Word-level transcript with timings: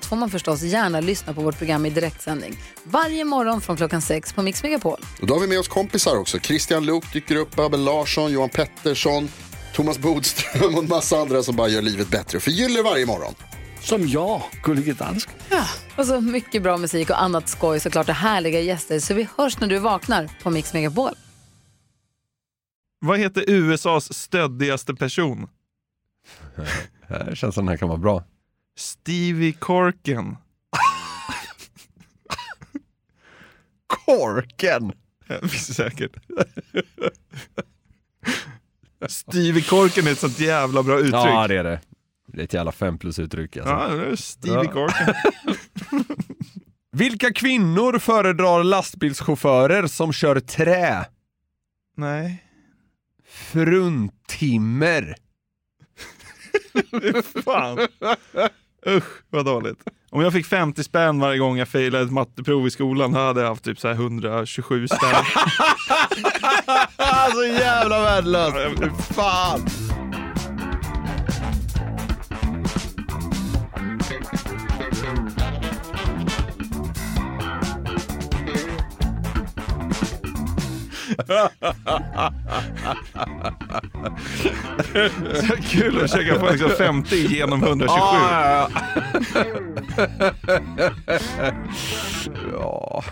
allt 0.00 0.06
får 0.06 0.16
man 0.16 0.30
förstås 0.30 0.62
gärna 0.62 1.00
lyssna 1.00 1.34
på 1.34 1.40
vårt 1.40 1.58
program 1.58 1.86
i 1.86 1.90
direktsändning. 1.90 2.56
Varje 2.84 3.24
morgon 3.24 3.60
från 3.60 3.76
klockan 3.76 4.02
sex 4.02 4.32
på 4.32 4.42
Mix 4.42 4.62
Megapol. 4.62 5.00
Och 5.20 5.26
då 5.26 5.34
har 5.34 5.40
vi 5.40 5.46
med 5.46 5.58
oss 5.58 5.68
kompisar 5.68 6.16
också. 6.16 6.38
Christian 6.38 6.86
Luuk 6.86 7.12
dyker 7.12 7.36
upp, 7.36 7.58
Abel 7.58 7.84
Larsson, 7.84 8.32
Johan 8.32 8.48
Pettersson, 8.48 9.28
Thomas 9.74 9.98
Bodström 9.98 10.74
och 10.74 10.82
en 10.82 10.88
massa 10.88 11.16
andra 11.16 11.42
som 11.42 11.56
bara 11.56 11.68
gör 11.68 11.82
livet 11.82 12.08
bättre 12.08 12.36
och 12.36 12.42
förgyller 12.42 12.82
varje 12.82 13.06
morgon. 13.06 13.34
Som 13.80 14.08
jag, 14.08 14.42
Gullige 14.62 14.92
Dansken. 14.92 15.34
Och 15.96 16.06
så 16.06 16.20
mycket 16.20 16.62
bra 16.62 16.76
musik 16.76 17.10
och 17.10 17.22
annat 17.22 17.48
skoj 17.48 17.80
såklart 17.80 18.08
och 18.08 18.14
härliga 18.14 18.60
gäster. 18.60 18.98
Så 19.00 19.14
vi 19.14 19.28
hörs 19.36 19.60
när 19.60 19.68
du 19.68 19.78
vaknar 19.78 20.30
på 20.42 20.50
Mix 20.50 20.72
Megapol. 20.72 21.14
Vad 23.00 23.18
heter 23.18 23.44
USAs 23.46 24.14
stöddigaste 24.14 24.94
person? 24.94 25.48
Det 27.28 27.36
känns 27.36 27.54
som 27.54 27.64
den 27.66 27.68
här 27.72 27.76
kan 27.76 27.88
vara 27.88 27.98
bra. 27.98 28.24
Stevie. 28.80 29.52
Korken! 29.52 30.36
Det 35.28 35.48
finns 35.48 35.74
säkert. 35.76 36.16
Stevie 39.08 39.62
Corken 39.62 40.06
är 40.06 40.12
ett 40.12 40.18
sånt 40.18 40.40
jävla 40.40 40.82
bra 40.82 40.98
uttryck. 40.98 41.14
Ja, 41.14 41.48
det 41.48 41.56
är 41.56 41.64
det. 41.64 41.80
Det 42.26 42.40
är 42.40 42.44
ett 42.44 42.54
jävla 42.54 42.72
fem 42.72 42.98
plus 42.98 43.18
uttryck 43.18 43.56
alltså. 43.56 43.72
Ja, 43.72 43.88
det 43.88 44.06
är 44.06 44.16
Stevie 44.16 44.64
Ja. 44.64 44.72
Corken. 44.72 45.14
Vilka 46.92 47.32
kvinnor 47.32 47.98
föredrar 47.98 48.64
lastbilschaufförer 48.64 49.86
som 49.86 50.12
kör 50.12 50.40
trä? 50.40 51.06
Nej. 51.96 52.44
Fruntimmer. 53.28 55.16
Fan. 57.44 57.88
Usch, 58.86 59.22
vad 59.30 59.44
dåligt. 59.44 59.78
Om 60.10 60.20
jag 60.20 60.32
fick 60.32 60.46
50 60.46 60.84
spänn 60.84 61.20
varje 61.20 61.38
gång 61.38 61.58
jag 61.58 61.68
failade 61.68 62.04
ett 62.04 62.12
matteprov 62.12 62.66
i 62.66 62.70
skolan 62.70 63.14
hade 63.14 63.40
jag 63.40 63.48
haft 63.48 63.64
typ 63.64 63.80
så 63.80 63.88
här 63.88 63.94
127 63.94 64.88
spänn. 64.88 65.24
så 67.32 67.44
jävla 67.44 68.00
värdelöst. 68.02 68.82
Fan. 69.14 69.60
Så 85.34 85.56
kul 85.70 85.96
att 86.04 86.10
försöka 86.10 86.40
få 86.40 86.50
liksom 86.50 86.70
50 86.70 87.16
genom 87.16 87.62
127. 87.62 87.98
Ja, 88.00 88.68
ja. 92.52 93.04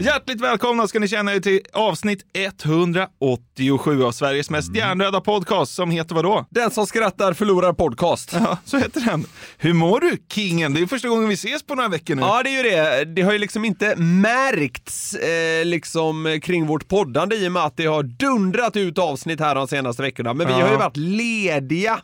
Hjärtligt 0.00 0.40
välkomna 0.40 0.88
ska 0.88 0.98
ni 0.98 1.08
känna 1.08 1.34
er 1.34 1.40
till 1.40 1.60
avsnitt 1.72 2.22
187 2.34 4.04
av 4.04 4.12
Sveriges 4.12 4.50
mest 4.50 4.76
hjärndöda 4.76 5.20
podcast 5.20 5.74
som 5.74 5.90
heter 5.90 6.14
vadå? 6.14 6.46
Den 6.50 6.70
som 6.70 6.86
skrattar 6.86 7.32
förlorar 7.32 7.72
podcast. 7.72 8.32
Ja, 8.32 8.58
så 8.64 8.78
heter 8.78 9.00
den. 9.00 9.24
Hur 9.58 9.72
mår 9.72 10.00
du, 10.00 10.16
kingen? 10.32 10.74
Det 10.74 10.80
är 10.80 10.86
första 10.86 11.08
gången 11.08 11.28
vi 11.28 11.34
ses 11.34 11.62
på 11.62 11.74
några 11.74 11.88
veckor 11.88 12.14
nu. 12.14 12.22
Ja, 12.22 12.42
det 12.42 12.50
är 12.50 12.64
ju 12.64 12.70
det. 12.70 13.04
Det 13.04 13.22
har 13.22 13.32
ju 13.32 13.38
liksom 13.38 13.64
inte 13.64 13.96
märkts 13.96 15.14
eh, 15.14 15.64
liksom 15.64 16.40
kring 16.42 16.66
vårt 16.66 16.88
poddande 16.88 17.36
i 17.36 17.48
och 17.48 17.52
med 17.52 17.64
att 17.64 17.76
det 17.76 17.86
har 17.86 18.02
dundrat 18.02 18.76
ut 18.76 18.98
avsnitt 18.98 19.40
här 19.40 19.54
de 19.54 19.68
senaste 19.68 20.02
veckorna. 20.02 20.34
Men 20.34 20.46
vi 20.46 20.52
Ja. 20.52 20.60
har 20.62 20.70
ju 20.70 20.76
varit 20.76 20.96
lediga 20.96 22.00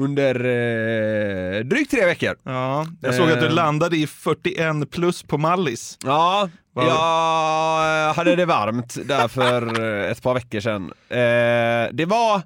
under 0.00 0.34
eh, 0.34 1.64
drygt 1.64 1.90
tre 1.90 2.04
veckor. 2.06 2.36
Ja, 2.44 2.86
jag 3.00 3.14
såg 3.14 3.30
att 3.30 3.40
du 3.40 3.46
Eh. 3.46 3.52
landade 3.52 3.96
i 3.96 4.06
41 4.06 4.90
plus 4.90 5.22
på 5.22 5.38
Mallis. 5.38 5.98
Ja, 6.04 6.48
Vad- 6.72 6.86
jag 6.86 8.14
hade 8.14 8.36
det 8.36 8.44
varmt 8.46 8.96
där 9.08 9.28
för 9.28 9.80
eh, 10.04 10.10
ett 10.10 10.22
par 10.22 10.34
veckor 10.34 10.60
sedan. 10.60 10.92
Eh, 11.08 11.88
det 11.92 12.04
var, 12.06 12.42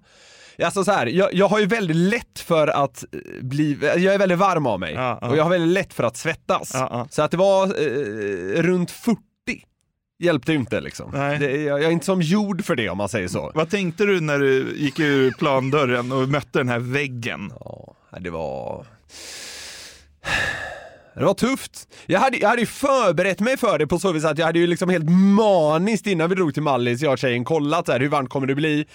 alltså 0.64 0.84
så 0.84 0.92
här, 0.92 1.06
jag, 1.06 1.34
jag 1.34 1.48
har 1.48 1.58
ju 1.58 1.66
väldigt 1.66 1.96
lätt 1.96 2.38
för 2.38 2.68
att 2.68 3.04
eh, 3.12 3.18
bli, 3.44 3.78
jag 3.82 4.14
är 4.14 4.18
väldigt 4.18 4.38
varm 4.38 4.66
av 4.66 4.80
mig 4.80 4.94
Ja, 4.94 5.18
ja. 5.20 5.28
och 5.28 5.36
jag 5.36 5.42
har 5.42 5.50
väldigt 5.50 5.74
lätt 5.74 5.94
för 5.94 6.04
att 6.04 6.16
svettas. 6.16 6.70
Ja. 6.74 7.06
Så 7.10 7.22
att 7.22 7.30
det 7.30 7.36
var 7.36 7.64
eh, 7.66 8.62
runt 8.62 8.90
40 8.90 9.20
hjälpte 10.24 10.52
ju 10.52 10.58
inte 10.58 10.80
liksom. 10.80 11.10
Nej. 11.14 11.38
Det, 11.38 11.62
jag, 11.62 11.78
jag 11.78 11.86
är 11.86 11.90
inte 11.90 12.06
som 12.06 12.22
gjord 12.22 12.64
för 12.64 12.76
det 12.76 12.88
om 12.88 12.98
man 12.98 13.08
säger 13.08 13.28
så. 13.28 13.52
Vad 13.54 13.70
tänkte 13.70 14.04
du 14.04 14.20
när 14.20 14.38
du 14.38 14.74
gick 14.76 15.00
ur 15.00 15.30
plandörren 15.30 16.12
och 16.12 16.28
mötte 16.28 16.58
den 16.58 16.68
här 16.68 16.78
väggen? 16.78 17.52
Ja, 17.60 17.94
det 18.20 18.30
var... 18.30 18.86
Det 21.14 21.24
var 21.24 21.34
tufft. 21.34 21.88
Jag 22.06 22.20
hade, 22.20 22.36
jag 22.36 22.48
hade 22.48 22.60
ju 22.60 22.66
förberett 22.66 23.40
mig 23.40 23.56
för 23.56 23.78
det 23.78 23.86
på 23.86 23.98
så 23.98 24.12
vis 24.12 24.24
att 24.24 24.38
jag 24.38 24.46
hade 24.46 24.58
ju 24.58 24.66
liksom 24.66 24.90
helt 24.90 25.10
maniskt 25.10 26.06
innan 26.06 26.28
vi 26.28 26.34
drog 26.34 26.54
till 26.54 26.62
Mallis, 26.62 27.02
jag 27.02 27.12
och 27.12 27.18
tjejen, 27.18 27.44
kollat 27.44 27.86
så 27.86 27.92
här, 27.92 28.00
hur 28.00 28.08
varmt 28.08 28.30
kommer 28.30 28.46
det 28.46 28.54
bli. 28.54 28.86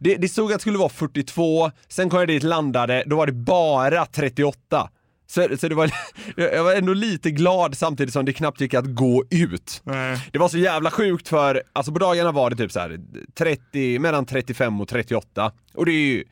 Det, 0.00 0.14
det 0.14 0.28
stod 0.28 0.52
att 0.52 0.58
det 0.58 0.60
skulle 0.60 0.78
vara 0.78 0.88
42, 0.88 1.70
sen 1.88 2.10
kom 2.10 2.18
jag 2.18 2.28
dit, 2.28 2.42
landade, 2.42 3.04
då 3.06 3.16
var 3.16 3.26
det 3.26 3.32
bara 3.32 4.06
38. 4.06 4.88
Så, 5.26 5.56
så 5.58 5.68
det 5.68 5.74
var, 5.74 5.90
jag 6.36 6.64
var 6.64 6.74
ändå 6.74 6.92
lite 6.92 7.30
glad 7.30 7.76
samtidigt 7.76 8.12
som 8.12 8.24
det 8.24 8.32
knappt 8.32 8.60
gick 8.60 8.74
att 8.74 8.94
gå 8.94 9.24
ut. 9.30 9.80
Nej. 9.84 10.18
Det 10.32 10.38
var 10.38 10.48
så 10.48 10.58
jävla 10.58 10.90
sjukt 10.90 11.28
för, 11.28 11.62
alltså 11.72 11.92
på 11.92 11.98
dagarna 11.98 12.32
var 12.32 12.50
det 12.50 12.56
typ 12.56 12.72
så 12.72 12.80
här 12.80 13.00
30, 13.34 13.98
mellan 13.98 14.26
35 14.26 14.80
och 14.80 14.88
38. 14.88 15.52
Och 15.74 15.86
det 15.86 15.92
är 15.92 16.06
ju, 16.06 16.24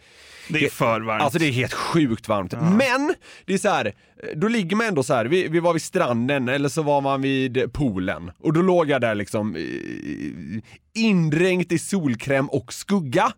Det 0.48 0.64
är 0.64 0.70
för 0.70 1.00
varmt. 1.00 1.22
Alltså 1.22 1.38
det 1.38 1.46
är 1.46 1.52
helt 1.52 1.72
sjukt 1.72 2.28
varmt. 2.28 2.52
Men, 2.52 3.14
det 3.44 3.54
är 3.54 3.58
så 3.58 3.68
här, 3.68 3.94
då 4.36 4.48
ligger 4.48 4.76
man 4.76 4.86
ändå 4.86 5.02
så 5.02 5.14
här. 5.14 5.24
Vi, 5.24 5.48
vi 5.48 5.60
var 5.60 5.72
vid 5.72 5.82
stranden 5.82 6.48
eller 6.48 6.68
så 6.68 6.82
var 6.82 7.00
man 7.00 7.22
vid 7.22 7.72
poolen. 7.72 8.30
Och 8.38 8.52
då 8.52 8.62
låg 8.62 8.90
jag 8.90 9.00
där 9.00 9.14
liksom 9.14 9.56
eh, 9.56 9.62
indränkt 11.02 11.72
i 11.72 11.78
solkräm 11.78 12.46
och 12.46 12.72
skugga. 12.72 13.32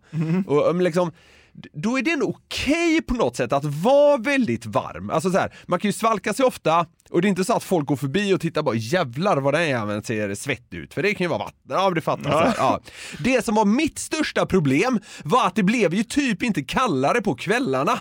Och 0.47 0.69
um, 0.69 0.81
liksom, 0.81 1.11
då 1.73 1.97
är 1.97 2.01
det 2.01 2.11
ändå 2.11 2.27
okej 2.27 3.01
på 3.01 3.13
något 3.13 3.35
sätt 3.35 3.53
att 3.53 3.65
vara 3.65 4.17
väldigt 4.17 4.65
varm. 4.65 5.09
Alltså 5.09 5.31
så 5.31 5.37
här, 5.37 5.53
man 5.67 5.79
kan 5.79 5.89
ju 5.89 5.93
svalka 5.93 6.33
sig 6.33 6.45
ofta 6.45 6.85
och 7.09 7.21
det 7.21 7.27
är 7.27 7.29
inte 7.29 7.43
så 7.43 7.53
att 7.53 7.63
folk 7.63 7.87
går 7.87 7.95
förbi 7.95 8.33
och 8.33 8.41
tittar 8.41 8.63
bara 8.63 8.75
jävlar 8.75 9.37
vad 9.37 9.53
den 9.53 9.67
jäveln 9.67 10.03
ser 10.03 10.35
svett 10.35 10.73
ut. 10.73 10.93
För 10.93 11.03
det 11.03 11.13
kan 11.13 11.25
ju 11.25 11.29
vara 11.29 11.39
vatten. 11.39 11.61
Ja 11.69 11.83
men 11.83 11.93
det 11.93 12.01
fattar 12.01 12.29
ja. 12.31 12.53
ja. 12.57 12.81
Det 13.19 13.45
som 13.45 13.55
var 13.55 13.65
mitt 13.65 13.99
största 13.99 14.45
problem 14.45 14.99
var 15.23 15.47
att 15.47 15.55
det 15.55 15.63
blev 15.63 15.93
ju 15.93 16.03
typ 16.03 16.43
inte 16.43 16.63
kallare 16.63 17.21
på 17.21 17.35
kvällarna. 17.35 17.99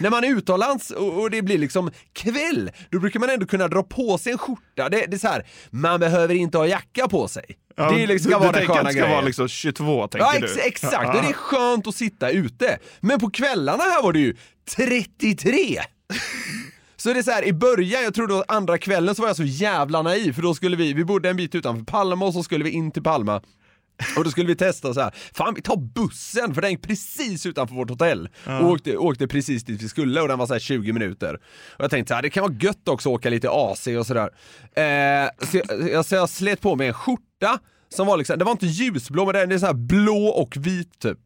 När 0.00 0.10
man 0.10 0.24
är 0.24 0.28
utomlands 0.28 0.90
och, 0.90 1.20
och 1.20 1.30
det 1.30 1.42
blir 1.42 1.58
liksom 1.58 1.90
kväll, 2.12 2.70
då 2.90 3.00
brukar 3.00 3.20
man 3.20 3.30
ändå 3.30 3.46
kunna 3.46 3.68
dra 3.68 3.82
på 3.82 4.18
sig 4.18 4.32
en 4.32 4.38
skjorta. 4.38 4.88
Det, 4.88 5.06
det 5.06 5.16
är 5.16 5.18
så 5.18 5.28
här, 5.28 5.46
man 5.70 6.00
behöver 6.00 6.34
inte 6.34 6.58
ha 6.58 6.66
jacka 6.66 7.08
på 7.08 7.28
sig. 7.28 7.44
Ja, 7.78 7.90
det 7.90 8.02
är 8.02 8.06
liksom, 8.06 8.30
ska 8.30 8.38
du, 8.38 8.44
vara 8.44 8.52
du 8.52 8.58
den 8.58 8.68
sköna 8.68 8.82
det 8.82 8.90
ska 8.92 9.00
grejen. 9.00 9.14
vara 9.16 9.24
liksom 9.26 9.48
22, 9.48 10.08
tänker 10.08 10.26
Ja 10.34 10.38
du? 10.40 10.46
ex 10.46 10.66
exakt, 10.66 11.10
Ja, 11.14 11.20
det 11.22 11.28
är 11.28 11.32
skönt 11.32 11.86
att 11.86 11.94
sitta 11.94 12.30
ute. 12.30 12.78
Men 13.00 13.20
på 13.20 13.30
kvällarna 13.30 13.82
här 13.82 14.02
var 14.02 14.12
det 14.12 14.18
ju 14.20 14.36
33! 14.76 15.58
Så 16.96 17.12
det 17.12 17.18
är 17.18 17.22
så 17.22 17.30
här, 17.30 17.44
i 17.44 17.52
början, 17.52 18.02
jag 18.02 18.14
tror 18.14 18.26
då 18.28 18.44
andra 18.48 18.78
kvällen 18.78 19.14
så 19.14 19.22
var 19.22 19.28
jag 19.28 19.36
så 19.36 19.44
jävla 19.44 20.02
naiv 20.02 20.32
för 20.32 20.42
då 20.42 20.54
skulle 20.54 20.76
vi, 20.76 20.92
vi 20.92 21.04
bodde 21.04 21.30
en 21.30 21.36
bit 21.36 21.54
utanför 21.54 21.84
Palma 21.84 22.26
och 22.26 22.32
så 22.32 22.42
skulle 22.42 22.64
vi 22.64 22.70
in 22.70 22.90
till 22.90 23.02
Palma 23.02 23.42
och 24.16 24.24
då 24.24 24.30
skulle 24.30 24.46
vi 24.46 24.56
testa 24.56 24.94
så 24.94 25.00
här. 25.00 25.14
fan 25.34 25.54
vi 25.54 25.62
tar 25.62 25.76
bussen 25.76 26.54
för 26.54 26.62
den 26.62 26.70
gick 26.70 26.82
precis 26.82 27.46
utanför 27.46 27.74
vårt 27.74 27.90
hotell 27.90 28.28
och 28.44 28.64
åkte, 28.70 28.96
åkte 28.96 29.26
precis 29.26 29.64
dit 29.64 29.82
vi 29.82 29.88
skulle 29.88 30.20
och 30.20 30.28
den 30.28 30.38
var 30.38 30.46
så 30.46 30.52
här 30.52 30.60
20 30.60 30.92
minuter. 30.92 31.34
Och 31.76 31.84
jag 31.84 31.90
tänkte 31.90 32.10
så 32.10 32.14
här, 32.14 32.22
det 32.22 32.30
kan 32.30 32.42
vara 32.42 32.54
gött 32.60 32.88
också 32.88 33.08
att 33.08 33.14
åka 33.14 33.30
lite 33.30 33.48
AC 33.50 33.86
och 33.86 34.06
sådär. 34.06 34.30
Eh, 34.74 35.46
så, 35.50 35.56
jag, 35.56 35.90
jag, 35.90 36.04
så 36.04 36.14
jag 36.14 36.28
slet 36.30 36.60
på 36.60 36.76
mig 36.76 36.86
en 36.88 36.94
skjorta 36.94 37.22
som 37.88 38.06
var 38.06 38.16
liksom, 38.16 38.38
det 38.38 38.44
var 38.44 38.52
inte 38.52 38.66
ljusblå 38.66 39.24
men 39.24 39.34
den 39.34 39.52
är 39.52 39.58
så 39.58 39.66
här 39.66 39.74
blå 39.74 40.26
och 40.26 40.56
vit 40.56 40.98
typ. 40.98 41.18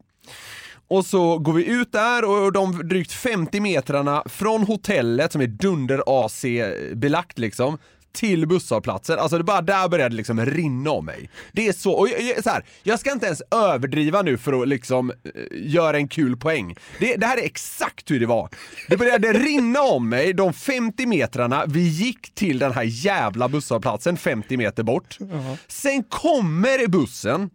Och 0.87 1.05
så 1.05 1.37
går 1.37 1.53
vi 1.53 1.65
ut 1.65 1.91
där 1.91 2.25
och 2.25 2.51
de 2.51 2.87
drygt 2.87 3.11
50 3.11 3.59
metrarna 3.59 4.23
från 4.25 4.63
hotellet 4.63 5.31
som 5.31 5.41
är 5.41 5.47
dunder 5.47 6.03
AC 6.05 6.45
belagt 6.93 7.39
liksom 7.39 7.77
till 8.13 8.47
busshållplatsen, 8.47 9.19
alltså 9.19 9.37
det 9.37 9.43
bara 9.43 9.61
där 9.61 9.89
började 9.89 10.09
det 10.09 10.15
liksom 10.15 10.45
rinna 10.45 10.91
om 10.91 11.05
mig. 11.05 11.29
Det 11.51 11.67
är 11.67 11.73
så, 11.73 11.91
och 11.91 12.09
jag, 12.09 12.21
jag, 12.21 12.43
så 12.43 12.49
här, 12.49 12.65
jag 12.83 12.99
ska 12.99 13.11
inte 13.11 13.25
ens 13.25 13.41
överdriva 13.51 14.21
nu 14.21 14.37
för 14.37 14.61
att 14.61 14.67
liksom 14.67 15.09
eh, 15.09 15.15
göra 15.51 15.97
en 15.97 16.07
kul 16.07 16.37
poäng. 16.37 16.75
Det, 16.99 17.15
det 17.15 17.25
här 17.25 17.37
är 17.37 17.43
exakt 17.43 18.11
hur 18.11 18.19
det 18.19 18.25
var. 18.25 18.49
Det 18.89 18.97
började 18.97 19.33
rinna 19.33 19.81
om 19.81 20.09
mig 20.09 20.33
de 20.33 20.53
50 20.53 21.05
metrarna 21.05 21.65
vi 21.67 21.81
gick 21.81 22.35
till 22.35 22.59
den 22.59 22.71
här 22.71 22.83
jävla 22.83 23.49
busshållplatsen 23.49 24.17
50 24.17 24.57
meter 24.57 24.83
bort. 24.83 25.17
Sen 25.67 26.03
kommer 26.03 26.87
bussen, 26.87 27.49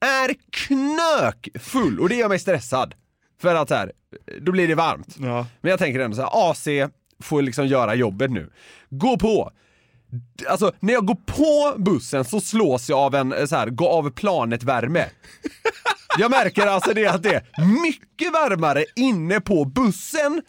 är 0.00 0.34
knökfull 0.50 2.00
och 2.00 2.08
det 2.08 2.14
gör 2.14 2.28
mig 2.28 2.38
stressad. 2.38 2.94
För 3.40 3.54
att 3.54 3.68
så 3.68 3.74
här, 3.74 3.92
då 4.40 4.52
blir 4.52 4.68
det 4.68 4.74
varmt. 4.74 5.16
Ja. 5.18 5.46
Men 5.60 5.70
jag 5.70 5.78
tänker 5.78 6.00
ändå 6.00 6.16
så 6.16 6.22
här, 6.22 6.50
AC 6.50 6.68
får 7.22 7.42
liksom 7.42 7.66
göra 7.66 7.94
jobbet 7.94 8.30
nu. 8.30 8.50
Gå 8.90 9.18
på! 9.18 9.52
Alltså 10.48 10.72
när 10.80 10.92
jag 10.92 11.06
går 11.06 11.14
på 11.26 11.78
bussen 11.78 12.24
så 12.24 12.40
slås 12.40 12.88
jag 12.88 12.98
av 12.98 13.14
en 13.14 13.32
eh, 13.32 13.46
så 13.46 13.56
här, 13.56 13.66
gå 13.70 13.88
av 13.88 14.10
planet-värme. 14.10 15.04
Jag 16.18 16.30
märker 16.30 16.66
alltså 16.66 16.94
det 16.94 17.06
att 17.06 17.22
det 17.22 17.34
är 17.34 17.82
mycket 17.82 18.32
varmare 18.32 18.84
inne 18.96 19.40
på 19.40 19.64
bussen 19.64 20.42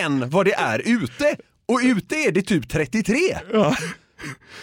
än 0.00 0.30
vad 0.30 0.46
det 0.46 0.54
är 0.54 0.78
ute. 0.78 1.36
Och 1.66 1.80
ute 1.82 2.16
är 2.16 2.32
det 2.32 2.42
typ 2.42 2.68
33. 2.68 3.18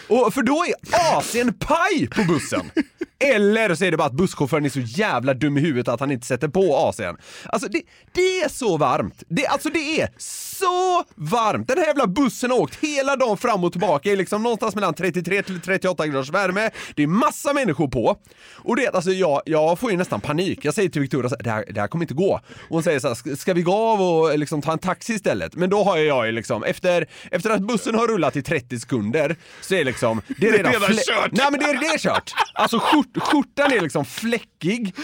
Och 0.08 0.34
för 0.34 0.42
då 0.42 0.64
är 0.64 0.74
AC'n 1.20 1.52
paj 1.58 2.08
på 2.08 2.22
bussen. 2.32 2.70
Eller 3.18 3.74
så 3.74 3.84
är 3.84 3.90
det 3.90 3.96
bara 3.96 4.06
att 4.06 4.12
busschauffören 4.12 4.64
är 4.64 4.68
så 4.68 4.80
jävla 4.80 5.34
dum 5.34 5.58
i 5.58 5.60
huvudet 5.60 5.88
att 5.88 6.00
han 6.00 6.10
inte 6.10 6.26
sätter 6.26 6.48
på 6.48 6.60
AC'n. 6.60 7.16
Alltså 7.44 7.68
det, 7.68 7.82
det 8.12 8.40
är 8.40 8.48
så 8.48 8.76
varmt. 8.76 9.22
Det, 9.28 9.46
alltså 9.46 9.68
det 9.68 10.00
är 10.00 10.08
så 10.18 11.04
varmt. 11.14 11.68
Den 11.68 11.78
här 11.78 11.86
jävla 11.86 12.06
bussen 12.06 12.50
har 12.50 12.58
åkt 12.60 12.74
hela 12.84 13.16
dagen 13.16 13.36
fram 13.36 13.64
och 13.64 13.72
tillbaka 13.72 14.10
i 14.12 14.16
liksom 14.16 14.42
någonstans 14.42 14.74
mellan 14.74 14.94
33 14.94 15.42
till 15.42 15.60
38 15.60 16.06
graders 16.06 16.30
värme. 16.30 16.70
Det 16.94 17.02
är 17.02 17.06
massa 17.06 17.52
människor 17.52 17.88
på. 17.88 18.16
Och 18.52 18.76
det, 18.76 18.88
alltså 18.94 19.10
jag, 19.10 19.42
jag 19.46 19.78
får 19.78 19.90
ju 19.90 19.96
nästan 19.96 20.20
panik. 20.20 20.64
Jag 20.64 20.74
säger 20.74 20.88
till 20.88 21.00
Victoria 21.02 21.28
så 21.28 21.36
här, 21.36 21.42
det 21.42 21.50
här, 21.50 21.64
det 21.72 21.80
här 21.80 21.88
kommer 21.88 22.04
inte 22.04 22.14
gå. 22.14 22.34
Och 22.34 22.68
hon 22.68 22.82
säger 22.82 22.98
så 23.00 23.08
här, 23.08 23.14
"Ska- 23.14 23.36
ska 23.36 23.54
vi 23.54 23.62
gå 23.62 23.74
av 23.74 24.02
och 24.02 24.38
liksom 24.38 24.62
ta 24.62 24.72
en 24.72 24.78
taxi 24.78 25.12
istället? 25.12 25.54
Men 25.54 25.70
då 25.70 25.84
har 25.84 25.96
jag 25.96 26.26
ju 26.26 26.32
liksom, 26.32 26.64
efter, 26.64 27.06
efter 27.30 27.50
att 27.50 27.60
bussen 27.60 27.94
har 27.94 28.06
rullat 28.08 28.36
i 28.36 28.42
30 28.42 28.78
sekunder 28.80 29.36
så 29.60 29.74
är 29.74 29.84
liksom, 29.84 30.22
det 30.38 30.48
är 30.48 30.52
redan, 30.52 30.72
redan 30.72 30.88
flä- 30.90 31.00
kört. 31.06 31.32
Nej 31.32 31.46
men 31.50 31.60
det 31.60 31.66
är, 31.66 31.80
det 31.80 31.86
är 31.86 31.98
kört! 31.98 32.32
Alltså 32.54 32.78
skjort, 32.78 33.16
skjortan 33.22 33.72
är 33.72 33.80
liksom 33.80 34.04
fläckig 34.04 34.94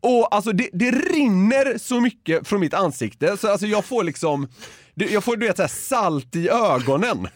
och 0.00 0.34
alltså 0.34 0.52
det, 0.52 0.68
det 0.72 0.90
rinner 0.90 1.78
så 1.78 2.00
mycket 2.00 2.48
från 2.48 2.60
mitt 2.60 2.74
ansikte 2.74 3.36
så 3.36 3.50
alltså 3.50 3.66
jag 3.66 3.84
får 3.84 4.04
liksom, 4.04 4.48
det- 4.94 5.10
jag 5.12 5.24
får 5.24 5.36
du 5.36 5.46
vet 5.46 5.56
så 5.56 5.62
här 5.62 5.68
salt 5.68 6.36
i 6.36 6.48
ögonen. 6.48 7.28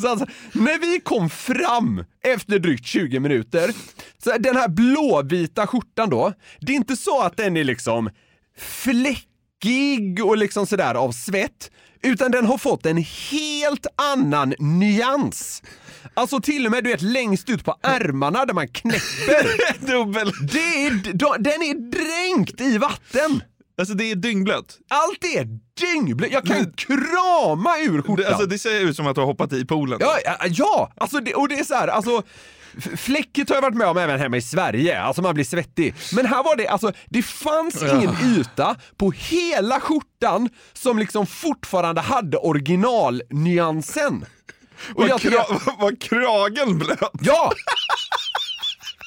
Så 0.00 0.08
alltså, 0.08 0.26
när 0.52 0.78
vi 0.78 1.00
kom 1.00 1.30
fram 1.30 2.04
efter 2.24 2.58
drygt 2.58 2.86
20 2.86 3.20
minuter, 3.20 3.72
så 4.24 4.38
den 4.38 4.56
här 4.56 4.68
blåvita 4.68 5.66
skjortan 5.66 6.10
då, 6.10 6.32
det 6.60 6.72
är 6.72 6.76
inte 6.76 6.96
så 6.96 7.22
att 7.22 7.36
den 7.36 7.56
är 7.56 7.64
liksom 7.64 8.10
fläckig 9.60 10.24
och 10.24 10.36
liksom 10.36 10.66
sådär 10.66 10.94
av 10.94 11.12
svett, 11.12 11.70
utan 12.02 12.30
den 12.30 12.46
har 12.46 12.58
fått 12.58 12.86
en 12.86 12.96
helt 13.30 13.86
annan 14.12 14.54
nyans. 14.58 15.62
Alltså 16.14 16.40
till 16.40 16.66
och 16.66 16.72
med 16.72 16.84
du 16.84 16.90
vet 16.90 17.02
längst 17.02 17.50
ut 17.50 17.64
på 17.64 17.76
ärmarna 17.82 18.44
där 18.44 18.54
man 18.54 18.68
knäpper. 18.68 19.86
Dubbel. 19.86 20.32
Det 20.52 20.86
är, 20.86 21.38
den 21.38 21.62
är 21.62 21.90
dränkt 21.90 22.60
i 22.60 22.78
vatten. 22.78 23.42
Alltså 23.78 23.94
det 23.94 24.10
är 24.10 24.14
dyngblött. 24.14 24.78
Allt 24.88 25.24
är 25.24 25.46
dyngblött. 25.80 26.32
Jag 26.32 26.44
kan 26.44 26.72
krama 26.72 27.78
ur 27.78 28.02
skjortan. 28.02 28.16
Det, 28.16 28.28
alltså 28.28 28.46
det 28.46 28.58
ser 28.58 28.80
ut 28.80 28.96
som 28.96 29.06
att 29.06 29.14
du 29.14 29.20
har 29.20 29.26
hoppat 29.26 29.52
i 29.52 29.64
poolen. 29.64 29.98
Ja, 30.00 30.18
ja, 30.24 30.36
ja! 30.48 30.92
Alltså 30.96 31.20
det, 31.20 31.34
och 31.34 31.48
det 31.48 31.58
är 31.58 31.64
så 31.64 31.74
här, 31.74 31.88
alltså 31.88 32.22
Fläcket 32.96 33.48
har 33.48 33.56
jag 33.56 33.62
varit 33.62 33.76
med 33.76 33.86
om 33.86 33.96
även 33.96 34.20
hemma 34.20 34.36
i 34.36 34.42
Sverige, 34.42 35.00
alltså 35.02 35.22
man 35.22 35.34
blir 35.34 35.44
svettig. 35.44 35.94
Men 36.12 36.26
här 36.26 36.42
var 36.42 36.56
det, 36.56 36.68
alltså 36.68 36.92
det 37.06 37.22
fanns 37.22 37.82
ingen 37.82 38.16
yta 38.36 38.76
på 38.96 39.10
hela 39.10 39.80
skjortan 39.80 40.48
som 40.72 40.98
liksom 40.98 41.26
fortfarande 41.26 42.00
hade 42.00 42.36
originalnyansen. 42.36 44.24
Och 44.94 45.08
Var, 45.08 45.18
kra- 45.18 45.78
var 45.80 45.96
kragen 46.00 46.78
blöt? 46.78 47.10
Ja! 47.20 47.52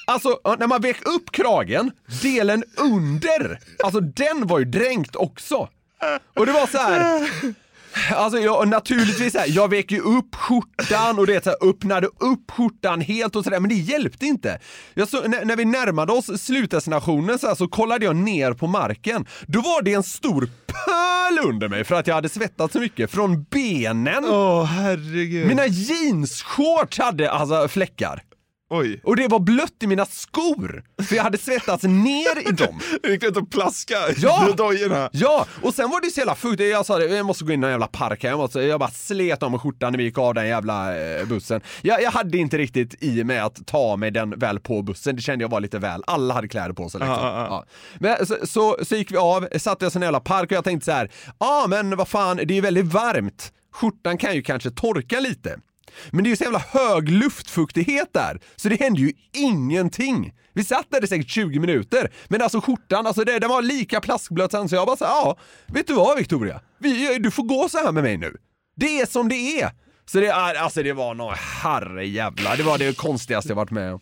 Alltså 0.08 0.40
när 0.60 0.68
man 0.68 0.82
vek 0.82 1.02
upp 1.08 1.32
kragen, 1.32 1.92
delen 2.22 2.64
under, 2.78 3.60
alltså 3.84 4.00
den 4.00 4.48
var 4.48 4.60
ju 4.60 4.66
dränkt 4.66 5.16
också. 5.16 5.70
Och 6.40 6.46
det 6.46 6.52
var 6.52 6.68
så 6.68 6.78
här. 6.78 7.30
Alltså 8.16 8.40
jag, 8.40 8.68
naturligtvis 8.68 9.34
så 9.34 9.40
här, 9.40 9.48
jag 9.50 9.70
vek 9.70 9.92
ju 9.92 10.00
upp 10.00 10.36
skjortan 10.36 11.20
och 11.20 11.28
det 11.28 11.44
så 11.44 11.50
här, 11.50 11.70
öppnade 11.70 12.08
upp 12.08 12.52
skjortan 12.52 13.02
helt 13.02 13.36
och 13.36 13.44
sådär, 13.44 13.60
men 13.60 13.70
det 13.70 13.76
hjälpte 13.76 14.26
inte. 14.26 14.60
Så, 15.08 15.28
när, 15.28 15.46
när 15.46 15.56
vi 15.56 15.66
närmade 15.66 16.14
oss 16.14 16.42
slutdestinationen 16.42 17.40
så, 17.40 17.48
här, 17.48 17.56
så 17.56 17.68
kollade 17.68 18.06
jag 18.06 18.16
ner 18.16 18.54
på 18.54 18.68
marken. 18.68 19.26
Då 19.48 19.62
var 19.62 19.82
det 19.82 19.94
en 19.94 20.04
stor 20.04 20.50
pöl 20.68 21.48
under 21.50 21.70
mig 21.70 21.84
för 21.84 21.96
att 21.96 22.08
jag 22.08 22.16
hade 22.16 22.30
svettats 22.30 22.74
så 22.74 22.80
mycket 22.80 23.12
från 23.12 23.44
benen. 23.44 24.26
Åh 24.26 24.64
herregud. 24.64 25.48
Mina 25.48 25.68
jeansshorts 25.68 27.00
hade 27.00 27.32
alltså 27.32 27.68
fläckar. 27.68 28.24
Oj. 28.76 29.02
Och 29.04 29.16
det 29.16 29.28
var 29.28 29.40
blött 29.40 29.74
i 29.84 29.88
mina 29.88 30.06
skor, 30.06 30.84
för 31.04 31.16
jag 31.16 31.24
hade 31.24 31.38
svettats 31.38 31.84
ner 31.84 32.50
i 32.50 32.52
dem. 32.52 32.80
Det 33.04 33.10
gick 33.10 33.24
ut 33.24 33.38
och 33.38 33.52
plaska 33.52 33.96
Ja! 34.18 34.50
i 34.50 34.54
dojorna. 34.54 35.10
Ja, 35.14 35.46
och 35.62 35.74
sen 35.74 35.90
var 35.90 36.02
det 36.02 36.10
så 36.10 36.20
jävla 36.20 36.36
fuktigt. 36.36 36.72
Jag 36.72 36.86
sa 36.86 36.98
det, 36.98 37.06
jag 37.06 37.26
måste 37.26 37.46
gå 37.46 37.52
in 37.52 37.64
i 37.64 37.66
en 37.66 37.72
jävla 37.72 37.88
park 37.88 38.24
här. 38.24 38.30
Jag, 38.30 38.38
måste, 38.38 38.62
jag 38.62 38.80
bara 38.80 38.92
slet 38.92 39.44
av 39.44 39.52
mig 39.52 39.60
skjortan 39.60 39.92
när 39.92 39.98
vi 39.98 40.04
gick 40.04 40.18
av 40.18 40.34
den 40.34 40.48
jävla 40.48 40.98
eh, 40.98 41.26
bussen. 41.26 41.62
Jag, 41.82 42.02
jag 42.02 42.12
hade 42.12 42.38
inte 42.38 42.58
riktigt 42.58 43.04
i 43.04 43.24
mig 43.24 43.40
att 43.40 43.66
ta 43.68 43.96
mig 43.96 44.12
den 44.12 44.40
väl 44.40 44.60
på 44.60 44.82
bussen. 44.82 45.16
Det 45.16 45.22
kände 45.22 45.44
jag 45.44 45.50
var 45.50 45.60
lite 45.62 45.80
väl. 45.80 46.04
Alla 46.08 46.34
hade 46.34 46.48
kläder 46.48 46.74
på 46.74 46.90
sig 46.90 47.00
liksom. 47.00 47.16
Ja, 47.16 47.22
ja, 47.24 47.40
ja. 47.40 47.48
Ja. 47.50 47.66
Men 48.00 48.26
så, 48.26 48.36
så, 48.44 48.78
så 48.86 48.96
gick 48.96 49.12
vi 49.12 49.18
av, 49.18 49.48
satte 49.58 49.86
oss 49.88 49.96
i 49.96 49.98
en 49.98 50.02
jävla 50.04 50.20
park 50.20 50.46
och 50.46 50.58
jag 50.58 50.64
tänkte 50.64 50.86
så 50.86 50.92
här, 50.92 51.12
ja 51.40 51.66
men 51.70 51.96
vad 51.96 52.08
fan, 52.08 52.38
det 52.38 52.44
är 52.44 52.56
ju 52.56 52.62
väldigt 52.62 52.86
varmt. 52.94 53.52
Skjortan 53.74 54.18
kan 54.18 54.36
ju 54.36 54.42
kanske 54.42 54.72
torka 54.72 55.20
lite. 55.20 55.60
Men 56.12 56.24
det 56.24 56.28
är 56.28 56.30
ju 56.32 56.36
så 56.36 56.44
jävla 56.44 56.64
hög 56.70 57.10
luftfuktighet 57.10 58.10
där, 58.14 58.42
så 58.56 58.70
det 58.70 58.80
hände 58.80 59.02
ju 59.02 59.12
ingenting. 59.34 60.34
Vi 60.54 60.64
satt 60.64 60.88
där 60.90 61.04
i 61.04 61.08
säkert 61.08 61.30
20 61.30 61.60
minuter, 61.60 62.12
men 62.28 62.42
alltså 62.42 62.62
skjortan, 62.62 63.08
alltså 63.08 63.24
det, 63.24 63.40
den 63.40 63.50
var 63.50 63.62
lika 63.62 64.02
plaskblöt 64.02 64.52
sen 64.52 64.70
så 64.70 64.76
jag 64.76 64.88
bara 64.88 64.98
sa 64.98 65.06
ja, 65.06 65.38
vet 65.68 65.88
du 65.88 65.94
vad 65.94 66.18
Victoria? 66.18 66.62
Vi, 66.78 67.18
du 67.18 67.32
får 67.32 67.44
gå 67.44 67.70
så 67.70 67.78
här 67.78 67.92
med 67.92 68.04
mig 68.04 68.18
nu. 68.18 68.38
Det 68.76 69.02
är 69.02 69.06
som 69.06 69.30
det 69.30 69.62
är. 69.62 69.72
Så 70.06 70.20
det, 70.20 70.28
är, 70.28 70.56
alltså 70.56 70.84
det 70.84 70.94
var 70.94 71.14
nog 71.14 71.32
herrejävlar, 71.34 72.58
det 72.58 72.64
var 72.64 72.78
det 72.78 72.98
konstigaste 72.98 73.50
jag 73.50 73.56
varit 73.56 73.72
med 73.72 73.94
om. 73.94 74.00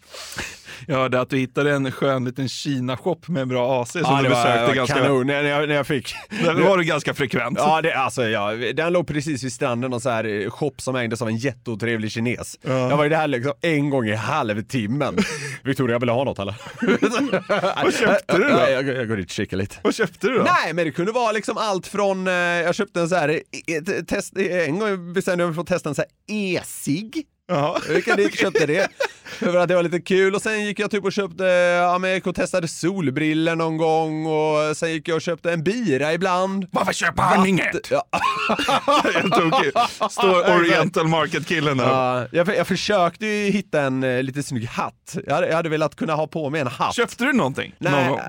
Jag 0.87 0.95
hörde 0.95 1.21
att 1.21 1.29
du 1.29 1.37
hittade 1.37 1.71
en 1.71 1.91
skön 1.91 2.25
liten 2.25 2.49
Kina-shop 2.49 3.17
med 3.27 3.47
bra 3.47 3.81
AC 3.81 3.91
som 3.91 4.01
Ja, 4.03 4.21
du 4.23 4.29
besökte 4.29 4.65
var 4.67 4.73
ganska... 4.73 4.95
kanon 4.95 5.27
när 5.27 5.43
jag, 5.43 5.69
när 5.69 5.75
jag 5.75 5.87
fick. 5.87 6.15
Där 6.43 6.53
var 6.53 6.77
du 6.77 6.83
ganska 6.83 7.13
frekvent. 7.13 7.57
Ja, 7.59 7.81
det, 7.81 7.93
alltså, 7.93 8.23
ja, 8.23 8.51
den 8.51 8.93
låg 8.93 9.07
precis 9.07 9.43
vid 9.43 9.53
stranden 9.53 9.93
och 9.93 10.01
så 10.01 10.09
här 10.09 10.23
eh, 10.23 10.49
shop 10.49 10.73
som 10.77 10.95
ägdes 10.95 11.21
av 11.21 11.27
en 11.27 11.37
jätteotrevlig 11.37 12.11
kines. 12.11 12.57
Jag 12.61 12.97
var 12.97 13.03
ju 13.03 13.09
där 13.09 13.27
liksom 13.27 13.53
en 13.61 13.89
gång 13.89 14.07
i 14.07 14.15
halvtimmen. 14.15 15.17
Victoria, 15.63 15.99
vill 15.99 16.07
du 16.07 16.13
ha 16.13 16.23
något 16.23 16.39
eller? 16.39 16.55
Vad 17.83 17.93
köpte 17.93 18.37
du 18.37 18.43
då? 18.43 18.49
Jag, 18.49 18.87
jag 18.87 19.07
går 19.07 19.15
dit 19.15 19.25
och 19.25 19.31
kikar 19.31 19.57
lite. 19.57 19.75
Vad 19.83 19.95
köpte 19.95 20.27
du 20.27 20.37
då? 20.37 20.43
Nej, 20.43 20.73
men 20.73 20.85
det 20.85 20.91
kunde 20.91 21.11
vara 21.11 21.31
liksom 21.31 21.57
allt 21.57 21.87
från, 21.87 22.27
eh, 22.27 22.33
jag 22.33 22.75
köpte 22.75 23.01
en 23.01 23.09
så 23.09 23.15
här, 23.15 23.29
eh, 23.29 24.03
test, 24.03 24.37
en 24.37 24.79
gång 24.79 25.13
bestämde 25.13 25.41
jag 25.41 25.47
mig 25.47 25.55
för 25.55 25.61
att 25.61 25.67
testa 25.67 25.89
en 25.89 25.95
så 25.95 26.01
här 26.01 26.35
e-cigg. 26.35 27.25
Ja. 27.51 27.77
Jag 27.87 27.95
gick 27.95 28.15
dit 28.17 28.31
och 28.31 28.37
köpte 28.37 28.65
det. 28.65 28.87
För 29.25 29.57
att 29.57 29.67
det 29.67 29.75
var 29.75 29.83
lite 29.83 30.01
kul 30.01 30.35
och 30.35 30.41
sen 30.41 30.65
gick 30.65 30.79
jag 30.79 30.91
typ 30.91 31.03
och 31.03 31.11
köpte, 31.11 31.43
ja 31.43 31.97
men 31.97 32.09
jag 32.09 32.17
gick 32.17 32.27
och 32.27 32.35
testade 32.35 32.67
solbriller 32.67 33.55
någon 33.55 33.77
gång 33.77 34.25
och 34.25 34.77
sen 34.77 34.91
gick 34.91 35.07
jag 35.07 35.15
och 35.15 35.21
köpte 35.21 35.51
en 35.51 35.63
bira 35.63 36.13
ibland. 36.13 36.67
Varför 36.71 36.93
köper 36.93 37.23
han 37.23 37.45
inget? 37.45 37.91
Ja, 37.91 38.03
Helt 39.13 39.33
tokig. 39.33 39.71
Står 40.11 40.57
Oriental 40.59 41.07
Market-killen 41.07 41.77
där. 41.77 41.85
Ja, 41.87 42.27
jag, 42.31 42.55
jag 42.55 42.67
försökte 42.67 43.25
ju 43.25 43.51
hitta 43.51 43.81
en 43.81 44.03
eh, 44.03 44.23
lite 44.23 44.43
snygg 44.43 44.67
hatt. 44.67 45.17
Jag 45.27 45.35
hade, 45.35 45.47
jag 45.47 45.55
hade 45.55 45.69
velat 45.69 45.95
kunna 45.95 46.13
ha 46.13 46.27
på 46.27 46.49
mig 46.49 46.61
en 46.61 46.67
hatt. 46.67 46.95
Köpte 46.95 47.23
du 47.23 47.33
någonting? 47.33 47.75
Någon 47.77 47.91
Nej, 47.93 48.09
gång? 48.09 48.19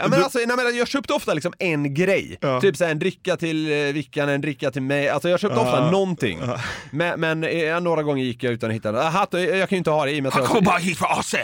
Ja, 0.00 0.08
men 0.08 0.22
alltså, 0.22 0.38
nej, 0.46 0.56
men 0.56 0.76
jag 0.76 0.88
köpte 0.88 1.12
ofta 1.12 1.34
liksom 1.34 1.52
en 1.58 1.94
grej. 1.94 2.38
Ja. 2.40 2.60
Typ 2.60 2.76
så 2.76 2.84
här, 2.84 2.90
en 2.90 2.98
dricka 2.98 3.36
till 3.36 3.72
eh, 3.72 3.92
Vickan, 3.92 4.28
en 4.28 4.40
dricka 4.40 4.70
till 4.70 4.82
mig. 4.82 5.08
Alltså 5.08 5.28
jag 5.28 5.40
köpte 5.40 5.60
ofta 5.60 5.90
någonting. 5.90 6.40
Men, 6.90 7.20
men 7.20 7.44
eh, 7.44 7.80
några 7.80 8.02
gånger 8.02 8.24
gick 8.24 8.42
jag 8.42 8.52
utan 8.52 8.70
att 8.70 8.76
hitta 8.76 8.88
en 8.88 9.12
hatt. 9.12 9.34
och 9.34 9.40
Jag, 9.40 9.56
jag 9.56 9.68
kan 9.68 9.76
ju 9.76 9.78
inte 9.78 9.90
ha 9.90 10.04
det 10.04 10.12
i 10.12 10.20
med 10.20 10.34
att 10.36 10.54
jag, 10.54 10.64
bara 10.64 10.78
hit 10.78 10.98
för 10.98 11.06
AC! 11.18 11.34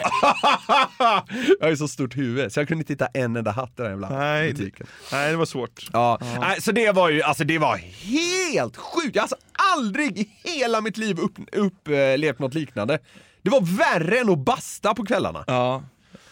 jag 1.58 1.66
har 1.66 1.68
ju 1.70 1.76
så 1.76 1.88
stort 1.88 2.16
huvud. 2.16 2.52
Så 2.52 2.60
jag 2.60 2.68
kunde 2.68 2.82
inte 2.82 2.92
hitta 2.92 3.06
en 3.06 3.36
enda 3.36 3.50
hatt 3.50 3.70
i 3.78 3.82
den 3.82 3.90
jävla 3.90 4.18
Nej, 4.18 4.46
det, 4.46 4.54
butiken. 4.54 4.86
nej, 5.12 5.30
det 5.30 5.36
var 5.36 5.46
svårt. 5.46 5.88
Ja, 5.92 6.18
Nej, 6.40 6.62
så 6.62 6.72
det 6.72 6.92
var 6.92 7.08
ju, 7.10 7.22
alltså 7.22 7.44
det 7.44 7.58
var 7.58 7.76
helt 7.76 8.76
sjukt. 8.76 9.16
Jag 9.16 9.22
har 9.22 9.24
alltså 9.24 9.36
aldrig 9.76 10.18
i 10.18 10.30
hela 10.44 10.80
mitt 10.80 10.96
liv 10.96 11.18
upplevt 11.20 11.54
upp, 11.54 11.88
eh, 11.88 12.18
levt 12.18 12.38
något 12.38 12.54
liknande. 12.54 12.98
Det 13.42 13.50
var 13.50 13.60
värre 13.60 14.18
än 14.18 14.30
att 14.30 14.38
basta 14.38 14.94
på 14.94 15.04
kvällarna. 15.06 15.44
Ja. 15.46 15.82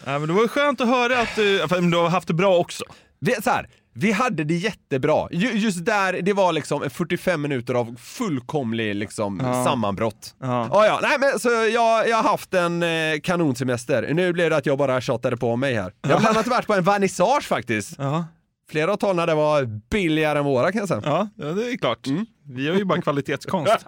Ja 0.04 0.18
men 0.18 0.28
det 0.28 0.34
var 0.34 0.48
skönt 0.48 0.80
att 0.80 0.88
höra 0.88 1.18
att 1.20 1.36
du, 1.36 1.58
du 1.90 1.96
har 1.96 2.08
haft 2.08 2.28
det 2.28 2.34
bra 2.34 2.56
också. 2.58 2.84
Är 3.26 3.42
så 3.42 3.50
här, 3.50 3.68
Vi 3.92 4.12
hade 4.12 4.44
det 4.44 4.54
jättebra. 4.54 5.28
Ju- 5.30 5.52
Just 5.52 5.84
där, 5.84 6.12
det 6.22 6.32
var 6.32 6.52
liksom 6.52 6.82
en 6.82 6.90
45 6.90 7.42
minuter 7.42 7.74
av 7.74 7.96
fullkomlig 8.00 8.94
liksom 8.94 9.38
sammanbrott. 9.66 10.34
Ja. 10.40 10.68
Ja, 10.72 10.86
ja. 10.86 10.98
Nej, 11.02 11.16
men 11.18 11.38
så 11.38 11.48
jag, 11.48 12.08
jag 12.08 12.16
har 12.16 12.30
haft 12.30 12.54
en 12.54 12.82
eh, 12.82 13.20
kanonsemester. 13.22 14.14
Nu 14.14 14.32
blev 14.32 14.50
det 14.50 14.56
att 14.56 14.66
jag 14.66 14.78
bara 14.78 15.00
tjatade 15.00 15.36
på 15.36 15.56
mig 15.56 15.74
här. 15.74 15.92
Jag 16.02 16.10
har 16.10 16.20
bland 16.20 16.36
annat 16.36 16.46
varit 16.46 16.66
på 16.66 16.74
en 16.74 16.84
vernissage 16.84 17.44
faktiskt. 17.44 17.94
Ja, 17.98 18.24
Flera 18.70 18.92
av 18.92 18.96
talen 18.96 19.36
var 19.36 19.64
billigare 19.90 20.38
än 20.38 20.44
våra 20.44 20.72
kan 20.72 20.78
jag 20.78 20.88
säga. 20.88 21.00
ja, 21.04 21.28
ja 21.36 21.44
det 21.46 21.72
är 21.72 21.76
klart. 21.76 22.06
Vi 22.50 22.68
har 22.68 22.76
ju 22.76 22.84
bara 22.84 23.02
kvalitetskonst. 23.02 23.72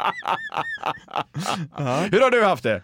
Hur 2.10 2.20
har 2.20 2.30
du 2.30 2.44
haft 2.44 2.62
det? 2.62 2.82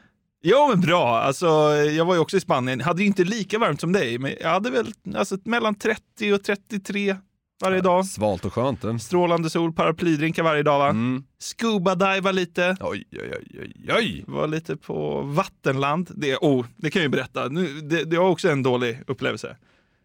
Jo 0.49 0.69
men 0.69 0.81
bra, 0.81 1.19
alltså 1.19 1.47
jag 1.75 2.05
var 2.05 2.15
ju 2.15 2.21
också 2.21 2.37
i 2.37 2.41
Spanien, 2.41 2.81
hade 2.81 3.03
ju 3.03 3.07
inte 3.07 3.25
lika 3.25 3.59
varmt 3.59 3.81
som 3.81 3.93
dig, 3.93 4.19
men 4.19 4.35
jag 4.41 4.49
hade 4.49 4.71
väl 4.71 4.93
alltså, 5.17 5.39
mellan 5.45 5.75
30 5.75 6.33
och 6.33 6.45
33 6.45 7.17
varje 7.63 7.81
dag. 7.81 8.07
Svalt 8.07 8.45
och 8.45 8.53
skönt. 8.53 8.85
Mm. 8.85 8.99
Strålande 8.99 9.51
sol, 9.51 9.73
paraplydrinkar 9.73 10.43
varje 10.43 10.63
dag 10.63 10.79
va? 10.79 10.95
Scuba-diva 11.39 12.33
lite. 12.33 12.77
Oj, 12.81 13.05
oj, 13.13 13.33
oj, 13.61 13.93
oj. 13.97 14.25
Var 14.27 14.47
lite 14.47 14.77
på 14.77 15.23
vattenland. 15.23 16.11
Det, 16.15 16.37
oh, 16.37 16.67
det 16.77 16.91
kan 16.91 17.03
jag 17.03 17.05
ju 17.05 17.17
berätta. 17.17 17.49
Nu, 17.49 17.81
det, 17.81 18.05
det 18.05 18.19
var 18.19 18.29
också 18.29 18.49
en 18.49 18.63
dålig 18.63 19.03
upplevelse. 19.07 19.57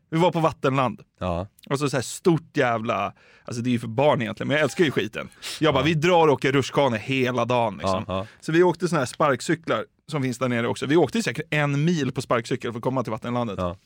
Vi 0.09 0.17
var 0.17 0.31
på 0.31 0.39
vattenland. 0.39 1.01
Ja. 1.19 1.47
Och 1.69 1.79
så, 1.79 1.89
så 1.89 1.97
här 1.97 2.01
stort 2.01 2.57
jävla, 2.57 3.13
alltså 3.45 3.61
det 3.61 3.69
är 3.69 3.71
ju 3.71 3.79
för 3.79 3.87
barn 3.87 4.21
egentligen, 4.21 4.47
men 4.47 4.57
jag 4.57 4.63
älskar 4.63 4.85
ju 4.85 4.91
skiten. 4.91 5.29
Jag 5.59 5.73
bara, 5.73 5.83
vi 5.83 5.93
drar 5.93 6.27
och 6.27 6.33
åker 6.33 6.51
rutschkana 6.51 6.97
hela 6.97 7.45
dagen. 7.45 7.73
Liksom. 7.73 8.05
Ja, 8.07 8.17
ja. 8.17 8.27
Så 8.39 8.51
vi 8.51 8.63
åkte 8.63 8.87
såna 8.87 8.99
här 8.99 9.05
sparkcyklar 9.05 9.85
som 10.11 10.23
finns 10.23 10.37
där 10.37 10.49
nere 10.49 10.67
också. 10.67 10.85
Vi 10.85 10.95
åkte 10.95 11.23
säkert 11.23 11.45
en 11.49 11.85
mil 11.85 12.11
på 12.11 12.21
sparkcykel 12.21 12.71
för 12.71 12.77
att 12.79 12.83
komma 12.83 13.03
till 13.03 13.11
vattenlandet. 13.11 13.55
Ja. 13.59 13.77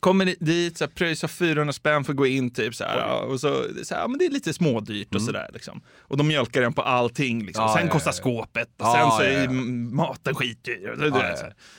Kommer 0.00 0.34
dit, 0.40 0.78
så 0.78 0.84
här, 0.84 0.90
pröjsar 0.92 1.28
400 1.28 1.72
spänn 1.72 2.04
för 2.04 2.12
att 2.12 2.16
gå 2.16 2.26
in 2.26 2.50
typ 2.50 2.74
så 2.74 2.84
här, 2.84 2.98
ja, 2.98 3.14
och 3.20 3.40
så, 3.40 3.64
så 3.82 3.94
här, 3.94 4.08
men 4.08 4.18
det 4.18 4.26
är 4.26 4.30
lite 4.30 4.52
smådyrt 4.52 5.14
och 5.14 5.22
sådär 5.22 5.50
liksom. 5.52 5.80
Och 6.00 6.16
de 6.16 6.28
mjölkar 6.28 6.62
en 6.62 6.72
på 6.72 6.82
allting 6.82 7.46
liksom. 7.46 7.64
Mm. 7.64 7.70
Ja, 7.72 7.78
Sen 7.78 7.86
ja, 7.86 7.92
kostar 7.92 8.12
skåpet 8.12 8.68
och 8.78 8.86
sen 8.86 9.10
så 9.10 9.22
är 9.22 9.48
maten 9.94 10.34
skitdyr. 10.34 10.94
du. 10.96 11.10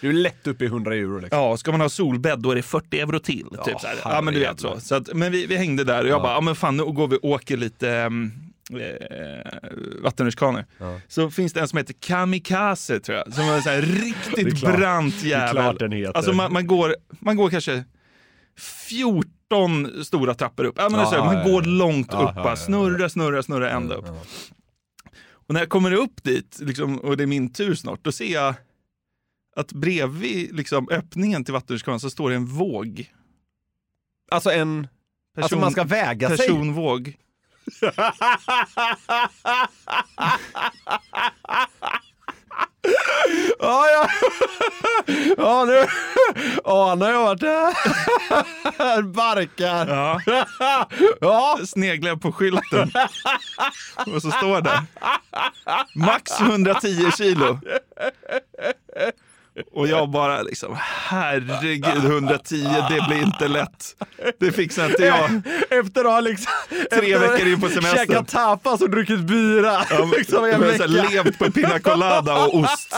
Du 0.01 0.09
är 0.09 0.13
lätt 0.13 0.47
uppe 0.47 0.63
i 0.63 0.67
100 0.67 0.95
euro 0.95 1.19
liksom. 1.19 1.39
Ja, 1.39 1.57
ska 1.57 1.71
man 1.71 1.81
ha 1.81 1.89
solbädd 1.89 2.39
då 2.39 2.51
är 2.51 2.55
det 2.55 2.61
40 2.61 2.99
euro 2.99 3.19
till. 3.19 3.47
typ 3.65 3.79
så 3.79 3.87
här. 3.87 3.97
Ja, 4.03 4.21
men 4.21 4.33
du 4.33 4.39
vet 4.39 4.59
så. 4.59 4.79
så 4.79 4.95
att, 4.95 5.13
men 5.13 5.31
vi, 5.31 5.45
vi 5.45 5.57
hängde 5.57 5.83
där 5.83 6.03
och 6.03 6.09
jag 6.09 6.21
bara, 6.21 6.33
ja 6.33 6.41
men 6.41 6.55
fan 6.55 6.77
nu 6.77 6.83
går 6.83 7.07
vi 7.07 7.15
och 7.15 7.25
åker 7.25 7.57
lite 7.57 8.05
um, 8.05 8.31
eh, 8.73 9.51
vattenrutschkanor. 10.01 10.65
Så 11.07 11.29
finns 11.31 11.53
det 11.53 11.59
en 11.61 11.67
som 11.67 11.77
heter 11.77 11.93
Kamikaze 11.99 12.99
tror 12.99 13.17
jag, 13.17 13.33
som 13.33 13.43
är 13.49 13.55
en 13.55 13.63
sån 13.63 13.71
här 13.71 13.81
riktigt 14.35 14.61
brant 14.61 15.23
jävel. 15.23 15.77
Alltså 16.13 16.33
man, 16.33 16.53
man, 16.53 16.67
går, 16.67 16.95
man 17.19 17.35
går 17.35 17.49
kanske 17.49 17.83
14 18.57 20.03
stora 20.05 20.33
trappor 20.33 20.63
upp. 20.65 20.75
Ja, 20.77 20.89
men 20.89 20.99
Ja, 20.99 21.05
så, 21.05 21.15
ja, 21.15 21.25
man 21.25 21.37
ja, 21.37 21.43
går 21.43 21.63
ja. 21.63 21.69
långt 21.69 22.07
Ja, 22.11 22.17
upp, 22.29 22.35
ja, 22.35 22.49
ja, 22.49 22.55
snurra, 22.55 23.09
snurra, 23.09 23.43
snurra 23.43 23.69
ända 23.69 23.95
upp. 23.95 24.05
Och 25.47 25.53
när 25.53 25.59
jag 25.61 25.69
kommer 25.69 25.91
upp 25.93 26.23
dit 26.23 26.59
liksom, 26.61 26.97
och 26.99 27.17
det 27.17 27.23
är 27.23 27.27
min 27.27 27.53
tur 27.53 27.75
snart, 27.75 27.99
då 28.03 28.11
ser 28.11 28.33
jag 28.33 28.53
att 29.55 29.71
bredvid 29.73 30.55
liksom, 30.55 30.89
öppningen 30.89 31.43
till 31.43 31.53
vattenrutschkanan 31.53 31.99
så 31.99 32.09
står 32.09 32.29
det 32.29 32.35
en 32.35 32.45
våg. 32.45 33.11
Alltså 34.31 34.51
en... 34.51 34.87
Person, 35.35 35.43
Alltså 35.43 35.57
man 35.59 35.71
ska 35.71 35.83
väga 35.83 36.27
sig. 36.27 36.37
personvåg. 36.37 37.15
Ja, 43.59 43.85
ja. 43.89 44.07
Ja, 45.37 45.65
nu... 45.65 45.85
Ja, 46.63 46.95
nu 46.95 47.05
har 47.05 47.11
jag 47.11 47.21
varit 47.23 47.41
här. 47.43 49.01
Barkar. 49.01 49.87
Ja, 49.87 50.21
Ja. 51.21 51.59
sneglar 51.65 52.15
på 52.15 52.31
skylten. 52.31 52.91
och 54.15 54.21
så 54.21 54.31
står 54.31 54.61
det 54.61 54.83
max 55.95 56.41
110 56.41 57.11
kilo. 57.17 57.59
Och 59.73 59.87
jag 59.87 60.09
bara 60.09 60.41
liksom, 60.41 60.77
herregud 60.79 62.05
110, 62.05 62.55
det 62.89 63.05
blir 63.07 63.23
inte 63.23 63.47
lätt. 63.47 63.95
Det 64.39 64.51
fixar 64.51 64.85
inte 64.85 65.03
jag. 65.03 65.41
Efter 65.79 66.05
att 66.05 66.11
ha 66.11 66.19
liksom... 66.19 66.51
Tre 66.91 67.17
veckor 67.17 67.47
in 67.47 67.61
på 67.61 67.69
semestern. 67.69 68.07
Käkat 68.07 68.27
tapas 68.27 68.81
och 68.81 68.89
druckit 68.89 69.19
bira. 69.19 69.85
Ja, 69.89 70.05
liksom 70.17 70.43
en 70.45 70.51
så 70.59 70.65
här 70.65 71.01
vecka. 71.01 71.23
levt 71.23 71.39
på 71.39 71.51
pina 71.51 71.79
colada 71.79 72.45
och 72.45 72.55
ost. 72.59 72.95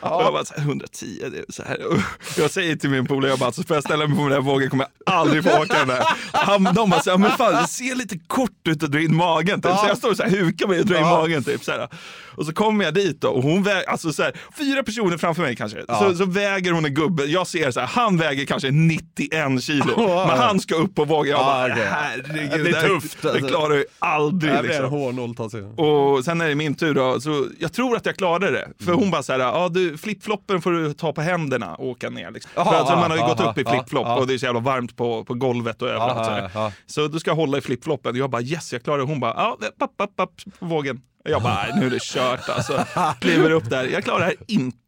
Och 0.00 0.22
jag 0.22 0.32
bara 0.32 0.44
här, 0.56 0.62
110, 0.62 1.06
det 1.30 1.38
är 1.38 1.44
så 1.48 1.62
här. 1.62 1.86
Och 1.86 1.98
Jag 2.38 2.50
säger 2.50 2.76
till 2.76 2.90
min 2.90 3.06
polare, 3.06 3.30
jag 3.30 3.38
bara, 3.38 3.52
så 3.52 3.62
får 3.62 3.76
jag 3.76 3.84
ställa 3.84 4.06
mig 4.06 4.16
på 4.16 4.22
den 4.22 4.32
där 4.32 4.40
vågen 4.40 4.70
kommer 4.70 4.86
jag 5.04 5.14
aldrig 5.14 5.44
få 5.44 5.62
åka 5.62 5.78
den 5.78 5.88
där. 5.88 6.04
Han, 6.32 6.64
de 6.64 6.90
bara 6.90 7.00
så 7.00 7.10
här, 7.10 7.18
men 7.18 7.30
fan 7.30 7.62
det 7.62 7.68
ser 7.68 7.94
lite 7.94 8.18
kort 8.18 8.68
ut 8.68 8.82
att 8.82 8.90
dra 8.92 9.00
in 9.00 9.16
magen. 9.16 9.62
Typ. 9.62 9.72
Så 9.72 9.86
jag 9.88 9.98
står 9.98 10.14
så 10.14 10.22
här, 10.22 10.30
hukar 10.30 10.66
mig 10.66 10.80
och 10.80 10.86
drar 10.86 10.96
in 10.98 11.02
magen. 11.02 11.44
Typ, 11.44 11.64
så 11.64 11.72
här. 11.72 11.88
Och 12.36 12.46
så 12.46 12.52
kommer 12.52 12.84
jag 12.84 12.94
dit 12.94 13.20
då, 13.20 13.28
och 13.28 13.42
hon 13.42 13.62
väger, 13.62 13.85
alltså 13.86 14.12
så 14.12 14.22
här, 14.22 14.32
fyra 14.58 14.82
personer 14.82 15.16
framför 15.18 15.42
mig 15.42 15.56
kanske. 15.56 15.84
Så, 15.88 16.14
så 16.14 16.24
väger 16.24 16.72
hon 16.72 16.84
en 16.84 16.94
gubbe, 16.94 17.24
jag 17.24 17.46
ser 17.46 17.70
så 17.70 17.80
här, 17.80 17.86
han 17.86 18.16
väger 18.16 18.44
kanske 18.44 18.70
91 18.70 19.62
kilo. 19.62 19.96
Men 20.28 20.38
han 20.38 20.60
ska 20.60 20.74
upp 20.74 20.94
på 20.94 21.04
vågen. 21.04 21.30
Jag 21.30 21.40
Ja, 21.40 21.44
bara, 21.44 21.72
okej. 21.72 21.84
herregud. 21.90 22.64
Det 22.72 22.78
är 22.78 22.88
tufft, 22.88 23.22
Det 23.22 23.30
alltså. 23.30 23.46
klarar 23.48 23.74
jag 23.74 23.84
aldrig. 23.98 24.52
Det 24.52 24.62
Liksom. 24.62 24.84
H0 24.84 25.34
ta 25.36 25.50
sig. 25.50 25.62
Och 25.62 26.24
sen 26.24 26.40
är 26.40 26.48
det 26.48 26.54
min 26.54 26.74
tur 26.74 26.94
då, 26.94 27.20
så 27.20 27.46
jag 27.58 27.72
tror 27.72 27.96
att 27.96 28.06
jag 28.06 28.16
klarade 28.16 28.50
det. 28.50 28.68
För 28.78 28.86
Mm. 28.92 28.98
hon 28.98 29.10
bara 29.10 29.22
så 29.22 29.32
här, 29.32 29.38
ja 29.40 29.68
du 29.68 29.98
flipfloppen 29.98 30.62
får 30.62 30.70
du 30.72 30.92
ta 30.92 31.12
på 31.12 31.20
händerna 31.20 31.74
och 31.74 31.86
åka 31.86 32.10
ner. 32.10 32.30
Liksom. 32.30 32.50
Aha, 32.56 32.70
för 32.72 32.78
alltså, 32.78 32.96
man 32.96 33.10
har 33.10 33.18
ju 33.18 33.22
aha, 33.22 33.34
gått 33.34 33.46
upp 33.46 33.58
i 33.58 33.70
flipflop 33.70 34.06
och 34.18 34.26
det 34.26 34.34
är 34.34 34.38
så 34.38 34.44
jävla 34.46 34.60
varmt 34.60 34.96
på, 34.96 35.24
på 35.24 35.34
golvet 35.34 35.82
och 35.82 35.88
överallt. 35.88 36.24
Så, 36.52 36.58
här. 36.58 36.72
så 36.86 37.08
då 37.08 37.18
ska 37.20 37.30
jag 37.30 37.36
hålla 37.36 37.58
i 37.58 37.60
flipfloppen 37.60 38.10
och 38.12 38.16
jag 38.18 38.30
bara 38.30 38.42
yes 38.42 38.72
jag 38.72 38.82
klarar 38.84 38.98
det. 38.98 39.04
Hon 39.04 39.20
bara, 39.20 39.34
ja 39.36 39.58
papp, 39.78 39.96
papp, 39.96 40.16
papp, 40.16 40.30
på 40.58 40.66
vågen. 40.66 41.00
Jag 41.28 41.42
bara, 41.42 41.66
nu 41.74 41.86
är 41.86 41.90
det 41.90 42.02
kört 42.02 42.48
alltså. 42.48 42.84
Kliver 43.20 43.50
upp 43.50 43.70
där, 43.70 43.84
jag 43.84 44.04
klarar 44.04 44.24
här 44.24 44.34
inte. 44.46 44.78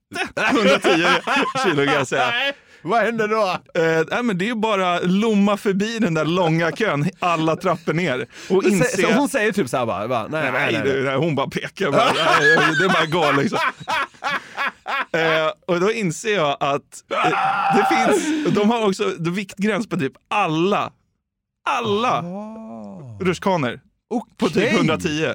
110 0.51 1.07
kilo 1.65 1.85
kan 1.85 1.95
jag 1.95 2.07
säga. 2.09 2.33
Vad 2.83 3.03
händer 3.03 3.29
då? 3.29 3.49
Eh, 3.83 4.05
nej, 4.11 4.23
men 4.23 4.39
det 4.39 4.49
är 4.49 4.55
bara 4.55 5.01
lomma 5.01 5.57
förbi 5.57 5.99
den 5.99 6.15
där 6.15 6.25
långa 6.25 6.73
kön, 6.73 7.11
alla 7.19 7.57
trappor 7.57 7.93
ner. 7.93 8.27
Och 8.49 8.63
Så, 8.63 8.69
inse... 8.69 9.03
så 9.03 9.13
hon 9.13 9.29
säger 9.29 9.53
typ 9.53 9.69
såhär 9.69 9.87
bara, 9.87 10.09
bara 10.09 10.27
nej, 10.29 10.53
nej, 10.53 10.73
Nej, 10.73 10.83
nej, 10.85 11.03
nej. 11.03 11.17
hon 11.17 11.35
bara 11.35 11.49
pekar. 11.49 11.91
Bara, 11.91 12.05
nej, 12.15 12.57
det 12.79 12.85
är 12.85 12.89
bara 12.89 13.03
att 13.03 13.11
gå 13.11 13.41
liksom. 13.41 13.59
Eh, 15.13 15.53
och 15.67 15.81
då 15.81 15.93
inser 15.93 16.35
jag 16.35 16.57
att 16.61 17.05
eh, 17.25 17.31
det 17.77 17.87
finns, 17.97 18.47
de 18.55 18.71
har 18.71 18.89
också 18.89 19.13
viktgräns 19.19 19.89
på 19.89 19.97
typ 19.97 20.13
alla, 20.29 20.93
alla 21.71 22.25
rutschkanor. 23.21 23.81
På 24.37 24.49
typ 24.49 24.57
Okej. 24.57 24.75
110. 24.77 25.35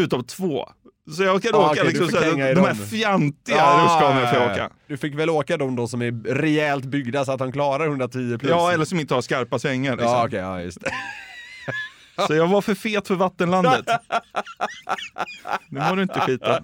Utom 0.00 0.24
två. 0.24 0.68
Så 1.16 1.22
jag 1.22 1.42
kan 1.42 1.54
Ah, 1.54 1.70
åka 1.70 1.82
du 1.82 1.88
liksom, 1.88 2.08
så 2.08 2.16
här, 2.20 2.30
de 2.34 2.40
här 2.42 2.54
dem. 2.54 2.76
fjantiga 2.76 3.62
Ah, 3.62 3.82
rutschkanorna 3.84 4.26
får 4.26 4.38
ja, 4.38 4.42
jag 4.44 4.50
ja, 4.58 4.64
åka. 4.64 4.70
Du 4.86 4.96
fick 4.96 5.14
väl 5.14 5.30
åka 5.30 5.56
de 5.56 5.76
då 5.76 5.86
som 5.86 6.02
är 6.02 6.34
rejält 6.34 6.84
byggda 6.84 7.24
så 7.24 7.32
att 7.32 7.40
han 7.40 7.52
klarar 7.52 7.86
110 7.86 8.38
plus? 8.38 8.50
Ja, 8.50 8.72
eller 8.72 8.84
som 8.84 9.00
inte 9.00 9.14
har 9.14 9.22
skarpa 9.22 9.58
svängar. 9.58 9.92
Liksom. 9.92 10.12
Ja, 10.12 10.26
okej, 10.26 10.38
ja 10.38 10.60
just 10.62 10.80
det. 10.80 10.90
Så 12.26 12.34
jag 12.34 12.46
var 12.46 12.60
för 12.60 12.74
fet 12.74 13.06
för 13.08 13.14
vattenlandet. 13.14 13.86
Nu 15.68 15.80
må 15.80 15.94
du 15.94 16.02
inte 16.02 16.20
skita. 16.20 16.62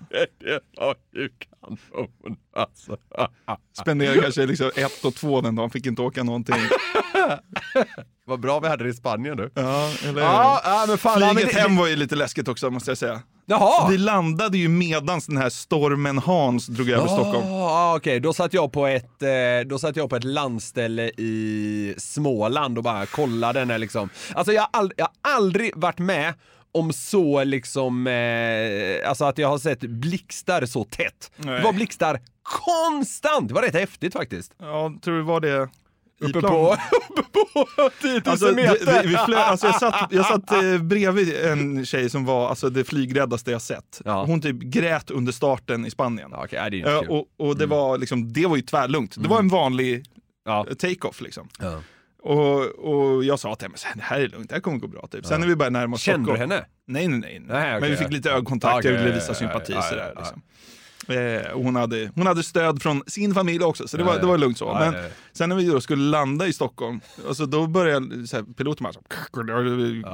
Ju 1.22 1.28
kanon 1.28 2.36
alltså. 2.56 2.96
Spenderade 3.80 4.20
kanske 4.20 4.46
liksom 4.46 4.70
ett 4.76 5.04
och 5.04 5.14
två 5.14 5.40
den 5.40 5.54
dagen, 5.54 5.70
fick 5.70 5.86
inte 5.86 6.02
åka 6.02 6.22
någonting. 6.22 6.54
Vad 8.26 8.40
bra 8.40 8.60
vi 8.60 8.68
hade 8.68 8.84
det 8.84 8.90
i 8.90 8.94
Spanien 8.94 9.36
nu. 9.36 9.50
Ja, 9.54 9.90
eller 10.04 10.20
Ja, 10.22 10.60
ja 10.64 10.84
men 10.88 10.98
fan. 10.98 11.20
ja, 11.20 11.26
men 11.26 11.34
Flyget 11.36 11.54
det- 11.54 11.60
hem 11.60 11.76
var 11.76 11.86
ju 11.86 11.96
lite 11.96 12.16
läskigt 12.16 12.48
också 12.48 12.70
måste 12.70 12.90
jag 12.90 12.98
säga. 12.98 13.20
Jaha! 13.48 13.88
Vi 13.90 13.98
landade 13.98 14.58
ju 14.58 14.68
medans 14.68 15.26
den 15.26 15.36
här 15.36 15.48
stormen 15.50 16.18
Hans 16.18 16.66
drog 16.66 16.90
över 16.90 17.06
Stockholm. 17.06 17.46
Ja, 17.48 17.96
okej. 17.96 18.20
Då 18.20 18.32
satt 18.32 18.54
jag 18.54 18.72
på 18.72 18.86
ett, 18.86 19.22
eh, 19.22 19.28
då 19.66 19.78
satt 19.78 19.96
jag 19.96 20.10
på 20.10 20.16
ett 20.16 20.24
landställe 20.24 21.02
i 21.16 21.94
Småland 21.98 22.78
och 22.78 22.84
bara 22.84 23.06
kollade 23.06 23.64
när 23.64 23.78
liksom, 23.78 24.08
alltså 24.34 24.52
jag 24.52 24.62
har, 24.72 24.82
ald- 24.82 24.92
jag 24.96 25.04
har 25.22 25.34
aldrig 25.36 25.76
varit 25.76 25.98
med 25.98 26.34
om 26.78 26.92
så 26.92 27.44
liksom, 27.44 28.06
eh, 28.06 29.08
alltså 29.08 29.24
att 29.24 29.38
jag 29.38 29.48
har 29.48 29.58
sett 29.58 29.80
blixtar 29.80 30.66
så 30.66 30.84
tätt. 30.84 31.30
Nej. 31.36 31.58
Det 31.58 31.64
var 31.64 31.72
blixtar 31.72 32.20
konstant! 32.42 33.48
Det 33.48 33.54
var 33.54 33.62
rätt 33.62 33.74
häftigt 33.74 34.12
faktiskt. 34.12 34.52
Ja, 34.58 34.92
tror 35.02 35.16
du 35.16 35.22
var 35.22 35.40
det 35.40 35.68
Uppe 36.20 36.40
på, 36.40 36.76
uppe 37.16 37.22
på 37.76 37.90
10 38.00 38.12
000 38.12 38.22
Alltså, 38.24 38.52
meter! 38.52 38.86
det, 39.02 39.08
vi 39.08 39.16
flög, 39.16 39.38
alltså 39.38 39.66
jag 39.66 39.80
satt, 39.80 40.08
jag 40.12 40.26
satt 40.26 40.52
eh, 40.52 40.78
bredvid 40.82 41.36
en 41.36 41.86
tjej 41.86 42.10
som 42.10 42.24
var 42.24 42.48
alltså, 42.48 42.70
det 42.70 42.84
flygräddaste 42.84 43.50
jag 43.50 43.62
sett. 43.62 44.02
Ja. 44.04 44.24
Hon 44.24 44.40
typ 44.40 44.56
grät 44.56 45.10
under 45.10 45.32
starten 45.32 45.86
i 45.86 45.90
Spanien. 45.90 46.30
Ja, 46.32 46.46
nej, 46.52 46.70
det. 46.70 46.80
Mm. 46.82 47.08
och, 47.10 47.24
och 47.36 47.56
det, 47.58 47.66
var 47.66 47.98
liksom, 47.98 48.32
det 48.32 48.46
var 48.46 48.56
ju 48.56 48.62
tvärlugnt. 48.62 49.14
Det 49.22 49.28
var 49.28 49.38
en 49.38 49.48
vanlig 49.48 50.04
Ja. 50.44 50.66
eh, 50.70 50.74
take-off 50.74 51.20
liksom. 51.20 51.48
Ja. 51.60 51.78
Och, 52.26 52.60
och 53.14 53.24
jag 53.24 53.38
sa 53.38 53.54
till 53.54 53.66
henne, 53.66 53.78
"Så 53.78 53.86
här, 53.86 53.94
det 53.96 54.02
här 54.02 54.20
är 54.20 54.28
lugnt, 54.28 54.48
det 54.48 54.54
här 54.54 54.60
kommer 54.62 54.78
gå 54.78 54.86
bra. 54.86 55.06
Typ. 55.10 55.26
Sen 55.26 55.40
när 55.40 55.48
vi 55.48 55.56
började 55.56 55.78
närma 55.78 55.94
oss 55.94 56.00
Kände 56.02 56.18
du 56.32 56.36
Stockholm. 56.36 56.50
henne? 56.50 56.64
Nej, 56.86 57.08
nej, 57.08 57.18
nej. 57.20 57.42
Nej, 57.46 57.70
okej, 57.76 57.80
Men 57.80 57.90
vi 57.90 57.96
fick 57.96 58.12
lite 58.12 58.30
ögonkontakt, 58.30 58.78
Okej, 58.78 58.92
jag 58.92 59.02
ville 59.02 59.14
visa 59.14 59.34
sympati. 59.34 59.72
ja, 59.72 59.82
sådär, 59.82 60.12
liksom. 60.16 60.42
Eh, 61.08 61.52
hon, 61.54 61.76
hade, 61.76 62.10
hon 62.14 62.26
hade 62.26 62.42
stöd 62.42 62.82
från 62.82 63.02
sin 63.06 63.34
familj 63.34 63.64
också, 63.64 63.88
så 63.88 63.96
det 63.96 64.02
var, 64.04 64.10
Ja, 64.12 64.16
ja. 64.16 64.20
det 64.20 64.26
var 64.26 64.38
lugnt 64.38 64.58
så. 64.58 64.64
Ja, 64.64 64.78
Men 64.90 65.02
ja. 65.02 65.08
sen 65.32 65.48
när 65.48 65.56
vi 65.56 65.66
då 65.66 65.80
skulle 65.80 66.02
landa 66.02 66.46
i 66.46 66.52
Stockholm, 66.52 67.00
alltså 67.28 67.46
då 67.46 67.66
började 67.66 68.26
så 68.26 68.36
här, 68.36 68.44
piloten 68.44 68.84
bara 68.84 68.92
så, 68.92 69.00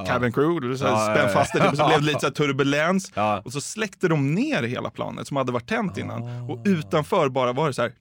cabin 0.07 0.31
crew, 0.33 0.77
så 0.77 0.85
här, 0.87 0.91
Ja, 0.91 1.15
spänn 1.15 1.29
fast 1.33 1.53
det, 1.53 1.75
så 1.77 1.87
blev 1.87 1.99
det 1.99 2.05
lite 2.05 2.19
så 2.19 2.25
här 2.25 2.33
turbulens. 2.33 3.11
Ja. 3.15 3.41
Och 3.45 3.53
så 3.53 3.61
släckte 3.61 4.07
de 4.07 4.35
ner 4.35 4.63
hela 4.63 4.89
planet 4.89 5.27
som 5.27 5.37
hade 5.37 5.51
varit 5.51 5.69
tänt 5.69 5.97
innan. 5.97 6.21
Och 6.49 6.61
utanför 6.65 7.29
bara 7.29 7.53
var 7.53 7.67
det 7.67 7.73
så 7.73 7.81
här, 7.81 7.91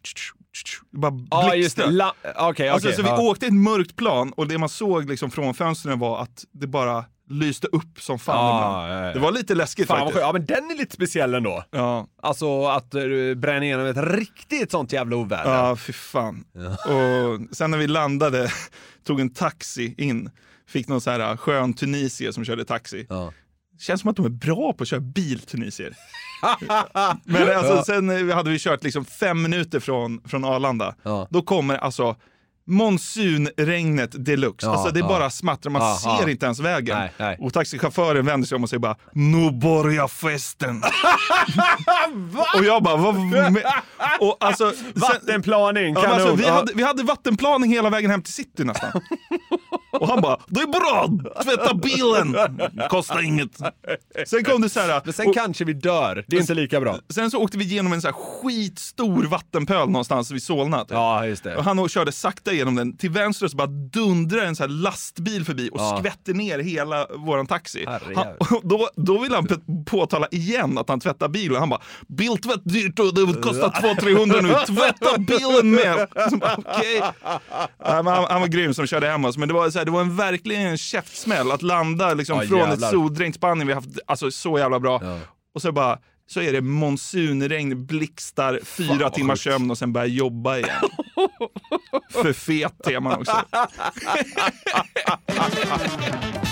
just 0.52 1.76
det. 1.76 1.82
blixtrade. 1.82 1.92
La- 1.92 2.14
Okej, 2.36 2.68
Alltså, 2.68 2.88
okej. 2.88 2.96
så 2.96 3.02
vi 3.02 3.08
ja. 3.08 3.20
åkte 3.20 3.46
i 3.46 3.48
ett 3.48 3.54
mörkt 3.54 3.96
plan 3.96 4.32
och 4.32 4.48
det 4.48 4.58
man 4.58 4.68
såg 4.68 5.08
liksom 5.10 5.30
från 5.30 5.54
fönstren 5.54 5.98
var 5.98 6.22
att 6.22 6.44
det 6.52 6.66
bara 6.66 7.04
lyste 7.30 7.66
upp 7.66 8.00
som 8.00 8.18
fan 8.18 8.36
Ja, 8.36 8.56
ibland. 8.58 8.92
ja, 9.02 9.06
ja. 9.06 9.12
Det 9.14 9.18
var 9.20 9.32
lite 9.32 9.54
läskigt 9.54 9.86
Fan 9.88 9.98
faktiskt. 9.98 10.20
Ja 10.20 10.32
men 10.32 10.46
den 10.46 10.70
är 10.70 10.76
lite 10.78 10.94
speciell 10.94 11.34
ändå. 11.34 11.64
Ja, 11.70 12.06
Alltså 12.22 12.66
att 12.66 12.94
uh, 12.94 13.34
bränna 13.34 13.64
igenom 13.64 13.86
ett 13.86 13.96
riktigt 13.96 14.70
sånt 14.70 14.92
jävla 14.92 15.16
oväder. 15.16 15.54
ja, 15.54 15.76
fy 15.76 15.92
fan. 15.92 16.44
Och 16.86 17.56
sen 17.56 17.70
när 17.70 17.78
vi 17.78 17.86
landade, 17.86 18.50
tog 19.04 19.20
en 19.20 19.30
taxi 19.34 19.94
in, 19.98 20.30
fick 20.68 20.88
någon 20.88 21.00
så 21.00 21.10
här 21.10 21.36
skön 21.36 21.74
tunisier 21.74 22.32
som 22.32 22.44
körde 22.44 22.64
taxi. 22.64 23.06
Ja. 23.08 23.32
Känns 23.82 24.00
som 24.00 24.10
att 24.10 24.16
de 24.16 24.26
är 24.26 24.30
bra 24.30 24.72
på 24.72 24.82
att 24.82 24.88
köra 24.88 25.00
bil, 25.00 25.40
tunisier. 25.40 25.94
Men 27.24 27.56
alltså, 27.58 27.82
sen 27.84 28.30
hade 28.30 28.50
vi 28.50 28.58
kört 28.58 28.84
liksom 28.84 29.04
fem 29.04 29.42
minuter 29.42 29.80
från, 29.80 30.20
från 30.24 30.44
Arlanda. 30.44 30.94
Ja. 31.02 31.26
Då 31.30 31.42
kommer 31.42 31.76
alltså 31.76 32.16
monsunregnet 32.66 34.24
deluxe. 34.24 34.66
Ja, 34.66 34.72
alltså 34.72 34.90
det 34.90 35.00
ja. 35.00 35.08
bara 35.08 35.30
smattrar, 35.30 35.70
man 35.72 35.82
Ja, 35.82 35.98
ser 36.02 36.08
ja. 36.26 36.30
inte 36.30 36.46
ens 36.46 36.60
vägen. 36.60 36.98
Nej, 36.98 37.12
nej. 37.18 37.36
Och 37.40 37.52
taxichauffören 37.52 38.26
vänder 38.26 38.46
sig 38.48 38.56
om 38.56 38.62
och 38.62 38.68
säger 38.68 38.80
bara 38.80 38.96
Nu 39.12 39.50
börjar 39.50 40.08
festen. 40.08 40.82
och 42.58 42.64
jag 42.64 42.82
bara 42.82 42.96
vad? 42.96 43.16
Och 44.20 44.36
alltså, 44.40 44.72
Vattenplaning, 44.94 45.94
Ja, 45.94 46.00
kanon. 46.02 46.14
alltså, 46.20 46.34
vi, 46.34 46.48
hade, 46.48 46.72
vi 46.74 46.82
hade 46.82 47.02
vattenplaning 47.02 47.70
hela 47.72 47.90
vägen 47.90 48.10
hem 48.10 48.22
till 48.22 48.32
city 48.34 48.64
nästan. 48.64 48.90
Och 49.92 50.08
han 50.08 50.20
bara, 50.20 50.38
det 50.46 50.60
är 50.60 50.66
bra, 50.66 51.08
tvätta 51.42 51.74
bilen, 51.74 52.36
kostar 52.90 53.22
inget. 53.24 53.50
Sen 54.26 54.44
kom 54.44 54.62
det 54.62 54.68
så 54.68 54.80
här, 54.80 55.00
Men 55.04 55.12
sen 55.12 55.28
och, 55.28 55.34
kanske 55.34 55.64
vi 55.64 55.72
dör. 55.72 56.24
Det 56.28 56.36
är 56.36 56.40
inte 56.40 56.54
lika 56.54 56.80
bra. 56.80 56.96
sen 57.10 57.30
så 57.30 57.38
åkte 57.38 57.58
vi 57.58 57.64
igenom 57.64 57.92
en 57.92 58.02
så 58.02 58.08
här 58.08 58.14
skitstor 58.14 59.24
vattenpöl 59.24 59.88
någonstans 59.88 60.30
vid 60.30 60.42
Solna. 60.42 60.80
typ. 60.80 60.90
Ja, 60.90 61.26
just 61.26 61.46
Och 61.46 61.52
det. 61.52 61.62
han 61.62 61.88
körde 61.88 62.12
sakta 62.12 62.51
igenom 62.52 62.74
den. 62.74 62.96
Till 62.96 63.10
vänster 63.10 63.48
så 63.48 63.56
bara 63.56 63.66
dundrar 63.66 64.44
en 64.44 64.56
så 64.56 64.62
här 64.62 64.68
lastbil 64.68 65.44
förbi 65.44 65.68
och 65.72 65.80
Ja. 65.80 65.96
skvätter 66.00 66.34
ner 66.34 66.58
hela 66.58 67.06
våran 67.16 67.46
taxi. 67.46 67.84
Han, 67.86 68.26
då, 68.62 68.88
då 68.96 69.18
vill 69.18 69.34
han 69.34 69.46
påtala 69.86 70.28
igen 70.30 70.78
att 70.78 70.88
han 70.88 71.00
tvättar 71.00 71.28
bilen. 71.28 71.56
Han 71.58 71.68
bara, 71.68 71.80
biltvätt 72.08 72.60
dyrt 72.64 72.98
och 72.98 73.14
det 73.14 73.42
kostar 73.42 73.68
200-300 73.68 74.42
nu, 74.42 74.74
tvätta 74.74 75.18
bilen 75.18 75.70
med. 75.70 76.08
Bara, 77.78 78.02
men 78.02 78.06
han, 78.14 78.24
han 78.30 78.40
var 78.40 78.48
grym 78.48 78.74
som 78.74 78.86
körde 78.86 79.06
hem 79.08 79.24
oss, 79.24 79.36
men 79.36 79.48
det 79.48 79.54
var, 79.54 79.70
så 79.70 79.78
här, 79.78 79.84
det 79.84 79.90
var 79.90 80.00
en 80.00 80.16
verkligen 80.16 80.62
en 80.66 80.78
käftsmäll 80.78 81.50
att 81.50 81.62
landa 81.62 82.14
liksom, 82.14 82.38
Ja, 82.40 82.46
från 82.46 82.58
jävlar. 82.58 82.74
ett 82.86 82.92
soldränkt 82.92 83.36
Spanien 83.36 83.66
vi 83.66 83.72
haft 83.74 83.88
alltså, 84.06 84.30
så 84.30 84.58
jävla 84.58 84.80
bra. 84.80 85.00
Ja. 85.04 85.18
Och 85.54 85.62
så 85.62 85.72
bara 85.72 85.98
så 86.26 86.40
är 86.40 86.52
det 86.52 86.60
monsunregn, 86.60 87.86
blixtar, 87.86 88.60
fyra 88.64 89.10
timmars 89.10 89.44
sömn 89.44 89.70
och 89.70 89.78
sen 89.78 89.92
börja 89.92 90.06
jobba 90.06 90.56
igen. 90.58 90.68
För 92.10 92.32
fet 92.32 92.86
är 92.86 93.00
man 93.00 93.20
också. 93.20 93.36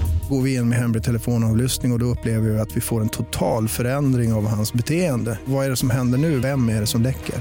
Går 0.31 0.41
vi 0.41 0.55
in 0.55 0.69
med 0.69 0.77
hemlig 0.79 1.03
telefonavlyssning 1.03 1.91
och, 1.91 1.95
och 1.95 1.99
då 1.99 2.05
upplever 2.05 2.49
vi 2.49 2.59
att 2.59 2.77
vi 2.77 2.81
får 2.81 3.01
en 3.01 3.09
total 3.09 3.67
förändring 3.67 4.33
av 4.33 4.47
hans 4.47 4.73
beteende. 4.73 5.39
Vad 5.45 5.65
är 5.65 5.69
det 5.69 5.75
som 5.75 5.89
händer 5.89 6.17
nu? 6.17 6.39
Vem 6.39 6.69
är 6.69 6.79
det 6.79 6.87
som 6.87 7.01
läcker? 7.01 7.35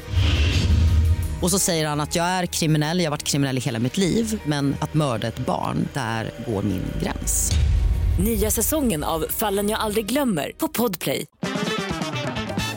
Och 1.43 1.51
så 1.51 1.59
säger 1.59 1.89
han 1.89 2.01
att 2.01 2.17
jag 2.17 2.27
är 2.27 2.47
kriminell, 2.47 2.99
jag 2.99 3.07
har 3.07 3.11
varit 3.11 3.23
kriminell 3.23 3.59
i 3.59 3.61
hela 3.61 3.79
mitt 3.79 3.97
liv 3.97 4.43
men 4.45 4.77
att 4.81 4.95
mörda 4.95 5.29
ett 5.29 5.47
barn, 5.47 5.89
där 5.93 6.31
går 6.47 6.63
min 6.63 6.83
gräns. 7.03 7.53
Nya 8.25 8.51
säsongen 8.51 9.05
av 9.05 9.25
Fallen 9.31 9.69
jag 9.69 9.81
aldrig 9.81 10.07
glömmer 10.07 10.53
på 10.59 10.69
Podplay. 10.69 11.27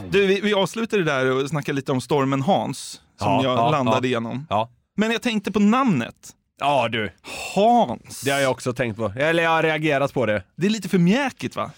Du, 0.10 0.28
vi, 0.28 0.42
vi 0.42 0.54
avslutade 0.54 1.04
där 1.04 1.32
och 1.32 1.50
snackade 1.50 1.76
lite 1.76 1.92
om 1.92 2.02
stormen 2.02 2.42
Hans, 2.42 3.02
som 3.20 3.28
Ja, 3.28 3.44
jag 3.44 3.58
ja, 3.58 3.72
landade 3.72 3.98
ja. 3.98 4.06
igenom. 4.06 4.48
Ja. 4.50 4.70
Men 4.98 5.12
jag 5.12 5.22
tänkte 5.22 5.52
på 5.52 5.60
namnet. 5.60 6.16
Ja 6.60 6.88
du, 6.88 7.12
Hans. 7.56 8.22
det 8.22 8.32
har 8.32 8.40
jag 8.40 8.52
också 8.52 8.74
tänkt 8.74 8.98
på. 8.98 9.14
Eller 9.18 9.44
jag 9.44 9.50
har 9.50 9.64
reagerat 9.64 10.14
på 10.14 10.26
det. 10.26 10.44
Det 10.56 10.66
är 10.66 10.70
lite 10.72 10.90
för 10.90 10.98
mjäkigt 10.98 11.56
va? 11.56 11.72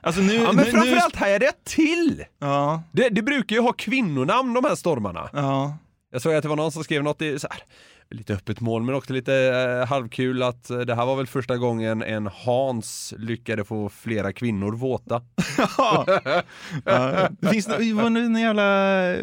Alltså 0.00 0.20
nu... 0.20 0.34
Ja, 0.34 0.52
men 0.52 0.56
nu, 0.56 0.64
nu 0.64 0.70
framförallt 0.70 1.16
här 1.16 1.30
är 1.30 1.38
det 1.38 1.64
till! 1.64 2.24
Ja, 2.38 2.82
Det, 2.92 3.08
det 3.08 3.22
brukar 3.22 3.56
ju 3.56 3.62
ha 3.62 3.72
kvinnonamn 3.72 4.54
de 4.54 4.64
här 4.64 4.74
stormarna. 4.74 5.30
ja. 5.32 5.78
Jag 6.12 6.22
såg 6.22 6.34
att 6.34 6.42
det 6.42 6.48
var 6.48 6.56
någon 6.56 6.72
som 6.72 6.84
skrev 6.84 7.02
något 7.02 7.22
i 7.22 7.38
så 7.38 7.48
här, 7.50 7.60
lite 8.10 8.34
öppet 8.34 8.60
mål 8.60 8.82
men 8.82 8.94
också 8.94 9.12
lite 9.12 9.34
eh, 9.34 9.88
halvkul 9.88 10.42
att 10.42 10.70
eh, 10.70 10.78
det 10.78 10.94
här 10.94 11.06
var 11.06 11.16
väl 11.16 11.26
första 11.26 11.56
gången 11.56 12.02
en 12.02 12.26
Hans 12.26 13.14
lyckade 13.18 13.64
få 13.64 13.88
flera 13.88 14.32
kvinnor 14.32 14.72
våta. 14.72 15.22
ja. 16.84 17.28
Det 17.40 17.48
finns 17.48 17.66
det 17.66 17.92
var 17.92 18.10
nu 18.10 18.24
en 18.24 18.36
jävla... 18.36 19.16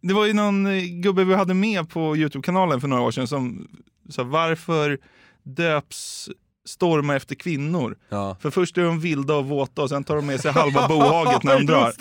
Det 0.00 0.14
var 0.14 0.26
ju 0.26 0.32
någon 0.32 0.66
eh, 0.66 0.82
gubbe 0.82 1.24
vi 1.24 1.34
hade 1.34 1.54
med 1.54 1.88
på 1.88 2.16
Youtube-kanalen 2.16 2.80
för 2.80 2.88
några 2.88 3.02
år 3.02 3.10
sedan 3.10 3.26
som 3.26 3.68
sa 4.08 4.24
varför 4.24 4.98
döps 5.42 6.28
stormar 6.66 7.16
efter 7.16 7.34
kvinnor? 7.34 7.96
Ja. 8.08 8.36
För 8.40 8.50
först 8.50 8.78
är 8.78 8.82
de 8.82 9.00
vilda 9.00 9.34
och 9.34 9.44
våta 9.46 9.82
och 9.82 9.88
sen 9.88 10.04
tar 10.04 10.16
de 10.16 10.26
med 10.26 10.40
sig 10.40 10.52
halva 10.52 10.88
bohaget 10.88 11.42
när 11.42 11.54
de 11.58 11.66
drar. 11.66 11.92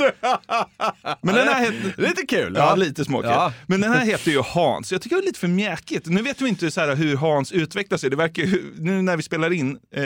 Men 1.26 1.36
den 1.36 1.48
här 1.48 1.62
heter... 1.62 2.02
Lite 2.02 2.26
kul! 2.26 2.54
Ja, 2.58 2.76
lite 2.76 3.06
småkul. 3.06 3.30
Ja. 3.30 3.54
Men 3.68 3.82
den 3.82 3.92
här 3.92 4.06
heter 4.06 4.32
ju 4.32 4.42
Hans. 4.42 4.92
Jag 4.92 5.02
tycker 5.02 5.16
det 5.16 5.22
är 5.22 5.26
lite 5.26 5.40
för 5.40 5.48
mjäkigt. 5.48 6.06
Nu 6.06 6.22
vet 6.22 6.42
vi 6.42 6.50
inte 6.50 6.72
så 6.72 6.82
här 6.82 6.96
hur 6.96 7.16
Hans 7.18 7.52
utvecklar 7.52 7.98
sig. 7.98 8.10
Det 8.10 8.16
verkar 8.16 8.44
nu 8.82 9.02
när 9.02 9.18
vi 9.18 9.24
spelar 9.24 9.54
in 9.54 9.78
eh, 9.96 10.04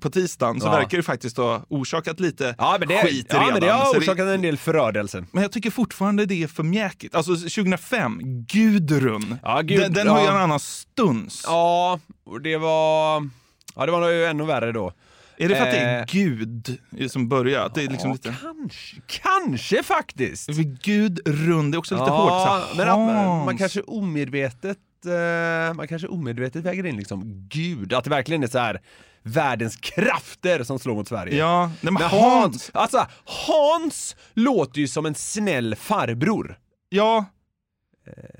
på 0.00 0.10
tisdagen 0.10 0.60
så 0.60 0.66
Ja. 0.66 0.70
verkar 0.70 0.96
det 0.96 1.02
faktiskt 1.02 1.36
ha 1.36 1.64
orsakat 1.68 2.20
lite 2.20 2.54
Ja 2.58 2.76
men 2.80 2.88
det, 2.88 3.02
skit 3.02 3.26
ja, 3.28 3.34
redan. 3.36 3.52
men 3.52 3.60
det 3.60 3.68
har 3.72 3.98
orsakat 3.98 4.26
en 4.28 4.42
del 4.42 4.56
förödelse. 4.56 5.24
men 5.32 5.42
jag 5.42 5.52
tycker 5.52 5.70
fortfarande 5.70 6.26
det 6.26 6.42
är 6.42 6.46
för 6.48 6.62
mjäkigt. 6.62 7.14
Alltså 7.14 7.34
2005, 7.36 8.20
Gudrun. 8.46 9.36
Ja, 9.42 9.60
Gud- 9.60 9.80
den, 9.80 9.92
den 9.92 10.08
har 10.08 10.18
ju 10.20 10.24
ja. 10.26 10.30
en 10.30 10.36
annan 10.36 10.60
stuns. 10.60 11.42
Ja, 11.46 12.00
och 12.26 12.40
det 12.40 12.56
var... 12.56 13.28
Ja 13.74 13.86
det 13.86 13.92
var 13.92 14.08
ju 14.08 14.24
ännu 14.24 14.44
värre 14.44 14.72
då. 14.72 14.92
Är 15.36 15.48
det 15.48 15.56
för 15.56 15.62
att 15.62 15.70
det 15.70 15.78
är 15.78 15.98
Eh. 16.00 16.04
Gud 16.08 16.78
som 17.08 17.28
börjar? 17.28 17.66
Att 17.66 17.74
det 17.74 17.82
är 17.84 17.88
liksom 17.88 18.08
Ja, 18.10 18.14
lite... 18.14 18.34
kanske, 18.42 18.96
kanske 19.06 19.82
faktiskt. 19.82 20.46
För 20.46 20.62
Gud 20.84 21.20
rund, 21.28 21.72
det 21.72 21.76
är 21.76 21.78
också 21.78 21.94
lite 21.94 22.04
Ja, 22.06 22.46
hårt. 22.48 22.70
Så 22.70 22.76
men 22.76 22.88
man, 22.88 23.44
man 23.44 23.58
kanske 23.58 23.80
omedvetet 23.82 24.78
eh, 25.06 25.74
man 25.74 25.88
kanske 25.88 26.08
omedvetet 26.08 26.64
väger 26.64 26.86
in 26.86 26.96
liksom 26.96 27.46
Gud, 27.48 27.92
att 27.92 28.04
det 28.04 28.10
verkligen 28.10 28.42
är 28.42 28.46
så 28.46 28.58
här 28.58 28.80
världens 29.22 29.76
krafter 29.76 30.64
som 30.64 30.78
slår 30.78 30.94
mot 30.94 31.08
Sverige. 31.08 31.36
Ja, 31.36 31.70
men 31.80 31.94
Men 31.94 32.02
Hans. 32.02 32.12
Hans, 32.22 32.70
alltså 32.74 33.06
Hans 33.24 34.16
låter 34.34 34.80
ju 34.80 34.88
som 34.88 35.06
en 35.06 35.14
snäll 35.14 35.74
farbror, 35.76 36.58
Ja, 36.88 37.24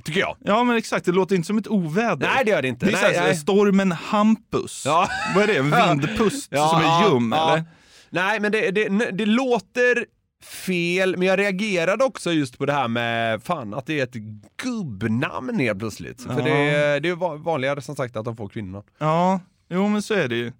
tycker 0.04 0.20
jag. 0.20 0.36
ja, 0.40 0.64
men 0.64 0.76
exakt. 0.76 1.04
Det 1.04 1.12
låter 1.12 1.36
inte 1.36 1.46
som 1.46 1.58
ett 1.58 1.68
oväder. 1.68 2.28
Nej 2.34 2.44
det 2.44 2.50
gör 2.50 2.62
det 2.62 2.68
inte. 2.68 2.86
Det 2.86 2.92
är 2.92 3.02
nej, 3.02 3.20
nej. 3.20 3.36
stormen 3.36 3.92
Hampus. 3.92 4.82
Ja. 4.86 5.08
Vad 5.34 5.44
är 5.44 5.46
det? 5.48 5.56
En 5.58 5.70
vindpust 6.00 6.48
Ja, 6.50 6.68
som 6.68 6.80
är 6.80 7.10
ljum, 7.14 7.32
ja. 7.36 7.52
eller? 7.52 7.64
Nej 8.10 8.40
men 8.40 8.52
det, 8.52 8.70
det, 8.70 8.88
det 9.12 9.26
låter 9.26 10.06
fel, 10.44 11.16
men 11.16 11.28
jag 11.28 11.38
reagerade 11.38 12.04
också 12.04 12.32
just 12.32 12.58
på 12.58 12.66
det 12.66 12.72
här 12.72 12.88
med 12.88 13.42
fan 13.42 13.74
att 13.74 13.86
det 13.86 14.00
är 14.00 14.04
ett 14.04 14.14
gubbnamn 14.62 15.58
helt 15.60 15.78
plötsligt. 15.78 16.22
För 16.22 16.42
det, 16.42 17.00
det 17.00 17.08
är 17.08 17.14
va- 17.14 17.34
vanligare 17.36 17.80
som 17.80 17.96
sagt 17.96 18.16
att 18.16 18.24
de 18.24 18.36
får 18.36 18.48
kvinnorna. 18.48 18.84
Ja, 18.98 19.40
jo 19.70 19.88
men 19.88 20.02
så 20.02 20.14
är 20.14 20.28
det 20.28 20.36
ju. 20.36 20.52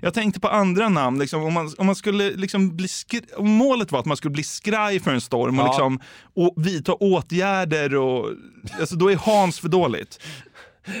Jag 0.00 0.14
tänkte 0.14 0.40
på 0.40 0.48
andra 0.48 0.88
namn, 0.88 1.18
liksom, 1.18 1.42
om, 1.42 1.52
man, 1.52 1.70
om 1.78 1.86
man 1.86 1.94
skulle 1.94 2.30
liksom 2.30 2.76
bli 2.76 2.88
om 3.36 3.50
målet 3.50 3.92
var 3.92 4.00
att 4.00 4.06
man 4.06 4.16
skulle 4.16 4.32
bli 4.32 4.42
skraj 4.44 5.00
för 5.00 5.10
en 5.10 5.20
storm 5.20 5.58
och, 5.58 5.64
Ja. 5.66 5.68
liksom, 5.70 6.00
och 6.34 6.54
vidta 6.66 6.92
åtgärder 6.94 7.94
och 7.96 8.30
alltså, 8.80 8.96
då 8.96 9.10
är 9.10 9.16
Hans 9.16 9.60
för 9.60 9.68
dåligt. 9.68 10.20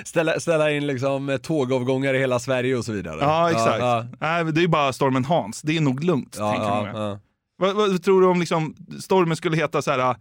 Ställa, 0.04 0.40
ställa 0.40 0.70
in 0.70 0.86
liksom 0.86 1.38
tågavgångar 1.42 2.14
i 2.14 2.18
hela 2.18 2.38
Sverige 2.38 2.76
och 2.76 2.84
så 2.84 2.92
vidare. 2.92 3.18
Ja, 3.20 3.50
exakt. 3.50 3.78
Ja, 3.80 4.06
Nej, 4.20 4.44
men 4.44 4.54
det 4.54 4.62
är 4.62 4.68
bara 4.68 4.92
stormen 4.92 5.24
Hans, 5.24 5.62
det 5.62 5.76
är 5.76 5.80
nog 5.80 6.04
lugnt. 6.04 6.36
ja, 6.38 6.50
tänker 6.52 6.66
ja, 6.98 7.08
ja. 7.08 7.18
Vad, 7.58 7.74
vad 7.76 8.02
tror 8.02 8.20
du 8.20 8.26
om 8.26 8.40
liksom, 8.40 8.74
stormen 9.00 9.36
skulle 9.36 9.56
heta 9.56 9.82
så 9.82 9.90
här 9.90 10.16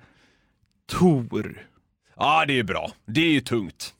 Tor? 0.91 1.67
ja, 2.17 2.45
det 2.47 2.59
är 2.59 2.63
bra. 2.63 2.91
Det 3.07 3.21
är 3.21 3.31
ju 3.31 3.41
tungt. 3.41 3.93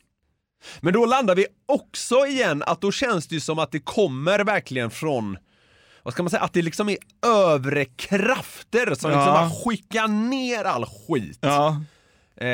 Men 0.81 0.93
då 0.93 1.05
landar 1.05 1.35
vi 1.35 1.45
också 1.65 2.15
igen 2.25 2.63
att 2.67 2.81
då 2.81 2.91
känns 2.91 3.27
det 3.27 3.35
ju 3.35 3.41
som 3.41 3.59
att 3.59 3.71
det 3.71 3.79
kommer 3.79 4.39
verkligen 4.39 4.89
från 4.91 5.37
vad 6.03 6.13
ska 6.13 6.23
man 6.23 6.29
säga, 6.29 6.41
att 6.41 6.53
det 6.53 6.61
liksom 6.61 6.89
är 6.89 6.97
övre 7.25 7.85
krafter 7.85 8.85
som 8.85 8.91
liksom 8.91 9.11
Ja. 9.11 9.25
bara 9.25 9.49
skickar 9.49 10.07
ner 10.07 10.63
all 10.63 10.85
skit. 10.85 11.39
Ja, 11.41 11.81
Eh, 12.35 12.47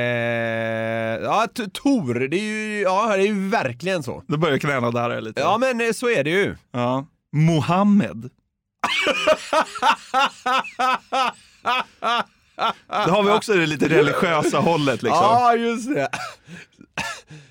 ja, 1.23 1.47
Tor, 1.73 2.13
det 2.27 2.37
är 2.37 2.41
ju, 2.41 2.81
ja, 2.81 3.07
det 3.17 3.23
är 3.23 3.27
ju 3.27 3.49
verkligen 3.49 4.03
så. 4.03 4.23
då 4.27 4.37
börjar 4.37 4.57
knäna 4.57 4.91
där 4.91 5.21
lite. 5.21 5.41
Ja, 5.41 5.57
men 5.57 5.81
eh, 5.81 5.91
så 5.91 6.09
är 6.09 6.23
det 6.23 6.29
ju. 6.29 6.55
Ja. 6.71 7.05
Mohammed. 7.31 8.29
Då 12.87 13.11
har 13.11 13.23
vi 13.23 13.31
också 13.31 13.53
det 13.53 13.65
lite 13.65 13.87
religiösa 13.87 14.59
hållet 14.59 15.03
liksom. 15.03 15.23
Ja, 15.23 15.55
just 15.55 15.93
det. 15.93 16.09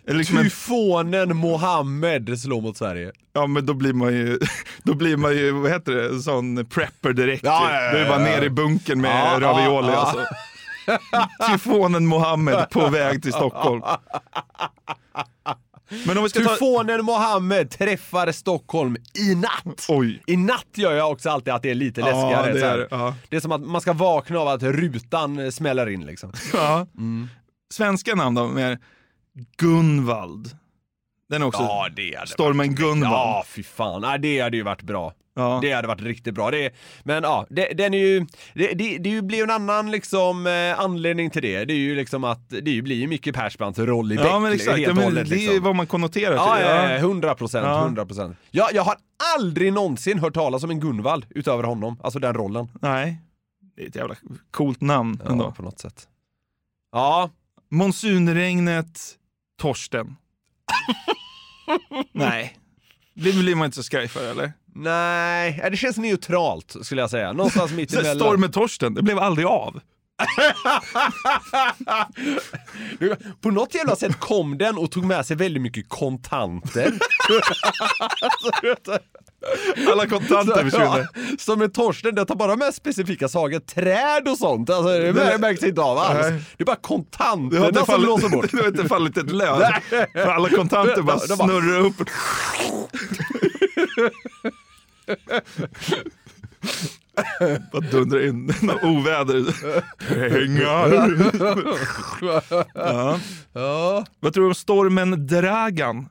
Eller 0.07 0.19
liksom 0.19 0.39
en, 0.39 0.45
Tyfonen 0.45 1.37
Mohammed 1.37 2.41
slår 2.41 2.61
mot 2.61 2.77
Sverige. 2.77 3.13
ja 3.33 3.47
men 3.47 3.67
då 3.67 3.75
blir 3.75 3.93
man 3.93 4.13
ju, 4.13 4.39
då 4.83 4.95
blir 4.95 5.17
man 5.17 5.33
ju, 5.37 5.51
vad 5.51 5.71
heter 5.71 5.93
det, 5.93 6.09
en 6.09 6.23
sån 6.23 6.67
prepper 6.67 7.13
direkt. 7.13 7.45
Ja, 7.45 7.73
ja, 7.73 7.83
ja, 7.83 7.93
Då 7.93 7.99
är 7.99 8.03
det 8.03 8.09
bara 8.09 8.19
ner 8.19 8.43
i 8.43 8.51
bunkern 8.51 9.01
med 9.01 9.33
Ja, 9.33 9.49
ravioli 9.49 9.93
ja, 9.93 9.97
alltså. 9.97 10.25
Tyfonen 11.53 12.07
Mohammed 12.07 12.71
på 12.71 12.89
väg 12.89 13.23
till 13.23 13.33
Stockholm. 13.33 13.83
Men 16.07 16.17
om 16.19 16.23
vi 16.25 16.31
ska 16.31 16.41
ta... 16.41 16.49
Tyfonen 16.51 17.05
Mohammed 17.05 17.71
träffar 17.71 18.33
Stockholm 18.33 18.97
i 19.15 19.35
natt. 19.35 19.87
Oj. 19.89 20.23
I 20.27 20.37
natt 20.37 20.67
gör 20.75 20.93
jag 20.93 21.11
också 21.13 21.31
alltid 21.31 21.53
att 21.55 21.63
det 21.63 21.71
är 21.71 21.75
lite 21.75 22.01
Ja, 22.01 22.07
läskigare. 22.07 22.53
det 22.53 22.61
så 22.61 22.67
här. 22.67 22.75
är 22.75 22.79
det, 22.79 22.89
ja. 22.91 23.15
det 23.29 23.37
är 23.37 23.41
som 23.41 23.53
att 23.53 23.61
man 23.61 23.81
ska 23.81 23.93
vakna 23.93 24.39
av 24.39 24.49
att 24.49 24.63
rutan 24.63 25.39
eh, 25.39 25.51
smäller 25.51 25.89
in 25.89 26.07
liksom. 26.07 26.33
Ja. 26.53 26.87
Svenska 27.73 28.15
namn 28.15 28.35
då, 28.35 28.49
mer 28.49 28.79
Gunvald. 29.57 30.57
Den 31.29 31.43
är 31.43 31.47
också 31.47 31.63
det 31.97 32.15
hade 32.17 32.27
stormen 32.27 32.75
Gunvald. 32.75 33.13
Ja, 33.13 33.45
fy 33.47 33.63
fan. 33.63 34.01
Nej, 34.01 34.19
det 34.19 34.41
hade 34.41 34.57
ju 34.57 34.63
varit 34.63 34.83
bra. 34.83 35.13
Ja. 35.39 35.59
Det 35.63 35.73
hade 35.73 35.89
varit 35.89 36.01
riktigt 36.03 36.35
bra. 36.35 36.51
Det, 36.51 36.75
men 37.05 37.23
ja, 37.23 37.47
det, 37.51 37.65
den 37.75 37.95
är 37.95 37.99
ju, 37.99 38.27
det, 38.55 38.73
det, 38.75 38.99
det 38.99 39.23
blir 39.23 39.39
ju 39.39 39.45
en 39.45 39.51
annan 39.51 39.91
liksom 39.91 40.47
eh, 40.47 40.81
anledning 40.81 41.31
till 41.31 41.43
det. 41.43 41.65
Det 41.65 41.73
är 41.73 41.79
ju 41.79 41.95
liksom 41.95 42.25
att 42.25 42.49
det 42.51 42.71
ju 42.71 42.83
blir 42.83 42.97
ju 42.97 43.07
Micke 43.07 43.35
Persbrandts 43.35 43.79
roll 43.79 44.13
i 44.13 44.17
Beck. 44.17 44.27
Ja 44.27 44.39
men 44.39 44.53
exakt, 44.53 44.77
helt 44.77 44.89
ja, 44.89 44.95
men 44.95 45.05
hållet, 45.05 45.29
det 45.29 45.35
är 45.37 45.39
liksom. 45.39 45.65
vad 45.65 45.77
man 45.77 45.87
konnoterar 45.87 46.35
Ja, 46.35 46.55
till. 46.57 46.65
ja, 46.65 46.91
ja, 46.91 46.97
100 46.97 47.35
procent, 47.35 47.67
Ja. 47.67 47.83
100 47.83 48.07
procent. 48.07 48.37
Jag, 48.51 48.69
jag 48.73 48.83
har 48.83 48.95
aldrig 49.39 49.73
någonsin 49.73 50.19
hört 50.19 50.35
talas 50.35 50.65
om 50.65 50.71
en 50.71 50.81
Gunvald 50.81 51.27
utöver 51.31 51.63
honom, 51.63 52.01
alltså 52.03 52.19
den 52.19 52.35
rollen. 52.35 52.69
Nej, 52.81 53.17
det 53.77 53.83
är 53.83 53.89
ett 53.89 53.97
jävla 53.97 54.15
coolt 54.51 54.81
namn 54.81 55.21
Ja, 55.25 55.31
ändå. 55.31 55.53
på 55.53 55.63
något 55.63 55.79
sätt. 55.79 56.09
Ja, 56.93 57.31
Monsunregnet 57.71 59.01
Torsten. 59.61 60.17
Nej, 62.13 62.57
det 63.15 63.33
blir 63.33 63.55
man 63.55 63.65
inte 63.65 63.77
så 63.77 63.83
skraj 63.83 64.09
för 64.09 64.31
eller? 64.31 64.53
nej, 64.75 65.61
ja, 65.63 65.71
det 65.71 65.77
känns 65.77 65.97
neutralt 65.97 66.77
skulle 66.83 67.01
jag 67.01 67.11
säga. 67.11 67.33
Någonstans 67.33 67.73
mitt 67.73 67.91
Så 67.91 67.99
emellan. 67.99 68.17
Stormen 68.17 68.53
Torsten, 68.53 68.95
det 68.95 69.03
blev 69.03 69.19
aldrig 69.19 69.47
av. 69.47 69.81
På 73.41 73.51
något 73.51 73.75
jävla 73.75 73.97
sätt 73.97 74.21
kom 74.21 74.59
den 74.59 74.79
och 74.79 74.91
tog 74.91 75.05
med 75.05 75.27
sig 75.27 75.37
väldigt 75.37 75.63
mycket 75.63 75.89
kontanter. 75.89 76.93
Alla 79.93 80.07
kontanter 80.07 80.63
försvinner. 80.65 81.09
Ja, 81.15 81.21
som 81.39 81.63
en 81.63 81.71
Torsten, 81.71 82.15
den 82.15 82.27
tar 82.27 82.35
bara 82.35 82.57
med 82.57 82.75
specifika 82.75 83.29
saker, 83.29 83.59
träd 83.61 84.29
och 84.29 84.39
sånt. 84.39 84.71
Alltså, 84.71 84.89
det 84.99 85.13
mär- 85.13 85.39
märks 85.39 85.63
inte 85.63 85.81
av 85.81 85.99
alls. 85.99 86.19
Nej. 86.23 86.41
Det 86.57 86.63
är 86.63 86.67
bara 86.67 86.77
Det 86.77 86.83
kontanterna 86.83 87.69
inte 87.69 87.85
som 87.85 88.01
blåser 88.01 88.29
bort. 88.29 88.47
det 88.53 88.57
har 88.61 88.67
inte 88.69 88.89
fallit 88.89 89.17
ett 89.17 89.31
löv. 89.31 89.63
Alla 90.29 90.49
kontanter 90.49 91.03
bara 91.03 91.17
De- 91.19 91.27
de 91.29 91.37
bara- 91.37 91.49
snurrar 91.49 91.81
upp. 91.81 91.95
Bara 97.73 97.81
dundrar 97.91 98.27
in 98.27 98.47
något 98.63 98.83
oväder. 98.85 99.45
Pengar. 100.09 101.07
Ja. 102.75 103.19
Ja. 103.53 104.05
Vad 104.21 104.33
tror 104.35 104.43
du 104.45 104.49
om 104.49 104.55
stormen 104.55 105.27
Dragan? 105.27 106.09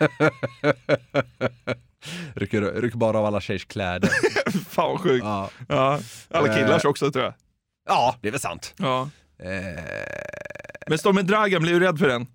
Rycker, 2.34 2.60
rycker 2.80 2.98
bara 2.98 3.18
av 3.18 3.24
alla 3.26 3.40
tjejers 3.40 3.64
kläder. 3.66 4.10
Fan 4.68 4.90
vad 4.90 5.00
sjukt. 5.00 5.24
Ja. 5.24 5.50
Ja. 5.68 5.98
Alla 6.30 6.54
killars 6.54 6.84
också 6.84 7.10
tror 7.12 7.24
jag. 7.24 7.34
ja, 7.88 8.16
det 8.20 8.28
är 8.28 8.32
väl 8.32 8.40
sant. 8.40 8.74
Ja. 8.78 9.08
Eh, 9.42 9.82
Men 10.86 10.98
stormen 10.98 11.26
Dragan, 11.26 11.62
blir 11.62 11.72
du 11.72 11.80
rädd 11.86 11.98
för 11.98 12.08
den? 12.08 12.26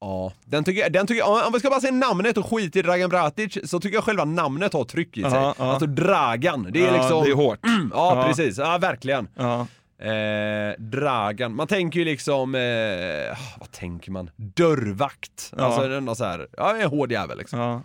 ja, 0.00 0.32
den 0.44 0.64
tycker, 0.64 0.90
den 0.90 1.06
tycker 1.06 1.46
om 1.46 1.52
vi 1.52 1.58
ska 1.58 1.70
bara 1.70 1.80
säga 1.80 1.92
namnet 1.92 2.36
och 2.36 2.50
skit 2.50 2.76
i 2.76 2.82
Dragan 2.82 3.10
Bratic 3.10 3.58
så 3.70 3.80
tycker 3.80 3.96
jag 3.96 4.04
själva 4.04 4.24
namnet 4.24 4.72
har 4.72 4.84
tryck 4.84 5.16
i 5.16 5.22
sig. 5.22 5.30
Ja, 5.32 5.54
ja. 5.58 5.64
Alltså 5.64 5.86
Dragan, 5.86 6.68
det 6.72 6.80
är 6.82 6.86
ja, 6.86 6.92
liksom... 7.02 7.24
Det 7.24 7.30
är 7.30 7.34
hårt. 7.34 7.58
Ja, 7.62 7.88
Ja. 7.92 8.24
precis. 8.28 8.58
Ja, 8.58 8.78
verkligen. 8.78 9.28
Ja. 9.34 9.66
Eh, 10.02 10.72
Dragan. 10.78 11.54
Man 11.54 11.66
tänker 11.66 11.98
ju 11.98 12.04
liksom, 12.04 12.54
eh, 12.54 13.38
vad 13.58 13.70
tänker 13.70 14.10
man? 14.10 14.30
Dörrvakt. 14.36 15.52
Ja. 15.56 15.64
Alltså 15.64 15.88
den 15.88 16.16
så 16.16 16.24
här, 16.24 16.48
ja 16.56 16.76
en 16.76 16.88
hård 16.88 17.12
jävel 17.12 17.38
liksom. 17.38 17.58
Ja. 17.58 17.82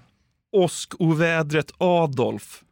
Åskovädret 0.51 1.71
Adolf. 1.77 2.63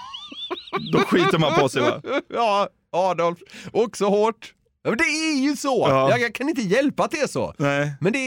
Då 0.92 0.98
skiter 0.98 1.38
man 1.38 1.54
på 1.60 1.68
sig 1.68 1.82
va? 1.82 2.02
Ja, 2.28 2.68
Adolf. 2.90 3.38
Också 3.72 4.04
hårt. 4.04 4.54
Ja, 4.82 4.90
men 4.90 4.98
det 4.98 5.04
är 5.04 5.40
ju 5.42 5.56
så! 5.56 5.86
Ja. 5.88 6.10
Jag, 6.10 6.20
jag 6.20 6.34
kan 6.34 6.48
inte 6.48 6.62
hjälpa 6.62 7.04
att 7.04 7.10
det 7.10 7.20
är 7.20 7.26
så. 7.26 7.54
Nej. 7.58 7.92
Men 8.00 8.12
det 8.12 8.18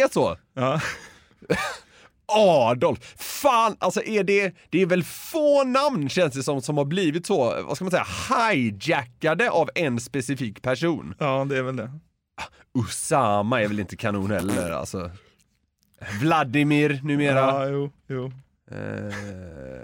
är 0.00 0.08
så. 0.12 0.36
Ja. 0.54 0.80
Adolf! 2.32 3.14
Fan, 3.16 3.76
alltså 3.78 4.02
är 4.02 4.24
det, 4.24 4.54
det 4.70 4.82
är 4.82 4.86
väl 4.86 5.04
få 5.04 5.64
namn 5.64 6.08
känns 6.08 6.34
det 6.34 6.42
som, 6.42 6.62
som 6.62 6.76
har 6.76 6.84
blivit 6.84 7.26
så, 7.26 7.62
vad 7.62 7.76
ska 7.76 7.84
man 7.84 7.90
säga, 7.90 8.06
hijackade 8.52 9.50
av 9.50 9.70
en 9.74 10.00
specifik 10.00 10.62
person. 10.62 11.14
ja, 11.18 11.46
det 11.48 11.56
är 11.58 11.62
väl 11.62 11.76
det. 11.76 11.90
Usama 12.78 13.62
är 13.62 13.68
väl 13.68 13.80
inte 13.80 13.96
kanon 13.96 14.30
heller 14.30 14.70
alltså. 14.70 15.10
Vladimir 16.20 17.00
numera. 17.02 17.38
Ja, 17.40 17.68
jo, 17.68 17.90
jo. 18.08 18.32
Eh, 18.70 19.14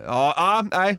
ja, 0.06 0.34
ja, 0.36 0.64
nej. 0.70 0.98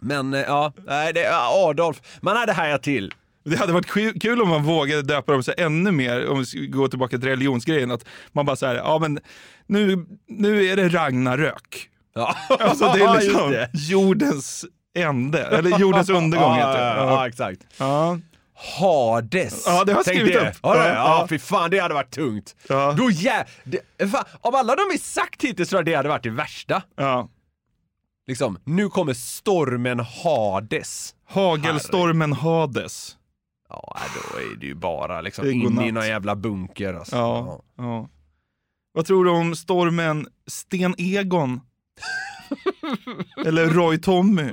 Men 0.00 0.34
eh, 0.34 0.40
ja, 0.40 0.72
nej, 0.86 1.12
det, 1.12 1.20
ja, 1.20 1.68
Adolf. 1.68 2.02
Man 2.20 2.36
hade 2.36 2.52
hajat 2.52 2.82
till. 2.82 3.14
Det 3.44 3.56
hade 3.56 3.72
varit 3.72 4.20
kul 4.22 4.42
om 4.42 4.48
man 4.48 4.62
vågade 4.64 5.02
döpa 5.02 5.32
dem 5.32 5.42
så 5.42 5.52
ännu 5.56 5.90
mer, 5.90 6.28
om 6.28 6.38
vi 6.38 6.46
ska 6.46 6.58
gå 6.60 6.88
tillbaka 6.88 7.18
till 7.18 7.28
religionsgrejen, 7.28 7.90
att 7.90 8.04
man 8.32 8.46
bara 8.46 8.56
säger 8.56 8.74
ja 8.74 8.98
men 8.98 9.20
nu, 9.66 10.06
nu 10.28 10.64
är 10.66 10.76
det 10.76 10.88
Ragnarök. 10.88 11.88
Ja, 12.14 12.36
Alltså 12.60 12.92
det 12.92 13.00
är 13.04 13.14
liksom 13.20 13.50
det. 13.50 13.70
jordens 13.74 14.64
ände, 14.94 15.42
eller 15.44 15.78
jordens 15.78 16.08
undergång 16.10 16.56
ja, 16.58 16.68
heter 16.68 16.80
det. 16.84 16.86
ja, 17.00 17.06
ja, 17.10 17.28
exakt. 17.28 17.60
Ja. 17.78 18.18
Hades. 18.78 19.64
Ja, 19.66 19.84
det 19.84 19.92
har 19.92 19.98
jag 19.98 20.06
skrivit 20.06 20.32
det. 20.34 20.48
upp. 20.50 20.56
Ja, 20.62 20.76
Ja, 20.76 20.86
ja. 20.94 21.26
fy 21.30 21.38
fan 21.38 21.70
det 21.70 21.78
hade 21.78 21.94
varit 21.94 22.10
tungt. 22.10 22.56
Ja. 22.68 22.92
Då 22.98 23.10
jä... 23.10 23.44
det, 23.64 24.08
fan, 24.08 24.24
av 24.40 24.54
alla 24.54 24.76
de 24.76 24.82
vi 24.92 24.98
sagt 24.98 25.42
hittills 25.44 25.68
tror 25.68 25.78
jag 25.78 25.86
det 25.86 25.94
hade 25.94 26.08
varit 26.08 26.22
det 26.22 26.30
värsta. 26.30 26.82
Ja. 26.96 27.28
Liksom, 28.26 28.58
nu 28.64 28.88
kommer 28.88 29.14
stormen 29.14 30.00
Hades. 30.00 31.14
Hagelstormen 31.28 32.32
Hades. 32.32 33.16
Ja, 33.70 33.96
då 34.14 34.38
är 34.38 34.56
det 34.56 34.66
ju 34.66 34.74
bara 34.74 35.20
liksom 35.20 35.46
in 35.50 35.64
godnatt. 35.64 35.86
i 35.86 35.92
någon 35.92 36.06
jävla 36.06 36.36
bunker 36.36 36.94
alltså. 36.94 37.16
Ja. 37.16 37.62
ja. 37.76 38.08
Vad 38.92 39.06
tror 39.06 39.24
du 39.24 39.30
om 39.30 39.56
stormen 39.56 40.26
Sten 40.46 40.94
Egon? 40.98 41.60
Eller 43.46 43.66
Roy 43.66 43.98
Tommy? 43.98 44.50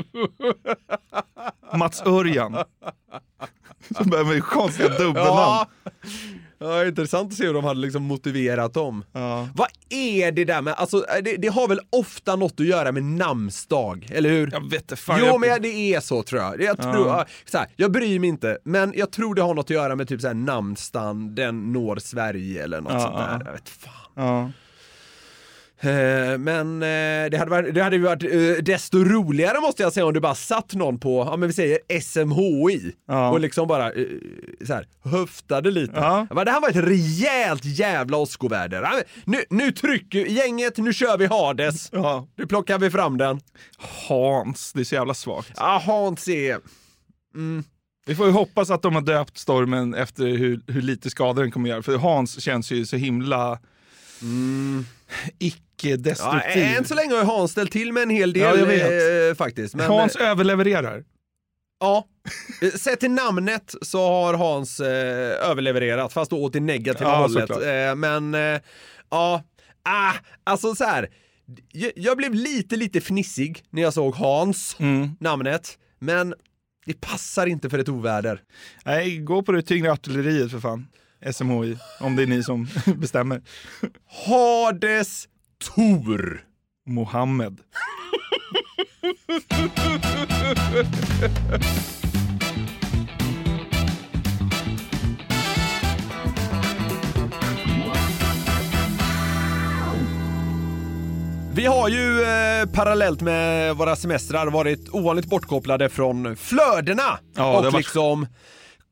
Mats 1.73 2.01
Örjan? 2.05 2.57
Som 3.97 4.09
börjar 4.09 4.25
med 4.25 4.43
konstiga 4.43 4.89
dubbelnamn. 4.89 5.25
Ja. 5.27 5.67
Ja, 6.59 6.85
intressant 6.85 7.31
att 7.31 7.37
se 7.37 7.45
hur 7.45 7.53
de 7.53 7.63
hade 7.63 7.79
liksom 7.79 8.03
motiverat 8.03 8.73
dem. 8.73 9.03
Ja. 9.11 9.47
Vad 9.55 9.67
är 9.89 10.31
det 10.31 10.45
där 10.45 10.61
med, 10.61 10.73
alltså 10.73 11.05
det, 11.23 11.35
det 11.37 11.47
har 11.47 11.67
väl 11.67 11.79
ofta 11.89 12.35
något 12.35 12.59
att 12.59 12.65
göra 12.65 12.91
med 12.91 13.03
namnsdag, 13.03 14.07
eller 14.11 14.29
hur? 14.29 14.49
Jag 14.51 14.69
vet 14.69 14.81
inte 14.81 14.95
fan. 14.95 15.17
Jo 15.19 15.25
jag- 15.25 15.39
men 15.39 15.61
det 15.61 15.93
är 15.93 15.99
så 15.99 16.23
tror 16.23 16.41
jag. 16.41 16.61
Jag, 16.61 16.81
tror, 16.81 17.07
Ja. 17.07 17.25
så 17.45 17.57
här, 17.57 17.67
jag 17.75 17.91
bryr 17.91 18.19
mig 18.19 18.29
inte, 18.29 18.57
men 18.63 18.93
jag 18.95 19.11
tror 19.11 19.35
det 19.35 19.41
har 19.41 19.53
något 19.53 19.65
att 19.65 19.69
göra 19.69 19.95
med 19.95 20.07
typ 20.07 20.21
så 20.21 20.27
här 20.27 20.33
namnsdagen, 20.33 21.35
den 21.35 21.71
når 21.73 21.95
Sverige 21.95 22.63
eller 22.63 22.81
något 22.81 22.93
Ja, 22.93 22.99
sånt 22.99 23.17
där. 23.17 23.27
ja. 23.31 23.41
Jag 23.45 23.51
vet 23.51 23.69
fan. 23.69 24.53
Eh, 25.79 26.37
Men 26.37 26.83
eh, 26.83 27.29
det 27.31 27.37
hade, 27.39 27.51
varit, 27.51 27.73
det 27.75 27.81
hade 27.83 27.95
ju 27.95 28.01
varit 28.01 28.23
eh, 28.23 28.63
desto 28.63 29.03
roligare 29.03 29.59
måste 29.61 29.83
jag 29.83 29.93
säga 29.93 30.05
om 30.05 30.13
du 30.13 30.19
bara 30.19 30.35
satt 30.35 30.73
någon 30.73 30.99
på, 30.99 31.27
ja 31.31 31.37
men 31.37 31.47
vi 31.49 31.53
säger 31.53 32.01
SMHI 32.01 32.91
Ja. 33.07 33.29
och 33.31 33.39
liksom 33.39 33.67
bara 33.67 33.91
så 34.67 34.73
här, 34.73 34.87
höftade 35.03 35.71
lite. 35.71 35.93
Ja. 35.95 36.27
Det 36.45 36.51
här 36.51 36.61
var 36.61 36.69
ett 36.69 36.75
rejält 36.75 37.65
jävla 37.65 38.17
åskoväder. 38.17 39.03
Nu, 39.25 39.43
nu 39.49 39.71
trycker 39.71 40.25
gänget, 40.25 40.77
nu 40.77 40.93
kör 40.93 41.17
vi 41.17 41.25
Hades. 41.25 41.89
ja. 41.91 42.27
Nu 42.35 42.47
plockar 42.47 42.79
vi 42.79 42.89
fram 42.91 43.17
den. 43.17 43.39
Hans, 44.07 44.73
det 44.73 44.79
är 44.79 44.83
så 44.83 44.95
jävla 44.95 45.13
svagt. 45.13 45.51
Ja, 45.55 45.81
Hans 45.85 46.27
är... 46.27 46.57
Vi 48.05 48.15
får 48.15 48.25
ju 48.25 48.31
hoppas 48.31 48.69
att 48.69 48.81
de 48.81 48.95
har 48.95 49.01
döpt 49.01 49.37
stormen 49.37 49.93
efter 49.93 50.23
hur, 50.27 50.61
hur 50.67 50.81
lite 50.81 51.09
skada 51.09 51.41
den 51.41 51.51
kommer 51.51 51.69
göra. 51.69 51.83
För 51.83 51.97
Hans 51.97 52.41
känns 52.41 52.71
ju 52.71 52.85
så 52.85 52.95
himla 52.97 53.59
Ja, 55.83 55.89
icke-destruktiv. 55.89 56.63
än 56.63 56.85
så 56.85 56.95
länge 56.95 57.13
har 57.13 57.19
ju 57.19 57.25
Hans 57.25 57.51
ställt 57.51 57.71
till 57.71 57.93
med 57.93 58.03
en 58.03 58.09
hel 58.09 58.33
del 58.33 58.69
Ja, 58.69 59.29
eh, 59.29 59.35
faktiskt. 59.35 59.75
Men, 59.75 59.85
Hans 59.87 60.15
överlevererar. 60.15 61.03
Ja. 61.79 62.07
Eh, 62.61 62.69
Sett 62.69 62.99
till 62.99 63.11
namnet 63.11 63.75
så 63.81 64.07
har 64.07 64.33
Hans 64.33 64.79
eh, 64.79 65.49
överlevererat, 65.49 66.13
fast 66.13 66.31
då 66.31 66.43
åt 66.43 66.53
det 66.53 66.59
negativa 66.59 67.09
Ja, 67.09 67.15
hållet. 67.17 67.49
Eh, 67.49 67.95
men 67.95 68.33
eh, 68.33 68.61
ja, 69.09 69.43
ah, 69.83 70.13
alltså 70.43 70.75
så 70.75 70.83
här. 70.83 71.09
Jag, 71.71 71.91
jag 71.95 72.17
blev 72.17 72.33
lite, 72.33 72.75
lite 72.75 73.01
fnissig 73.01 73.63
när 73.69 73.81
jag 73.81 73.93
såg 73.93 74.15
Hans, 74.15 74.75
Mm. 74.79 75.09
namnet. 75.19 75.77
Men 75.99 76.33
det 76.85 77.01
passar 77.01 77.47
inte 77.47 77.69
för 77.69 77.79
ett 77.79 77.89
oväder. 77.89 78.41
Nej, 78.85 79.17
gå 79.17 79.41
på 79.43 79.51
det 79.51 79.61
tyngre 79.61 79.91
artilleriet 79.91 80.51
för 80.51 80.59
fan. 80.59 80.87
SMHI, 81.33 81.77
om 81.99 82.15
det 82.15 82.23
är 82.23 82.27
ni 82.27 82.43
som 82.43 82.67
bestämmer. 82.97 83.41
Hades 84.25 85.27
Tor. 85.59 86.43
Mohammed. 86.85 87.61
Vi 101.53 101.65
har 101.65 101.89
ju 101.89 102.21
eh, 102.23 102.65
parallellt 102.73 103.21
med 103.21 103.75
våra 103.77 103.95
semestrar 103.95 104.47
varit 104.47 104.89
ovanligt 104.89 105.25
bortkopplade 105.25 105.89
från 105.89 106.35
flödena 106.35 107.19
Ja, 107.35 107.57
och 107.57 107.63
varit- 107.63 107.73
liksom 107.75 108.27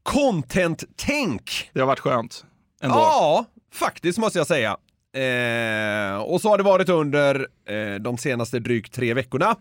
content-tänk. 0.03 1.69
Det 1.73 1.79
har 1.79 1.87
varit 1.87 1.99
skönt. 1.99 2.45
Ändå. 2.81 2.95
Ja, 2.95 3.45
faktiskt 3.73 4.17
måste 4.17 4.37
jag 4.39 4.47
säga. 4.47 4.77
Eh, 5.15 6.17
och 6.17 6.41
så 6.41 6.49
har 6.49 6.57
det 6.57 6.63
varit 6.63 6.89
under 6.89 7.47
eh, 7.69 7.99
de 8.01 8.17
senaste 8.17 8.59
drygt 8.59 8.93
tre 8.93 9.13
veckorna. 9.13 9.55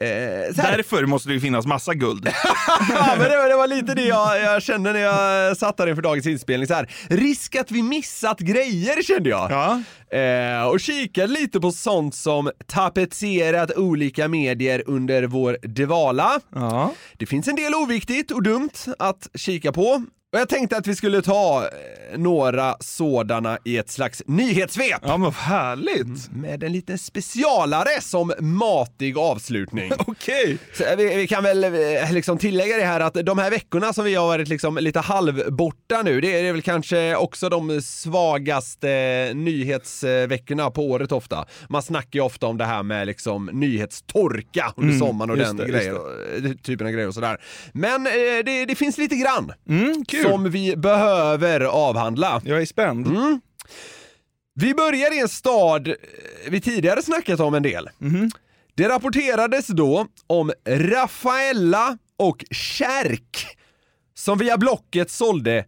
Eh, 0.00 0.54
så 0.54 0.62
här, 0.62 0.76
Därför 0.76 1.06
måste 1.06 1.28
det 1.28 1.34
ju 1.34 1.40
finnas 1.40 1.66
massa 1.66 1.94
guld. 1.94 2.28
ja, 2.90 3.14
men 3.18 3.30
det, 3.30 3.36
var, 3.36 3.48
det 3.48 3.56
var 3.56 3.66
lite 3.66 3.94
det 3.94 4.04
jag, 4.04 4.40
jag 4.40 4.62
kände 4.62 4.92
när 4.92 5.00
jag 5.00 5.56
satt 5.56 5.76
där 5.76 5.86
inför 5.86 6.02
dagens 6.02 6.26
inspelning. 6.26 6.66
Så 6.66 6.74
här, 6.74 6.90
risk 7.08 7.56
att 7.56 7.70
vi 7.70 7.82
missat 7.82 8.38
grejer 8.38 9.02
kände 9.02 9.30
jag. 9.30 9.50
Ja. 9.50 9.82
Eh, 10.18 10.68
och 10.68 10.80
kikade 10.80 11.32
lite 11.32 11.60
på 11.60 11.72
sånt 11.72 12.14
som 12.14 12.50
tapetserat 12.66 13.76
olika 13.76 14.28
medier 14.28 14.82
under 14.86 15.22
vår 15.22 15.58
dvala. 15.62 16.40
Ja. 16.54 16.92
Det 17.16 17.26
finns 17.26 17.48
en 17.48 17.56
del 17.56 17.74
oviktigt 17.74 18.30
och 18.30 18.42
dumt 18.42 18.70
att 18.98 19.28
kika 19.34 19.72
på. 19.72 20.04
Och 20.32 20.38
jag 20.40 20.48
tänkte 20.48 20.76
att 20.76 20.86
vi 20.86 20.94
skulle 20.96 21.22
ta 21.22 21.62
eh, 21.64 22.18
några 22.18 22.76
sådana 22.80 23.58
i 23.64 23.76
ett 23.78 23.90
slags 23.90 24.22
nyhetssvep. 24.26 25.00
Ja 25.02 25.16
men 25.16 25.32
härligt. 25.32 26.32
Med 26.32 26.62
en 26.62 26.72
liten 26.72 26.98
specialare 26.98 28.00
som 28.00 28.32
matig 28.38 29.18
avslutning. 29.18 29.92
Okej. 29.98 30.58
Så 30.74 30.84
eh, 30.84 30.96
vi, 30.96 31.16
vi 31.16 31.26
kan 31.26 31.42
väl 31.42 31.64
eh, 31.64 32.12
liksom 32.12 32.38
tillägga 32.38 32.76
det 32.76 32.84
här 32.84 33.00
att 33.00 33.14
de 33.14 33.38
här 33.38 33.50
veckorna 33.50 33.92
som 33.92 34.04
vi 34.04 34.14
har 34.14 34.26
varit 34.26 34.48
liksom 34.48 34.76
lite 34.76 35.00
halvborta 35.00 36.02
nu, 36.02 36.20
det 36.20 36.38
är 36.38 36.42
det 36.42 36.48
är 36.48 36.52
väl 36.52 36.62
kanske 36.62 37.16
också 37.16 37.48
de 37.48 37.82
svagaste 37.82 38.88
nyhetsveckorna 39.34 40.70
på 40.70 40.82
året 40.90 41.12
ofta. 41.12 41.46
Man 41.68 41.82
snackar 41.82 42.18
ju 42.18 42.24
ofta 42.24 42.46
om 42.46 42.58
det 42.58 42.64
här 42.64 42.82
med 42.82 43.06
liksom 43.06 43.50
nyhetstorka 43.52 44.72
under 44.76 44.94
Mm, 44.94 45.06
sommaren 45.08 45.30
och 45.30 45.36
den 45.36 45.56
det, 45.56 45.68
grejer, 45.68 46.62
typen 46.62 46.86
av 46.86 46.92
grejer 46.92 47.08
och 47.08 47.14
sådär. 47.14 47.40
Men 47.72 48.04
det, 48.44 48.64
det 48.64 48.74
finns 48.74 48.98
lite 48.98 49.16
grann 49.16 49.52
Mm, 49.68 50.04
kul. 50.22 50.30
som 50.30 50.50
vi 50.50 50.76
behöver 50.76 51.60
avhandla. 51.60 52.42
Jag 52.44 52.62
är 52.62 52.66
spänd. 52.66 53.06
Mm. 53.06 53.40
Vi 54.54 54.74
börjar 54.74 55.14
i 55.14 55.20
en 55.20 55.28
stad 55.28 55.88
eh, 55.88 55.94
vi 56.48 56.60
tidigare 56.60 57.02
snackat 57.02 57.40
om 57.40 57.54
en 57.54 57.62
del. 57.62 57.90
Det 58.74 58.88
rapporterades 58.88 59.66
då 59.66 60.06
om 60.26 60.52
Rafaella 60.68 61.98
och 62.16 62.44
Kärk 62.50 63.56
som 64.14 64.38
via 64.38 64.58
Blocket 64.58 65.10
sålde 65.10 65.64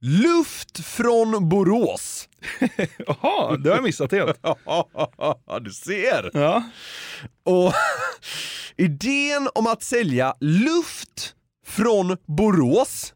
luft 0.00 0.84
från 0.84 1.48
Borås. 1.48 2.28
Jaha, 3.06 3.56
det 3.56 3.68
har 3.68 3.76
jag 3.76 3.82
missat 3.84 4.12
helt. 4.12 4.38
Ja, 4.64 5.58
du 5.60 5.70
ser. 5.70 6.30
Ja. 6.34 6.62
Och 7.44 7.72
idén 8.76 9.48
om 9.54 9.66
att 9.66 9.82
sälja 9.82 10.34
luft 10.40 11.34
från 11.66 12.16
Borås 12.26 13.14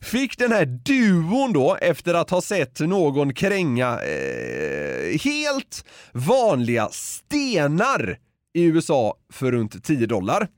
fick 0.00 0.38
den 0.38 0.52
här 0.52 0.64
duon 0.64 1.52
då 1.52 1.76
efter 1.80 2.14
att 2.14 2.30
ha 2.30 2.40
sett 2.40 2.80
någon 2.80 3.34
kränga 3.34 4.00
eh, 4.02 5.18
helt 5.20 5.84
vanliga 6.12 6.88
stenar 6.88 8.18
i 8.54 8.62
USA 8.62 9.14
för 9.32 9.52
runt 9.52 9.84
10 9.84 10.06
dollar. 10.06 10.48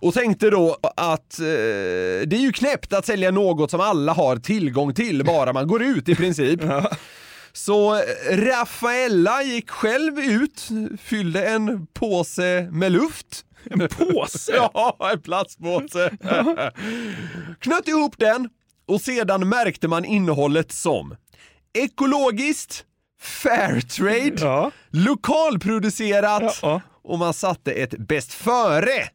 Och 0.00 0.14
tänkte 0.14 0.50
då 0.50 0.76
att 0.96 1.38
eh, 1.38 1.44
det 2.26 2.32
är 2.32 2.40
ju 2.40 2.52
knäppt 2.52 2.92
att 2.92 3.06
sälja 3.06 3.30
något 3.30 3.70
som 3.70 3.80
alla 3.80 4.12
har 4.12 4.36
tillgång 4.36 4.94
till 4.94 5.24
bara 5.24 5.52
man 5.52 5.68
går 5.68 5.82
ut 5.82 6.08
i 6.08 6.14
princip. 6.14 6.60
Så 7.52 7.94
eh, 7.94 8.00
Rafaella 8.30 9.42
gick 9.42 9.70
själv 9.70 10.18
ut, 10.18 10.68
fyllde 11.02 11.46
en 11.46 11.86
påse 11.86 12.68
med 12.72 12.92
luft. 12.92 13.44
En 13.70 13.88
påse? 13.88 14.52
ja, 14.56 14.96
en 15.12 15.20
plastpåse. 15.22 16.10
Knöt 17.58 17.88
ihop 17.88 18.18
den 18.18 18.48
och 18.86 19.00
sedan 19.00 19.48
märkte 19.48 19.88
man 19.88 20.04
innehållet 20.04 20.72
som 20.72 21.16
ekologiskt, 21.78 22.84
fairtrade, 23.20 24.32
Ja. 24.40 24.70
lokalproducerat 24.90 26.58
Ja. 26.62 26.80
och 27.02 27.18
man 27.18 27.34
satte 27.34 27.72
ett 27.72 27.98
bäst 27.98 28.32
före 28.32 29.08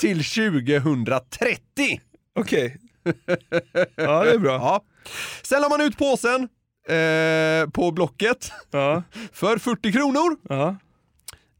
till 0.00 0.24
2030. 0.24 2.00
Okej. 2.38 2.76
Ja, 3.96 4.24
det 4.24 4.30
är 4.30 4.38
bra. 4.38 4.52
Ja. 4.54 4.80
Sen 5.42 5.60
la 5.62 5.68
man 5.68 5.80
ut 5.80 5.98
påsen 5.98 6.48
eh, 6.88 7.70
på 7.70 7.90
Blocket 7.92 8.52
Ja. 8.70 9.02
för 9.32 9.58
40 9.58 9.92
kronor. 9.92 10.36
Ja. 10.48 10.76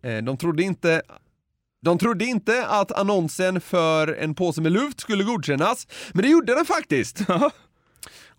Eh, 0.02 0.22
de 0.24 0.36
trodde 0.36 0.62
inte 0.62 1.02
de 1.82 1.98
trodde 1.98 2.24
inte 2.24 2.66
att 2.66 2.92
annonsen 2.92 3.60
för 3.60 4.08
en 4.08 4.34
påse 4.34 4.60
med 4.60 4.72
luft 4.72 5.00
skulle 5.00 5.24
godkännas, 5.24 5.86
men 6.12 6.22
det 6.22 6.28
gjorde 6.28 6.54
den 6.54 6.64
faktiskt. 6.64 7.20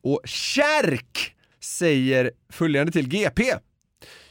Och 0.03 0.21
Kärk 0.25 1.35
säger 1.61 2.31
följande 2.51 2.91
till 2.91 3.07
GP. 3.07 3.43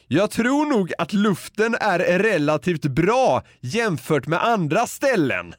Jag 0.08 0.30
tror 0.30 0.66
nog 0.66 0.92
att 0.98 1.12
luften 1.12 1.76
är 1.80 1.98
relativt 1.98 2.82
bra 2.82 3.42
jämfört 3.60 4.26
med 4.26 4.44
andra 4.44 4.86
ställen. 4.86 5.54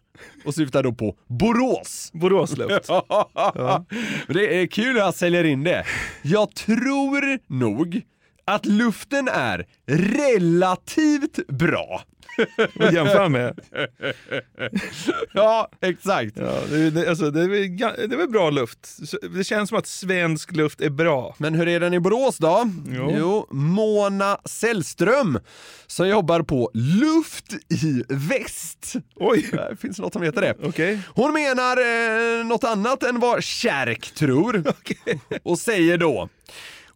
och 0.46 0.56
syftar 0.56 0.84
då 0.84 0.94
på 0.94 1.18
Borås. 1.28 2.10
Boråsluft. 2.14 2.86
ja. 2.90 3.86
Det 4.28 4.62
är 4.62 4.68
kul 4.68 4.98
att 4.98 5.04
han 5.04 5.14
säljer 5.14 5.44
in 5.44 5.64
det. 5.64 5.86
Jag 6.22 6.56
tror 6.56 7.40
nog 7.54 8.02
att 8.46 8.66
luften 8.66 9.28
är 9.28 9.66
relativt 9.86 11.48
bra. 11.48 12.02
Vad 12.74 12.94
jämför 12.94 13.20
han 13.20 13.32
med? 13.32 13.60
ja, 15.34 15.70
exakt. 15.82 16.38
Ja, 16.38 16.60
det, 16.70 16.90
det, 16.90 17.10
alltså, 17.10 17.32
det, 17.32 17.42
är, 17.42 18.08
det 18.08 18.16
är 18.16 18.18
väl 18.18 18.30
bra 18.30 18.50
luft. 18.50 18.98
Det 19.36 19.44
känns 19.44 19.70
som 19.70 19.78
att 19.78 19.88
svensk 19.88 20.52
luft 20.52 20.82
är 20.82 20.90
bra. 20.90 21.36
Men 21.38 21.56
hur 21.56 21.68
är 21.68 21.80
den 21.80 21.94
i 21.94 22.00
Borås 22.00 22.38
då? 22.38 22.70
Jo. 23.18 23.48
Mona 23.52 24.38
Sällström 24.46 25.40
som 25.88 26.08
jobbar 26.08 26.42
på 26.42 26.72
Luft 26.74 27.54
i 27.70 28.04
Väst. 28.10 28.94
Oj! 29.16 29.50
Det 29.52 29.78
finns 29.82 30.00
något 30.00 30.14
som 30.14 30.22
heter 30.24 30.42
det. 30.42 30.56
Okej. 30.64 31.00
Hon 31.08 31.34
menar 31.34 31.78
eh, 31.78 32.46
något 32.46 32.64
annat 32.64 33.04
än 33.04 33.20
vad 33.20 33.44
Kärk 33.44 34.12
tror 34.12 34.64
och 35.44 35.60
säger 35.60 35.98
då 35.98 36.30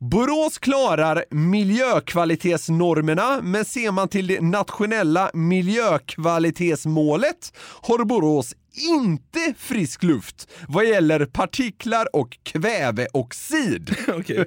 Borås 0.09 0.57
klarar 0.57 1.25
miljökvalitetsnormerna, 1.29 3.41
men 3.41 3.65
ser 3.65 3.91
man 3.91 4.07
till 4.07 4.27
det 4.27 4.41
nationella 4.41 5.31
miljökvalitetsmålet 5.33 7.53
har 7.81 8.05
Borås 8.05 8.55
inte 8.73 9.53
frisk 9.57 10.03
luft 10.03 10.49
vad 10.67 10.86
gäller 10.86 11.25
partiklar 11.25 12.15
och 12.15 12.38
kväveoxid. 12.43 13.95
Okej. 14.07 14.45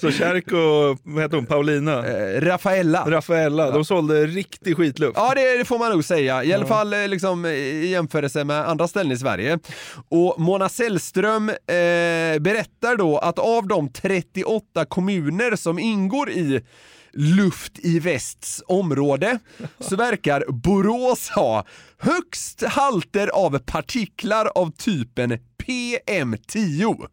Så 0.00 0.10
Kärk 0.10 0.52
och 0.52 0.98
vad 1.02 1.22
heter 1.22 1.36
hon, 1.36 1.46
Paulina? 1.46 2.06
Eh, 2.06 2.40
Rafaella. 2.40 3.10
Rafaella, 3.10 3.70
de 3.70 3.84
sålde 3.84 4.26
riktig 4.26 4.76
skitluft. 4.76 5.12
Ja, 5.16 5.32
det, 5.34 5.58
det 5.58 5.64
får 5.64 5.78
man 5.78 5.92
nog 5.92 6.04
säga. 6.04 6.44
I 6.44 6.52
alla 6.52 6.66
fall 6.66 6.92
eh, 6.92 7.08
liksom, 7.08 7.46
i 7.46 7.86
jämförelse 7.86 8.44
med 8.44 8.68
andra 8.68 8.88
ställen 8.88 9.12
i 9.12 9.16
Sverige. 9.16 9.58
Och 10.08 10.40
Mona 10.40 10.68
Sällström 10.68 11.48
eh, 11.48 11.54
berättar 12.40 12.96
då 12.96 13.18
att 13.18 13.38
av 13.38 13.66
de 13.68 13.88
38 13.88 14.84
kommuner 14.84 15.56
som 15.56 15.78
ingår 15.78 16.30
i 16.30 16.60
Luft 17.16 17.78
i 17.78 17.98
Västs 17.98 18.62
område 18.66 19.38
så 19.80 19.96
verkar 19.96 20.44
Borås 20.48 21.28
ha 21.28 21.64
högst 21.98 22.62
halter 22.62 23.28
av 23.28 23.58
partiklar 23.58 24.46
av 24.54 24.70
typen 24.70 25.38
PM10. 25.66 27.06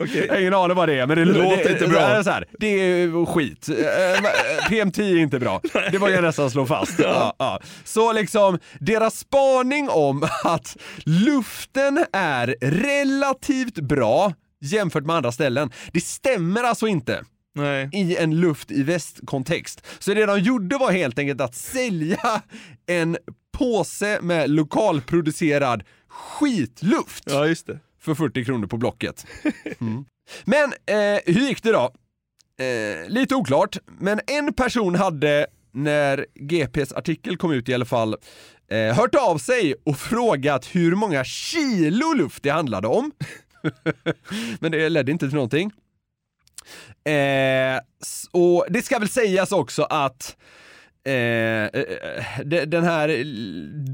Okej. 0.00 0.26
Jag 0.26 0.34
har 0.34 0.40
ingen 0.40 0.54
aning 0.54 0.76
vad 0.76 0.88
det 0.88 0.98
är, 0.98 1.06
men 1.06 1.18
det, 1.18 1.24
Det 1.24 1.32
låter 1.32 1.72
inte 1.72 1.86
bra. 1.86 2.00
Det 2.00 2.16
är, 2.16 2.22
så 2.22 2.30
här, 2.30 2.46
det 2.58 2.66
är 2.66 3.26
skit. 3.26 3.68
Eh, 3.68 3.74
PM10 4.70 5.00
är 5.00 5.16
inte 5.16 5.38
bra. 5.38 5.60
Det 5.90 5.98
var 5.98 6.08
jag 6.08 6.24
nästan 6.24 6.50
slå 6.50 6.66
fast. 6.66 6.98
Ja, 6.98 7.36
ja. 7.38 7.60
Så 7.84 8.12
liksom, 8.12 8.58
deras 8.80 9.18
spaning 9.18 9.88
om 9.88 10.28
att 10.44 10.76
luften 11.04 12.04
är 12.12 12.56
relativt 12.60 13.74
bra 13.74 14.32
jämfört 14.60 15.04
med 15.04 15.16
andra 15.16 15.32
ställen, 15.32 15.70
det 15.92 16.00
stämmer 16.00 16.64
alltså 16.64 16.86
inte 16.86 17.24
Nej. 17.56 17.88
i 17.92 18.16
en 18.16 18.40
luft 18.40 18.70
i 18.70 18.82
västkontext. 18.82 19.86
Så 19.98 20.14
det 20.14 20.26
de 20.26 20.38
gjorde 20.40 20.76
var 20.78 20.92
helt 20.92 21.18
enkelt 21.18 21.40
att 21.40 21.54
sälja 21.54 22.42
en 22.86 23.16
påse 23.58 24.18
med 24.22 24.50
lokalproducerad 24.50 25.82
skitluft 26.08 27.24
Ja, 27.26 27.46
just 27.46 27.66
det. 27.66 27.78
för 28.00 28.14
40 28.14 28.44
kronor 28.44 28.66
på 28.66 28.76
Blocket. 28.76 29.26
Mm. 29.80 30.04
Men 30.44 30.64
eh, 30.86 31.20
hur 31.26 31.40
gick 31.48 31.62
det 31.62 31.72
då? 31.72 31.92
Eh, 32.64 33.08
lite 33.08 33.34
oklart, 33.34 33.76
men 33.98 34.20
en 34.26 34.52
person 34.52 34.94
hade 34.94 35.46
när 35.72 36.26
GPs 36.34 36.92
artikel 36.92 37.36
kom 37.36 37.52
ut 37.52 37.68
i 37.68 37.74
alla 37.74 37.84
fall 37.84 38.16
eh, 38.70 38.94
hört 38.96 39.14
av 39.14 39.38
sig 39.38 39.74
och 39.84 39.98
frågat 39.98 40.66
hur 40.66 40.94
många 40.94 41.24
kilo 41.24 42.12
luft 42.12 42.42
det 42.42 42.50
handlade 42.50 42.88
om. 42.88 43.12
men 44.60 44.72
det 44.72 44.88
ledde 44.88 45.12
inte 45.12 45.26
till 45.26 45.34
någonting. 45.34 45.72
Eh, 47.06 47.80
och 48.32 48.66
det 48.70 48.82
ska 48.82 48.98
väl 48.98 49.08
sägas 49.08 49.52
också 49.52 49.82
att 49.82 50.36
eh, 51.06 51.12
eh, 51.14 51.68
de- 52.44 52.64
den 52.66 52.84
här 52.84 53.08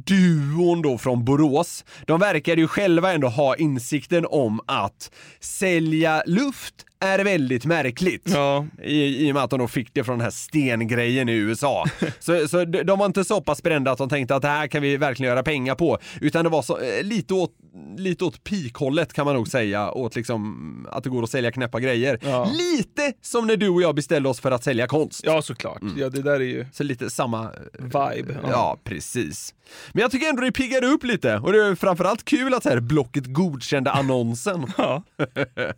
duon 0.06 0.82
då 0.82 0.98
från 0.98 1.24
Borås, 1.24 1.84
de 2.06 2.20
verkade 2.20 2.60
ju 2.60 2.68
själva 2.68 3.12
ändå 3.12 3.28
ha 3.28 3.56
insikten 3.56 4.26
om 4.28 4.60
att 4.66 5.10
sälja 5.40 6.22
luft 6.26 6.74
är 7.02 7.24
väldigt 7.24 7.64
märkligt. 7.64 8.22
Ja. 8.24 8.66
I, 8.82 9.26
I 9.26 9.30
och 9.30 9.34
med 9.34 9.44
att 9.44 9.50
de 9.50 9.58
då 9.58 9.68
fick 9.68 9.94
det 9.94 10.04
från 10.04 10.18
den 10.18 10.24
här 10.24 10.30
stengrejen 10.30 11.28
i 11.28 11.32
USA. 11.32 11.84
så, 12.18 12.48
så 12.48 12.64
de, 12.64 12.98
var 12.98 13.06
inte 13.06 13.24
så 13.24 13.40
pass 13.40 13.62
brända 13.62 13.90
att 13.90 13.98
de 13.98 14.08
tänkte 14.08 14.34
att 14.34 14.42
det 14.42 14.48
här 14.48 14.66
kan 14.66 14.82
vi 14.82 14.96
verkligen 14.96 15.30
göra 15.30 15.42
pengar 15.42 15.74
på. 15.74 15.98
Utan 16.20 16.44
det 16.44 16.50
var 16.50 16.62
så, 16.62 16.78
eh, 16.78 17.04
lite, 17.04 17.34
åt, 17.34 17.50
lite 17.96 18.24
åt 18.24 18.44
pikhållet 18.44 19.12
kan 19.12 19.24
man 19.24 19.34
nog 19.34 19.48
säga. 19.48 19.92
Åt 19.92 20.16
liksom 20.16 20.88
att 20.90 21.04
det 21.04 21.10
går 21.10 21.22
att 21.22 21.30
sälja 21.30 21.52
knäppa 21.52 21.80
grejer. 21.80 22.18
Ja. 22.22 22.48
Lite 22.52 23.12
som 23.22 23.46
när 23.46 23.56
du 23.56 23.68
och 23.68 23.82
jag 23.82 23.94
beställde 23.94 24.28
oss 24.28 24.40
för 24.40 24.50
att 24.50 24.64
sälja 24.64 24.86
konst. 24.86 25.20
Ja, 25.24 25.42
såklart. 25.42 25.82
Ja, 25.96 26.08
det 26.08 26.22
där 26.22 26.32
är 26.32 26.40
ju 26.40 26.66
Så 26.72 26.84
lite 26.84 27.10
samma 27.10 27.50
vibe. 27.78 28.36
Ja. 28.50 28.78
precis. 28.84 29.54
Men 29.92 30.02
jag 30.02 30.10
tycker 30.10 30.28
ändå 30.28 30.42
det 30.42 30.52
piggade 30.52 30.86
upp 30.86 31.04
lite 31.04 31.36
och 31.36 31.52
det 31.52 31.66
är 31.66 31.74
framförallt 31.74 32.24
kul 32.24 32.54
att 32.54 32.62
så 32.62 32.68
här 32.68 32.80
Blocket 32.80 33.26
godkände 33.26 33.90
annonsen. 33.90 34.66
Ja. 34.76 35.02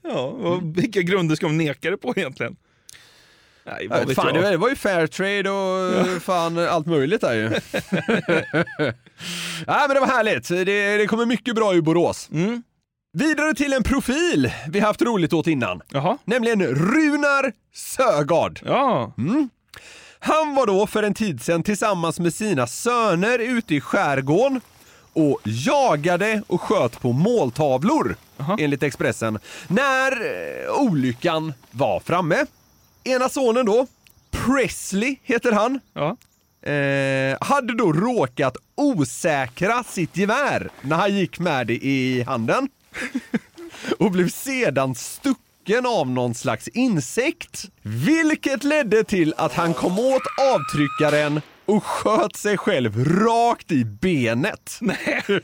ja, 0.03 0.21
och 0.21 0.79
vilka 0.79 1.03
grunder 1.15 1.37
ska 1.37 1.47
de 1.47 1.57
neka 1.59 1.91
det 1.91 1.97
på 1.97 2.13
egentligen? 2.17 2.57
Nej, 3.67 3.89
vad 3.89 4.07
vet 4.09 4.17
fan, 4.17 4.35
jag. 4.35 4.53
det 4.53 4.57
var- 4.57 4.69
ju 4.69 4.77
fair 4.77 5.07
trade 5.07 5.51
och 5.51 6.23
fan 6.23 6.59
allt 6.59 6.87
möjligt 6.87 7.21
där 7.21 7.35
ju. 7.35 7.43
ja, 9.67 9.85
men 9.89 9.95
det 9.95 10.01
var 10.01 10.07
härligt. 10.07 10.49
Det, 10.49 10.97
det 10.97 11.07
kommer 11.07 11.27
mycket 11.27 11.55
bra 11.55 11.75
i 11.75 11.83
Borås. 11.83 12.29
Mm. 12.33 12.63
Vidare 13.13 13.55
till 13.55 13.73
en 13.73 13.83
profil 13.83 14.53
vi 14.69 14.81
haft 14.81 15.03
roligt 15.03 15.33
åt 15.33 15.47
innan. 15.47 15.81
Jaha. 15.89 16.19
Nämligen 16.25 16.63
Runar 16.63 17.53
Sögaard. 17.75 18.61
Ja. 18.65 19.15
Mm. 19.19 19.49
Han 20.19 20.55
var 20.55 20.67
då 20.67 20.87
för 20.87 21.03
en 21.03 21.15
tid 21.15 21.43
sedan 21.43 21.63
tillsammans 21.63 22.21
med 22.21 22.35
sina 22.35 22.67
söner 22.67 23.39
ute 23.39 23.75
i 23.75 23.81
skärgården 23.81 24.61
och 25.15 25.41
jagade 25.45 26.43
och 26.47 26.61
sköt 26.61 27.01
på 27.01 27.13
måltavlor, 27.13 28.17
enligt 28.59 28.83
Expressen, 28.83 29.39
när 29.69 30.13
eh, 30.13 30.71
olyckan 30.81 31.53
var 31.71 32.01
framme. 32.01 32.47
Ena 33.05 33.29
sonen 33.29 33.67
då, 33.67 33.87
Presley 34.31 35.17
heter 35.23 35.53
han, 35.53 35.81
Ja. 35.95 36.17
eh, 36.71 37.37
hade 37.41 37.75
då 37.77 37.93
råkat 37.93 38.57
osäkra 38.75 39.85
sitt 39.85 40.17
gevär 40.17 40.71
när 40.83 40.97
han 40.97 41.17
gick 41.17 41.39
med 41.39 41.67
det 41.67 41.75
i 41.85 42.23
handen 42.23 42.69
och 43.99 44.11
blev 44.11 44.29
sedan 44.29 44.95
stucken 44.95 45.87
av 45.87 46.07
någon 46.11 46.35
slags 46.35 46.69
insekt. 46.69 47.65
Vilket 47.83 48.65
ledde 48.65 49.05
till 49.05 49.35
att 49.37 49.53
han 49.53 49.75
kom 49.75 49.99
åt 49.99 50.23
avtryckaren 50.55 51.41
och 51.67 51.85
sköt 51.85 52.37
sig 52.37 52.59
själv 52.59 53.05
rakt 53.05 53.73
i 53.73 53.85
benet. 53.85 54.79
Nej. 54.81 55.23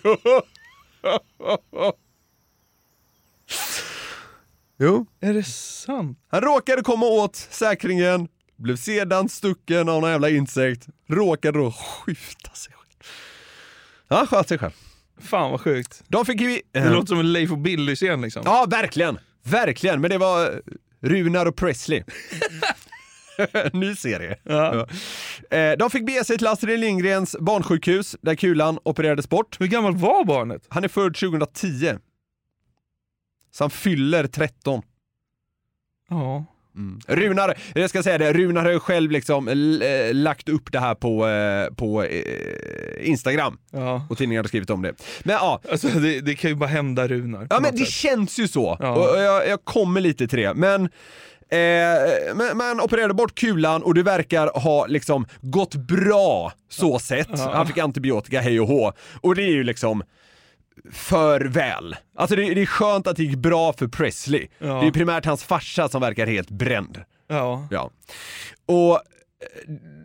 jo. 4.79 5.07
Är 5.21 5.35
det 5.35 5.45
sant? 5.45 6.19
Han 6.29 6.41
råkade 6.41 6.83
komma 6.83 7.07
åt 7.07 7.37
säkringen, 7.37 8.29
blev 8.57 8.77
sedan 8.77 9.29
stucken 9.29 9.89
av 9.89 10.01
någon 10.01 10.11
jävla 10.11 10.31
insekt, 10.31 10.87
råkade 11.09 11.59
då 11.59 11.73
skjuta 11.73 12.51
sig 12.55 12.73
själv. 12.73 13.11
Ja, 14.09 14.17
han 14.17 14.27
sköt 14.27 14.49
sig 14.49 14.59
själv. 14.59 14.73
Fan 15.21 15.51
vad 15.51 15.61
sjukt. 15.61 16.03
De 16.09 16.27
fick 16.27 16.41
ju... 16.41 16.61
Det 16.73 16.91
låter 16.91 17.07
som 17.07 17.19
en 17.21 17.33
Leif 17.33 17.51
och 17.51 17.59
Billy-scen 17.59 18.23
liksom. 18.23 18.43
Ja, 18.45 18.67
verkligen. 18.71 19.19
Verkligen, 19.43 20.01
men 20.01 20.11
det 20.11 20.19
var 20.19 20.63
Runar 21.01 21.47
och 21.47 21.57
Presley. 21.57 22.03
Ny 23.73 23.95
serie. 23.97 24.37
Ja. 24.43 24.87
Ja. 25.51 25.57
Eh, 25.57 25.77
De 25.79 25.91
fick 25.91 26.07
bege 26.07 26.25
sig 26.25 26.39
till 26.39 26.47
Astrid 26.47 26.79
Lindgrens 26.81 27.37
barnsjukhus 27.41 28.17
där 28.23 28.35
kulan 28.35 28.79
opererades 28.83 29.29
bort. 29.29 29.57
Hur 29.61 29.67
gammal 29.67 29.97
var 29.97 30.25
barnet? 30.25 30.63
Han 30.69 30.85
är 30.85 30.89
född 30.89 31.15
2010. 31.15 31.95
Så 33.53 33.65
han 33.65 33.71
fyller 33.71 34.27
13. 34.27 34.83
Ja. 36.11 36.45
Runar, 37.09 37.55
jag 37.75 37.91
ska 37.91 38.03
säga 38.03 38.19
det, 38.19 38.33
Runar 38.33 38.65
har 38.65 38.71
ju 38.71 38.81
själv 38.81 39.11
liksom 39.11 39.49
eh, 39.49 40.15
lagt 40.15 40.49
upp 40.49 40.73
det 40.73 40.79
här 40.81 40.95
på, 40.95 41.29
eh, 41.29 41.75
på 41.75 42.03
eh, 42.05 43.09
Instagram. 43.09 43.59
Ja. 43.71 44.07
Och 44.11 44.19
tidningar 44.19 44.43
har 44.43 44.49
skrivit 44.49 44.71
om 44.71 44.83
det. 44.83 44.95
Men 45.25 45.35
ja, 45.35 45.61
Alltså 45.71 45.89
det, 45.89 46.21
det 46.21 46.35
kan 46.35 46.51
ju 46.51 46.57
bara 46.57 46.69
hända 46.69 47.09
Runar. 47.09 47.47
Ja 47.51 47.61
men 47.61 47.63
något 47.63 47.73
det 47.73 47.79
sätt. 47.85 47.89
känns 47.95 48.39
ju 48.39 48.49
så. 48.49 48.77
Ja. 48.81 48.91
Och 48.91 49.11
och 49.15 49.21
jag, 49.23 49.49
jag 49.49 49.65
kommer 49.65 50.01
lite 50.01 50.29
till 50.29 50.39
det. 50.39 50.55
Men 50.55 50.89
Eh, 51.51 52.35
men 52.35 52.57
man 52.57 52.81
opererade 52.81 53.15
bort 53.15 53.35
kulan 53.35 53.83
och 53.83 53.95
det 53.95 54.03
verkar 54.03 54.61
ha 54.61 54.87
liksom 54.87 55.27
gått 55.41 55.75
bra 55.75 56.53
så 56.69 56.99
sett. 56.99 57.39
Han 57.39 57.67
fick 57.67 57.79
antibiotika 57.79 58.41
hej 58.41 58.61
och 58.61 58.69
hå. 58.69 58.93
Och 59.21 59.35
det 59.35 59.43
är 59.43 59.53
ju 59.53 59.65
liksom 59.65 60.03
för 60.93 61.41
väl. 61.41 61.97
Alltså 62.17 62.37
det, 62.37 62.55
det 62.55 62.63
är 62.63 62.67
skönt 62.67 63.07
att 63.07 63.17
det 63.17 63.23
gick 63.23 63.37
bra 63.37 63.73
för 63.73 63.89
Presley. 63.89 64.49
Ja. 64.59 64.81
Det 64.81 64.87
är 64.87 64.91
primärt 64.91 65.27
hans 65.27 65.45
farsa 65.45 65.89
som 65.89 66.01
verkar 66.01 66.27
helt 66.27 66.51
bränd. 66.51 67.05
Ja. 67.29 67.69
Ja. 67.71 67.91
Och 68.67 69.01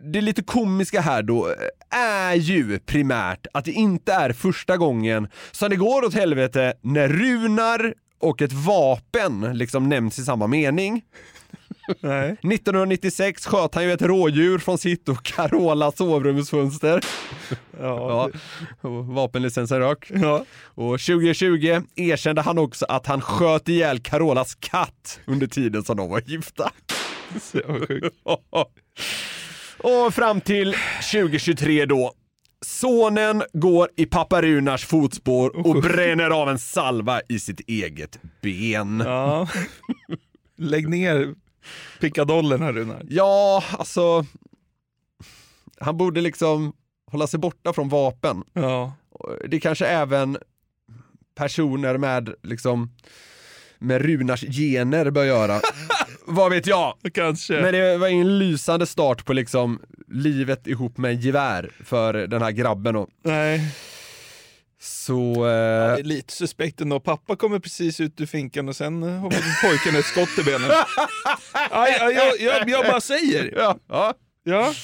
det 0.04 0.20
lite 0.20 0.42
komiska 0.42 1.00
här 1.00 1.22
då 1.22 1.48
eh, 1.48 1.98
är 1.98 2.34
ju 2.34 2.78
primärt 2.78 3.46
att 3.52 3.64
det 3.64 3.72
inte 3.72 4.12
är 4.12 4.32
första 4.32 4.76
gången 4.76 5.28
som 5.50 5.70
det 5.70 5.76
går 5.76 6.04
åt 6.04 6.14
helvete 6.14 6.74
när 6.82 7.08
runar 7.08 7.94
och 8.20 8.42
ett 8.42 8.52
vapen 8.52 9.58
liksom 9.58 9.88
nämns 9.88 10.18
i 10.18 10.24
samma 10.24 10.46
mening. 10.46 11.02
Nej. 12.00 12.30
1996 12.54 13.46
sköt 13.46 13.74
han 13.74 13.84
ju 13.84 13.92
ett 13.92 14.02
rådjur 14.02 14.58
från 14.58 14.78
sitt 14.78 15.08
och 15.08 15.24
Carolas 15.24 15.96
sovrumsfönster. 15.96 17.04
Ja. 17.80 18.30
Ja, 18.32 18.38
och 18.88 19.06
vapenlicensen 19.06 19.78
rök. 19.78 20.10
Ja. 20.14 20.44
Och 20.64 21.00
2020 21.00 21.80
erkände 21.96 22.42
han 22.42 22.58
också 22.58 22.86
att 22.88 23.06
han 23.06 23.20
sköt 23.20 23.68
ihjäl 23.68 24.00
Carolas 24.00 24.54
katt 24.54 25.20
under 25.26 25.46
tiden 25.46 25.84
som 25.84 25.96
de 25.96 26.10
var 26.10 26.22
gifta. 26.26 26.70
Så 27.40 27.58
sjukt. 27.88 28.16
Och 29.78 30.14
fram 30.14 30.40
till 30.40 30.74
2023 31.12 31.86
då. 31.86 32.12
Sonen 32.64 33.42
går 33.52 33.88
i 33.96 34.06
pappa 34.06 34.42
Runars 34.42 34.84
fotspår 34.86 35.66
och 35.66 35.82
bränner 35.82 36.30
av 36.30 36.48
en 36.48 36.58
salva 36.58 37.20
i 37.28 37.38
sitt 37.38 37.60
eget 37.60 38.18
ben. 38.42 39.02
Ja. 39.06 39.48
Lägg 40.58 40.88
ner 40.88 41.34
pickadollen 42.00 42.62
här 42.62 42.72
Runar. 42.72 43.02
Ja, 43.08 43.64
alltså. 43.78 44.26
Han 45.80 45.96
borde 45.96 46.20
liksom 46.20 46.72
hålla 47.10 47.26
sig 47.26 47.40
borta 47.40 47.72
från 47.72 47.88
vapen. 47.88 48.44
Ja. 48.52 48.92
Det 49.48 49.60
kanske 49.60 49.86
även 49.86 50.38
personer 51.34 51.98
med 51.98 52.34
liksom 52.42 52.90
med 53.78 54.02
Runars 54.02 54.40
gener 54.40 55.10
bör 55.10 55.24
göra. 55.24 55.60
Vad 56.26 56.50
vet 56.50 56.66
jag? 56.66 56.94
Kanske. 57.14 57.60
Men 57.60 57.72
det 57.72 57.98
var 57.98 58.08
en 58.08 58.38
lysande 58.38 58.86
start 58.86 59.24
på 59.24 59.32
liksom 59.32 59.80
livet 60.08 60.66
ihop 60.66 60.96
med 60.98 61.20
gevär 61.24 61.70
för 61.84 62.12
den 62.12 62.42
här 62.42 62.50
grabben. 62.50 62.96
Och. 62.96 63.08
Nej. 63.22 63.74
Så... 64.80 65.34
Ja, 65.36 65.90
Eh, 65.90 65.94
det 65.94 66.00
är 66.00 66.04
lite 66.04 66.32
suspekt 66.32 66.80
ändå. 66.80 67.00
Pappa 67.00 67.36
kommer 67.36 67.58
precis 67.58 68.00
ut 68.00 68.20
ur 68.20 68.26
finkan 68.26 68.68
och 68.68 68.76
sen 68.76 69.02
har 69.02 69.30
pojken 69.68 69.96
ett 69.96 70.04
skott 70.04 70.38
i 70.38 70.42
benen. 70.42 70.70
Aj, 71.70 71.98
aj, 72.00 72.14
jag, 72.14 72.40
jag, 72.40 72.68
jag 72.68 72.86
bara 72.86 73.00
säger. 73.00 73.52
ja, 73.56 73.78
ja. 73.88 74.14
Ja. 74.44 74.74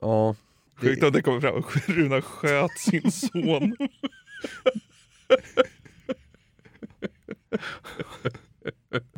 ja. 0.00 0.34
Sjukt 0.80 1.02
att 1.02 1.12
det 1.12 1.22
kommer 1.22 1.40
fram. 1.40 1.62
Runar 1.86 2.20
sköt 2.20 2.78
sin 2.78 3.12
son. 3.12 3.76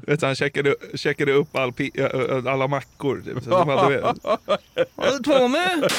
Vet 0.07 0.21
du, 0.21 0.27
han 0.27 0.35
checkade, 0.35 0.75
checkade 0.95 1.33
upp 1.33 1.57
all 1.57 1.73
alla 2.49 2.67
mackor. 2.67 3.23
Typ, 3.25 3.45
så 3.45 3.51
de 3.51 3.69
hade, 3.69 4.01
Vad 4.95 5.23
du 5.23 5.33
på 5.33 5.49
med? 5.49 5.93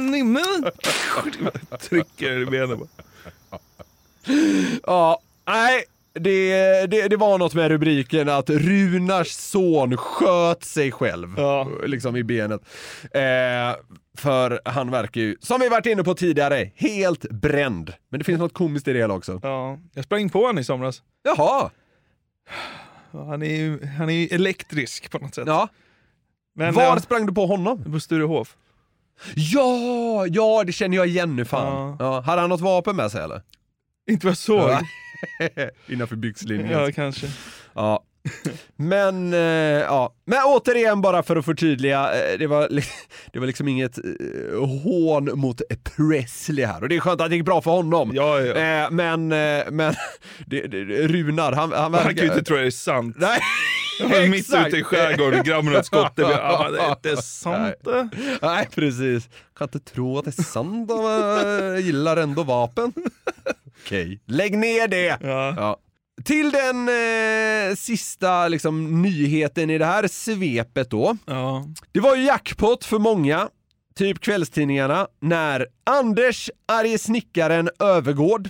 Nimme? 0.00 0.42
Trycker 1.80 2.38
i 2.42 2.46
benen 2.46 2.78
bara. 2.78 2.88
Ja, 4.86 5.20
nej. 5.46 5.84
Det, 6.12 6.86
det, 6.86 7.08
det 7.08 7.16
var 7.16 7.38
något 7.38 7.54
med 7.54 7.68
rubriken 7.68 8.28
att 8.28 8.50
Runars 8.50 9.28
son 9.28 9.96
sköt 9.96 10.64
sig 10.64 10.92
själv 10.92 11.34
Ja. 11.36 11.68
liksom 11.86 12.16
i 12.16 12.24
benet. 12.24 12.60
Eh, 13.02 13.76
för 14.16 14.60
han 14.64 14.90
verkar 14.90 15.20
ju, 15.20 15.36
som 15.40 15.60
vi 15.60 15.68
varit 15.68 15.86
inne 15.86 16.04
på 16.04 16.14
tidigare, 16.14 16.70
helt 16.74 17.30
bränd. 17.30 17.92
Men 18.08 18.18
det 18.18 18.24
finns 18.24 18.38
något 18.38 18.54
komiskt 18.54 18.88
i 18.88 18.92
det 18.92 18.98
hela 18.98 19.14
också. 19.14 19.40
Ja, 19.42 19.78
jag 19.94 20.04
sprang 20.04 20.28
på 20.30 20.40
honom 20.40 20.58
i 20.58 20.64
somras. 20.64 21.02
Jaha! 21.22 21.70
Ja, 23.12 23.24
Han 23.24 23.42
är 23.42 23.56
ju 23.56 23.86
han 23.86 24.10
är 24.10 24.34
elektrisk 24.34 25.10
på 25.10 25.18
något 25.18 25.34
sätt. 25.34 25.44
Ja. 25.46 25.68
Men, 26.54 26.74
Var 26.74 26.98
sprang 26.98 27.26
du 27.26 27.32
på 27.34 27.46
honom? 27.46 27.92
på 27.92 28.00
Sturehof. 28.00 28.56
Ja, 29.34 30.26
ja 30.26 30.64
det 30.66 30.72
känner 30.72 30.96
jag 30.96 31.06
igen 31.06 31.36
nu 31.36 31.44
fan. 31.44 31.96
Ja. 31.98 32.20
Hade 32.20 32.40
han 32.40 32.50
något 32.50 32.60
vapen 32.60 32.96
med 32.96 33.10
sig 33.10 33.22
eller? 33.22 33.42
Inte 34.10 34.26
vad 34.26 34.30
jag 34.30 34.38
såg. 34.38 34.70
Ja. 34.70 34.80
Innanför 35.88 36.16
byxlinjen. 36.16 36.70
Ja, 36.70 36.92
kanske. 36.92 37.26
Ja. 37.74 38.04
Men, 38.76 39.32
eh, 39.32 39.40
ja. 39.80 40.14
Men 40.24 40.38
återigen 40.44 41.00
bara 41.00 41.22
för 41.22 41.36
att 41.36 41.44
förtydliga, 41.44 42.12
eh, 42.14 42.38
det, 42.38 42.46
var, 42.46 42.68
det 43.32 43.38
var 43.38 43.46
liksom 43.46 43.68
inget 43.68 43.98
eh, 43.98 44.68
hån 44.82 45.30
mot 45.40 45.62
Presley 45.84 46.64
här 46.64 46.82
och 46.82 46.88
det 46.88 46.96
är 46.96 47.00
skönt 47.00 47.20
att 47.20 47.30
det 47.30 47.36
gick 47.36 47.44
bra 47.44 47.60
för 47.60 47.70
honom. 47.70 48.10
Ja, 48.14 48.40
ja. 48.40 48.54
Eh, 48.54 48.90
men, 48.90 49.28
men 49.28 49.94
det, 50.46 50.66
det, 50.66 50.84
Runar, 51.08 51.52
han, 51.52 51.72
han 51.72 51.94
Han 51.94 52.04
kan 52.04 52.24
ju 52.24 52.24
inte 52.24 52.42
tro 52.42 52.56
att 52.56 52.62
det 52.62 52.66
är 52.66 52.70
sant. 52.70 53.16
Nej, 53.18 53.40
mitt 54.30 54.54
ute 54.54 54.76
i 54.76 54.82
skärgården, 54.82 55.44
grabben 55.44 55.72
har 55.72 55.80
ett 55.80 55.86
skott 55.86 56.16
det 56.16 56.22
är 56.22 56.90
inte 56.90 57.16
sant 57.22 57.74
det. 57.84 58.08
Nej, 58.42 58.68
precis. 58.74 59.28
Kan 59.56 59.68
inte 59.74 59.80
tro 59.80 60.18
att 60.18 60.24
det 60.24 60.38
är 60.38 60.42
sant, 60.42 60.90
jag 60.90 61.80
gillar 61.80 62.16
ändå 62.16 62.42
vapen. 62.42 62.92
Okej, 63.84 64.20
lägg 64.26 64.58
ner 64.58 64.88
det! 64.88 65.18
Ja. 65.20 65.54
Ja. 65.56 65.76
Till 66.24 66.50
den 66.50 66.88
eh, 66.88 67.74
sista 67.76 68.48
liksom, 68.48 69.02
nyheten 69.02 69.70
i 69.70 69.78
det 69.78 69.86
här 69.86 70.08
svepet 70.08 70.90
då. 70.90 71.16
Ja. 71.26 71.64
Det 71.92 72.00
var 72.00 72.16
ju 72.16 72.22
jackpot 72.24 72.84
för 72.84 72.98
många, 72.98 73.48
typ 73.98 74.20
kvällstidningarna, 74.20 75.06
när 75.20 75.66
Anders, 75.90 76.50
arge 76.68 76.98
snickaren 76.98 77.70
Övergård, 77.78 78.48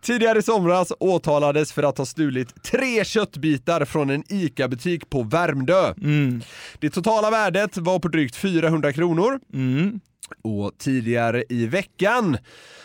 tidigare 0.00 0.38
i 0.38 0.42
somras 0.42 0.92
åtalades 1.00 1.72
för 1.72 1.82
att 1.82 1.98
ha 1.98 2.06
stulit 2.06 2.62
tre 2.62 3.04
köttbitar 3.04 3.84
från 3.84 4.10
en 4.10 4.24
ICA-butik 4.28 5.10
på 5.10 5.22
Värmdö. 5.22 5.94
Mm. 6.02 6.42
Det 6.80 6.90
totala 6.90 7.30
värdet 7.30 7.76
var 7.76 7.98
på 7.98 8.08
drygt 8.08 8.36
400 8.36 8.92
kronor. 8.92 9.40
Mm. 9.54 10.00
Och 10.42 10.72
tidigare 10.78 11.44
i 11.48 11.66
veckan 11.66 12.38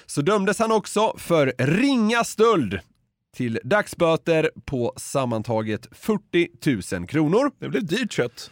så 0.06 0.22
dömdes 0.22 0.60
han 0.60 0.72
också 0.72 1.16
för 1.18 1.54
ringa 1.58 2.24
stöld 2.24 2.80
till 3.36 3.60
dagsböter 3.64 4.52
på 4.66 4.94
sammantaget 4.98 5.88
40 5.92 6.96
000 6.98 7.08
kronor. 7.08 7.52
Det 7.60 7.70
blev 7.70 7.86
dyrt 7.86 8.12
kött. 8.14 8.52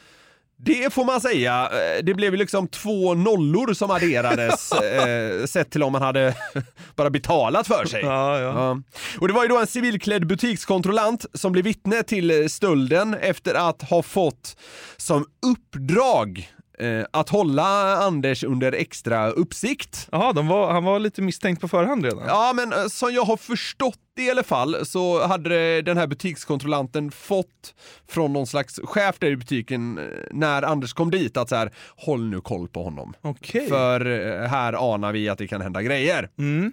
Det 0.62 0.93
får 0.93 1.05
man 1.05 1.22
säga. 1.22 1.70
Eh, 1.74 2.03
Det 2.03 2.14
blev 2.14 2.34
ju 2.34 2.38
liksom 2.38 2.68
två 2.68 3.14
nollor 3.14 3.74
som 3.74 3.91
adderades 3.91 4.72
eh, 4.72 5.45
sett 5.45 5.72
till 5.72 5.84
om 5.84 5.91
man 5.91 6.01
hade 6.01 6.36
bara 6.95 7.10
betalat 7.10 7.68
för 7.68 7.86
sig. 7.86 8.01
Ja, 8.03 8.39
ja. 8.39 8.53
Ja. 8.53 8.82
Och 9.20 9.28
det 9.28 9.34
var 9.34 9.43
ju 9.43 9.47
då 9.49 9.57
en 9.60 9.68
civilklädd 9.68 10.28
butikskontrollant 10.28 11.26
som 11.34 11.51
blev 11.51 11.66
vittne 11.66 12.03
till 12.03 12.49
stölden 12.49 13.14
efter 13.14 13.55
att 13.55 13.82
ha 13.82 14.03
fått 14.03 14.57
som 14.97 15.26
uppdrag 15.45 16.49
eh, 16.80 17.05
att 17.11 17.30
hålla 17.30 17.95
Anders 17.97 18.43
under 18.43 18.71
extra 18.71 19.30
uppsikt. 19.30 20.07
Jaha, 20.11 20.34
var, 20.34 20.71
han 20.71 20.84
var 20.84 20.99
lite 20.99 21.21
misstänkt 21.21 21.61
på 21.61 21.67
förhand 21.67 22.05
redan? 22.05 22.23
Ja, 22.27 22.53
men 22.55 22.73
eh, 22.73 22.88
som 22.88 23.13
jag 23.13 23.23
har 23.23 23.38
förstått 23.38 23.99
det 24.15 24.23
i 24.23 24.32
alla 24.32 24.43
fall 24.43 24.86
så 24.86 25.27
hade 25.27 25.82
den 25.82 25.97
här 25.97 26.07
butikskontrollanten 26.07 27.11
fått 27.11 27.75
från 28.07 28.34
någon 28.34 28.47
slags 28.47 28.80
chef 28.84 29.19
där 29.19 29.27
i 29.27 29.38
butiken 29.38 29.97
eh, 29.97 30.03
när 30.32 30.61
Anders 30.61 30.93
kom 30.93 31.11
dit 31.11 31.38
att 31.38 31.49
så 31.49 31.55
här, 31.55 31.73
håll 31.95 32.30
nu 32.30 32.41
koll 32.41 32.67
på 32.67 32.84
honom. 32.84 33.13
Okej. 33.21 33.67
För 33.67 34.05
eh, 34.05 34.47
här 34.47 34.93
anar 34.93 35.13
vi 35.13 35.30
att 35.30 35.38
det 35.38 35.47
kan 35.47 35.61
hända 35.61 35.82
grejer. 35.82 36.30
Mm. 36.38 36.71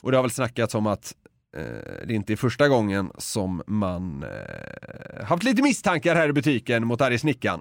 Och 0.00 0.10
det 0.10 0.18
har 0.18 0.22
väl 0.22 0.30
snackats 0.30 0.74
om 0.74 0.86
att 0.86 1.14
det 2.06 2.14
inte 2.14 2.32
är 2.32 2.36
första 2.36 2.68
gången 2.68 3.10
som 3.18 3.62
man 3.66 4.24
haft 5.24 5.42
lite 5.42 5.62
misstankar 5.62 6.14
här 6.14 6.28
i 6.28 6.32
butiken 6.32 6.86
mot 6.86 7.00
arge 7.00 7.18
snickaren. 7.18 7.60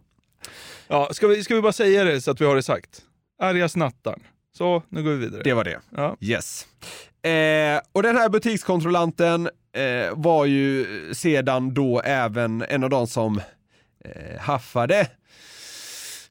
Ja, 0.88 1.10
ska, 1.12 1.28
vi, 1.28 1.44
ska 1.44 1.56
vi 1.56 1.62
bara 1.62 1.74
säga 1.74 2.04
det 2.04 2.22
så 2.22 2.32
att 2.32 2.42
vi 2.42 2.46
har 2.46 2.56
det 2.56 2.64
sagt? 2.64 3.02
Arga 3.42 3.70
snattan. 3.70 4.20
Så, 4.58 4.84
nu 4.90 5.04
går 5.04 5.12
vi 5.12 5.18
vidare. 5.18 5.42
Det 5.44 5.54
var 5.54 5.64
det. 5.64 5.80
Ja. 5.96 6.18
Yes. 6.22 6.68
Eh, 7.24 7.80
och 7.92 8.04
den 8.04 8.18
här 8.18 8.30
butikskontrollanten 8.30 9.50
eh, 9.74 10.14
var 10.14 10.46
ju 10.46 10.86
sedan 11.14 11.74
då 11.74 12.02
även 12.02 12.62
en 12.62 12.84
av 12.84 12.90
de 12.90 13.08
som 13.08 13.42
eh, 14.06 14.40
haffade 14.40 15.08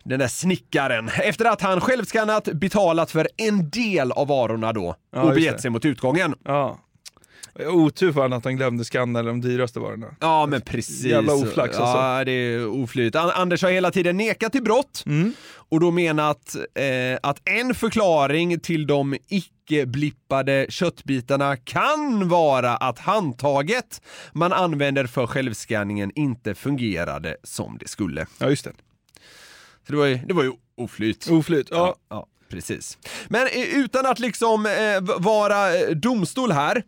den 0.04 0.18
där 0.18 0.28
snickaren 0.28 1.08
efter 1.22 1.44
att 1.44 1.60
han 1.60 1.80
självskannat 1.80 2.44
betalat 2.44 3.10
för 3.10 3.28
en 3.36 3.70
del 3.70 4.12
av 4.12 4.26
varorna 4.28 4.72
då 4.72 4.96
Ja, 5.12 5.22
och 5.22 5.34
begett 5.34 5.60
sig 5.60 5.70
mot 5.70 5.84
utgången. 5.84 6.34
Ja. 6.44 6.78
Otur 7.60 8.12
för 8.12 8.20
honom 8.20 8.38
att 8.38 8.44
han 8.44 8.56
glömde 8.56 8.84
skanna 8.84 9.22
de 9.22 9.40
dyraste 9.40 9.80
varorna. 9.80 10.06
Ja 10.20 10.46
men 10.46 10.60
precis. 10.60 11.04
Jävla 11.04 11.34
oflax 11.34 11.76
alltså. 11.78 11.96
Ja 11.98 12.24
det 12.24 12.32
är 12.32 12.66
oflyt. 12.68 13.14
An- 13.14 13.30
Anders 13.34 13.62
har 13.62 13.70
hela 13.70 13.90
tiden 13.90 14.16
nekat 14.16 14.52
till 14.52 14.62
brott 14.62 15.02
Mm. 15.06 15.32
och 15.48 15.80
då 15.80 15.90
menat 15.90 16.56
eh, 16.74 17.18
att 17.22 17.48
en 17.48 17.74
förklaring 17.74 18.60
till 18.60 18.86
de 18.86 19.16
icke-blippade 19.28 20.66
köttbitarna 20.68 21.56
kan 21.56 22.28
vara 22.28 22.76
att 22.76 22.98
handtaget 22.98 24.00
man 24.32 24.52
använder 24.52 25.06
för 25.06 25.26
självskanningen 25.26 26.12
inte 26.14 26.54
fungerade 26.54 27.36
som 27.42 27.78
det 27.80 27.88
skulle. 27.88 28.26
Ja, 28.38 28.48
just 28.50 28.64
det. 28.64 28.72
Så 29.86 29.92
det 29.92 29.98
var 29.98 30.06
ju, 30.06 30.14
det 30.16 30.34
var 30.34 30.42
ju 30.42 30.52
oflyt. 30.76 31.28
Oflyt, 31.30 31.68
ja. 31.70 31.76
Ja, 31.76 31.96
ja, 32.16 32.26
precis. 32.50 32.98
Men 33.28 33.46
eh, 33.46 33.76
utan 33.78 34.06
att 34.06 34.18
liksom 34.18 34.66
eh, 34.66 35.16
vara 35.18 35.74
eh, 35.76 35.90
domstol 35.90 36.52
här, 36.52 36.82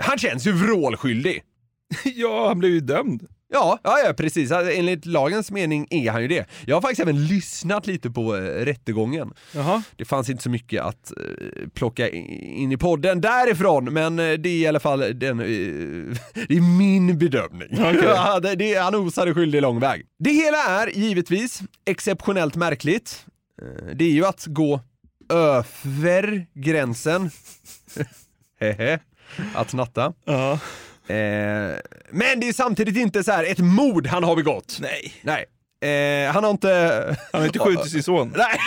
han 0.00 0.18
känns 0.18 0.46
ju 0.46 0.52
vrålskyldig. 0.52 1.42
Ja, 2.04 2.48
han 2.48 2.58
blev 2.58 2.72
ju 2.72 2.80
dömd. 2.80 3.26
Ja, 3.52 3.78
ja, 3.84 3.98
ja, 4.06 4.12
precis. 4.12 4.50
Alltså, 4.50 4.72
Enligt 4.72 5.06
lagens 5.06 5.50
mening 5.50 5.86
är 5.90 6.10
han 6.10 6.22
ju 6.22 6.28
det. 6.28 6.46
Jag 6.66 6.76
har 6.76 6.80
faktiskt 6.80 7.00
även 7.00 7.26
lyssnat 7.26 7.86
lite 7.86 8.10
på 8.10 8.36
eh, 8.36 8.40
rättegången. 8.40 9.32
Jaha. 9.54 9.82
Det 9.96 10.04
fanns 10.04 10.30
inte 10.30 10.42
så 10.42 10.50
mycket 10.50 10.82
att 10.82 11.12
eh, 11.16 11.68
plocka 11.74 12.08
in 12.08 12.72
i 12.72 12.76
podden 12.76 13.20
därifrån, 13.20 13.84
men 13.92 14.18
eh, 14.18 14.32
det 14.32 14.48
är 14.48 14.56
i 14.58 14.66
alla 14.66 14.80
fall 14.80 15.18
den, 15.18 15.40
eh, 15.40 15.46
det 16.48 16.56
är 16.56 16.78
min 16.78 17.18
bedömning. 17.18 17.68
Ja, 18.02 18.40
det, 18.42 18.54
det, 18.54 18.74
han 18.74 18.94
osade 18.94 19.34
skyldig 19.34 19.62
lång 19.62 19.80
väg. 19.80 20.06
Det 20.18 20.30
hela 20.30 20.58
är 20.82 20.86
givetvis 20.98 21.62
exceptionellt 21.84 22.56
märkligt. 22.56 23.26
Eh, 23.62 23.94
Det 23.96 24.04
är 24.04 24.12
ju 24.12 24.26
att 24.26 24.44
gå 24.46 24.80
över 25.28 26.46
gränsen. 26.54 27.30
Att 29.54 29.70
snatta. 29.70 30.12
Ja. 30.24 30.52
Eh, 31.08 31.76
men 32.10 32.40
det 32.40 32.48
är 32.48 32.52
samtidigt 32.52 32.96
inte 32.96 33.24
så 33.24 33.32
här 33.32 33.44
ett 33.44 33.58
mord 33.58 34.06
han 34.06 34.24
har 34.24 34.36
begått. 34.36 34.78
Nej. 34.80 35.14
Nej. 35.22 35.44
Eh, 35.80 36.32
han 36.32 36.44
har 36.44 36.50
inte... 36.50 37.16
Han 37.32 37.40
har 37.40 37.46
inte 37.46 37.58
skjutit 37.58 37.90
sin 37.90 38.02
son. 38.02 38.34
Nej. 38.36 38.58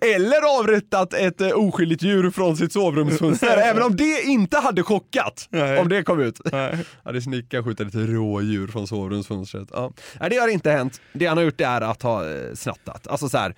Eller 0.00 0.60
avrättat 0.60 1.14
ett 1.14 1.40
eh, 1.40 1.48
oskyldigt 1.50 2.02
djur 2.02 2.30
från 2.30 2.56
sitt 2.56 2.72
sovrumsfönster, 2.72 3.56
även 3.64 3.82
om 3.82 3.96
det 3.96 4.22
inte 4.22 4.58
hade 4.58 4.82
chockat. 4.82 5.48
Nej. 5.50 5.78
Om 5.78 5.88
det 5.88 6.02
kom 6.02 6.20
ut. 6.20 6.40
Nej. 6.52 6.78
Hade 7.04 7.22
snickat 7.22 7.64
skjutit 7.64 7.88
ett 7.88 7.94
rådjur 7.94 8.68
från 8.68 8.86
sovrumsfönstret. 8.86 9.68
Ja. 9.72 9.92
Nej, 10.20 10.30
det 10.30 10.36
har 10.36 10.48
inte 10.48 10.70
hänt. 10.70 11.00
Det 11.12 11.26
han 11.26 11.36
har 11.36 11.44
gjort 11.44 11.60
är 11.60 11.80
att 11.80 12.02
ha 12.02 12.28
eh, 12.30 12.54
snattat. 12.54 13.06
Alltså 13.06 13.28
så 13.28 13.38
här. 13.38 13.54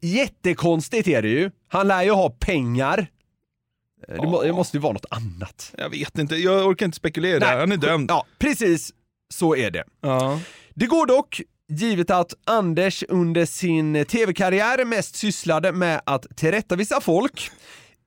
Jättekonstigt 0.00 1.08
är 1.08 1.22
det 1.22 1.28
ju. 1.28 1.50
Han 1.68 1.88
lär 1.88 2.02
ju 2.02 2.10
ha 2.10 2.30
pengar. 2.30 3.06
Eh, 4.08 4.14
Det, 4.20 4.26
må, 4.28 4.42
det 4.42 4.52
måste 4.52 4.76
ju 4.76 4.80
vara 4.80 4.92
något 4.92 5.06
annat. 5.10 5.74
Jag 5.78 5.90
vet 5.90 6.18
inte, 6.18 6.36
jag 6.36 6.66
orkar 6.66 6.86
inte 6.86 6.96
spekulera. 6.96 7.38
Nej. 7.38 7.56
Han 7.58 7.72
är 7.72 7.76
dömd. 7.76 8.10
Ja, 8.10 8.26
precis 8.38 8.92
så 9.34 9.56
är 9.56 9.70
det. 9.70 9.84
Ja. 10.00 10.40
Det 10.74 10.86
går 10.86 11.06
dock, 11.06 11.40
givet 11.68 12.10
att 12.10 12.34
Anders 12.46 13.04
under 13.08 13.46
sin 13.46 14.04
tv-karriär 14.04 14.84
mest 14.84 15.16
sysslade 15.16 15.72
med 15.72 16.00
att 16.06 16.26
tillrättavisa 16.36 17.00
folk, 17.00 17.50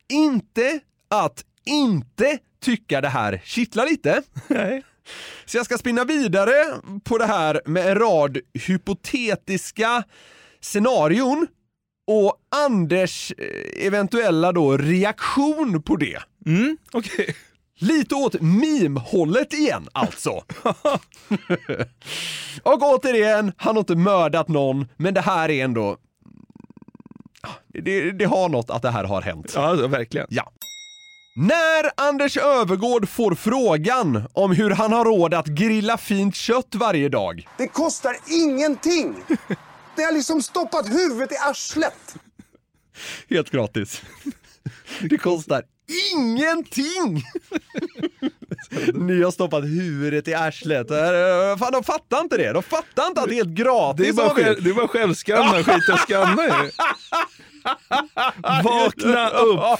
inte 0.09 0.79
att 1.09 1.43
inte 1.65 2.37
tycka 2.63 3.01
det 3.01 3.09
här 3.09 3.41
kittlar 3.45 3.85
lite. 3.85 4.21
Nej. 4.47 4.83
Så 5.45 5.57
jag 5.57 5.65
ska 5.65 5.77
spinna 5.77 6.03
vidare 6.03 6.53
på 7.03 7.17
det 7.17 7.25
här 7.25 7.61
med 7.65 7.87
en 7.87 7.95
rad 7.95 8.37
hypotetiska 8.53 10.03
scenarion 10.61 11.47
och 12.07 12.33
Anders 12.65 13.33
eh, 13.37 13.85
eventuella 13.87 14.51
då 14.51 14.77
reaktion 14.77 15.81
på 15.81 15.95
det. 15.95 16.17
Mm, 16.45 16.77
okej. 16.91 17.35
Lite 17.79 18.15
åt 18.15 18.41
meme-hållet 18.41 19.53
igen 19.53 19.87
alltså. 19.91 20.29
och 22.63 22.81
återigen, 22.81 23.51
han 23.57 23.75
har 23.75 23.79
inte 23.79 23.95
mördat 23.95 24.47
någon, 24.47 24.87
men 24.97 25.13
det 25.13 25.21
här 25.21 25.49
är 25.49 25.63
ändå... 25.63 25.97
Det, 27.67 28.11
det 28.11 28.25
har 28.25 28.49
något 28.49 28.69
att 28.69 28.81
det 28.81 28.91
här 28.91 29.03
har 29.03 29.21
hänt. 29.21 29.51
Ja, 29.55 29.61
alltså, 29.61 29.87
verkligen. 29.87 30.27
Ja. 30.29 30.51
När 31.37 32.07
Anders 32.09 32.37
Övergård 32.37 33.09
får 33.09 33.35
frågan 33.35 34.23
om 34.33 34.51
hur 34.51 34.69
han 34.69 34.93
har 34.93 35.05
råd 35.05 35.33
att 35.33 35.47
grilla 35.47 35.97
fint 35.97 36.35
kött 36.35 36.75
varje 36.75 37.09
dag. 37.09 37.47
Det 37.57 37.67
kostar 37.67 38.15
ingenting! 38.31 39.15
Det 39.95 40.03
har 40.03 40.11
liksom 40.11 40.41
stoppat 40.41 40.89
huvudet 40.89 41.31
i 41.31 41.35
arslet. 41.49 42.15
Helt 43.29 43.49
gratis. 43.49 44.01
Det 45.01 45.17
kostar 45.17 45.63
ingenting! 46.13 47.23
Ni 48.93 49.23
har 49.23 49.31
stoppat 49.31 49.63
huvudet 49.63 50.27
i 50.27 50.33
arslet. 50.33 50.91
Eh, 50.91 51.57
Fan, 51.59 51.71
de 51.73 51.83
fattar 51.83 52.19
inte 52.21 52.37
det. 52.37 52.51
De 52.53 52.63
fattar 52.63 53.07
inte 53.07 53.21
att 53.21 53.27
det 53.27 53.33
är 53.33 53.35
helt 53.35 53.49
gratis. 53.57 54.05
Det 54.05 54.09
är 54.09 54.13
bara, 54.13 54.29
själv, 54.29 54.63
det 54.63 54.69
är 54.69 54.73
bara 54.73 54.87
självskanna, 54.87 55.63
skit 55.63 55.89
och 55.93 55.99
skanna 55.99 56.43
ju. 56.43 56.71
Vakna 58.63 59.29
upp! 59.29 59.79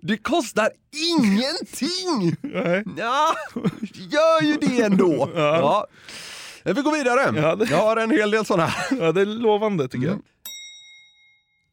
Det 0.00 0.16
kostar 0.16 0.70
ingenting! 0.92 2.36
Nej. 2.42 2.84
Ja, 2.96 3.34
gör 4.10 4.42
ju 4.42 4.56
det 4.56 4.82
ändå. 4.82 5.30
Ja. 5.34 5.86
Vi 6.64 6.72
går 6.82 6.92
vidare. 6.92 7.40
Ja, 7.42 7.56
det- 7.56 7.70
Jag 7.70 7.76
har 7.78 7.96
en 7.96 8.10
hel 8.10 8.30
del 8.30 8.44
sådana 8.44 8.66
här. 8.66 8.96
Ja, 9.00 9.12
det 9.12 9.20
är 9.20 9.26
lovande 9.26 9.88
tycker 9.88 10.06
jag. 10.06 10.18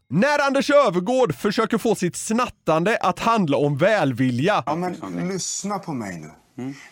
När 0.09 0.39
Anders 0.47 0.69
Övergård 0.69 1.35
försöker 1.35 1.77
få 1.77 1.95
sitt 1.95 2.15
snattande 2.15 2.97
att 2.97 3.19
handla 3.19 3.57
om 3.57 3.77
välvilja. 3.77 4.63
Ja, 4.65 4.75
men 4.75 4.93
lyssna 5.29 5.79
på 5.79 5.93
mig 5.93 6.19
nu. 6.19 6.31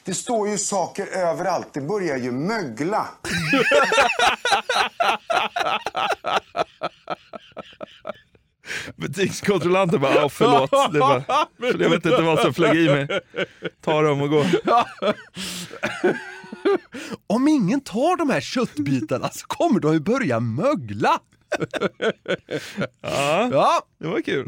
Det 0.04 0.14
står 0.14 0.50
ju 0.50 0.58
saker 0.58 1.08
överallt. 1.08 1.68
Det 1.74 1.82
börjar 1.82 2.18
ju 2.18 2.32
mögla. 2.32 3.08
Butikskontrollanten 8.96 10.02
bara, 10.02 10.16
ja 10.16 10.30
förlåt. 10.30 10.72
Det 10.94 11.00
var, 11.00 11.24
jag 11.58 11.90
vet 11.90 12.06
inte 12.06 12.22
vad 12.22 12.40
som 12.40 12.54
flög 12.54 12.78
i 12.78 12.90
mig. 12.90 13.08
Ta 13.86 14.02
dem 14.02 14.22
och 14.22 14.30
gå. 14.30 14.46
Om 17.28 17.48
ingen 17.48 17.82
tar 17.82 18.18
de 18.18 18.30
här 18.30 18.42
köttbitarna 18.42 19.30
så 19.30 19.46
kommer 19.48 19.80
de 19.80 19.94
ju 19.94 20.00
börja 20.00 20.40
mögla. 20.40 21.20
Ja, 23.02 23.50
Ja. 23.52 23.82
det 24.00 24.08
var 24.08 24.22
kul. 24.22 24.46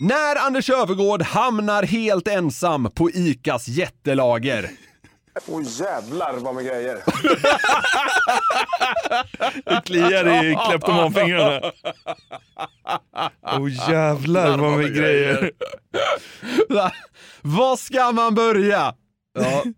När 0.00 0.36
Anders 0.46 0.70
Övergård 0.70 1.22
hamnar 1.22 1.82
helt 1.82 2.28
ensam 2.28 2.90
på 2.90 3.10
ICAs 3.10 3.68
jättelager. 3.68 4.70
Åh 5.46 5.62
jävlar 5.66 6.32
vad 6.36 6.54
med 6.54 6.64
grejer. 6.64 6.98
Det 9.64 9.82
kliar 9.84 10.44
i 10.44 10.56
kleptomanfingrarna. 10.68 11.72
Åh 13.42 13.90
jävlar 13.90 14.58
vad 14.58 14.78
med 14.78 14.94
grejer. 14.96 15.50
Va? 16.68 16.92
Var 17.42 17.76
ska 17.76 18.12
man 18.12 18.34
börja? 18.34 18.94
Ja. 19.42 19.64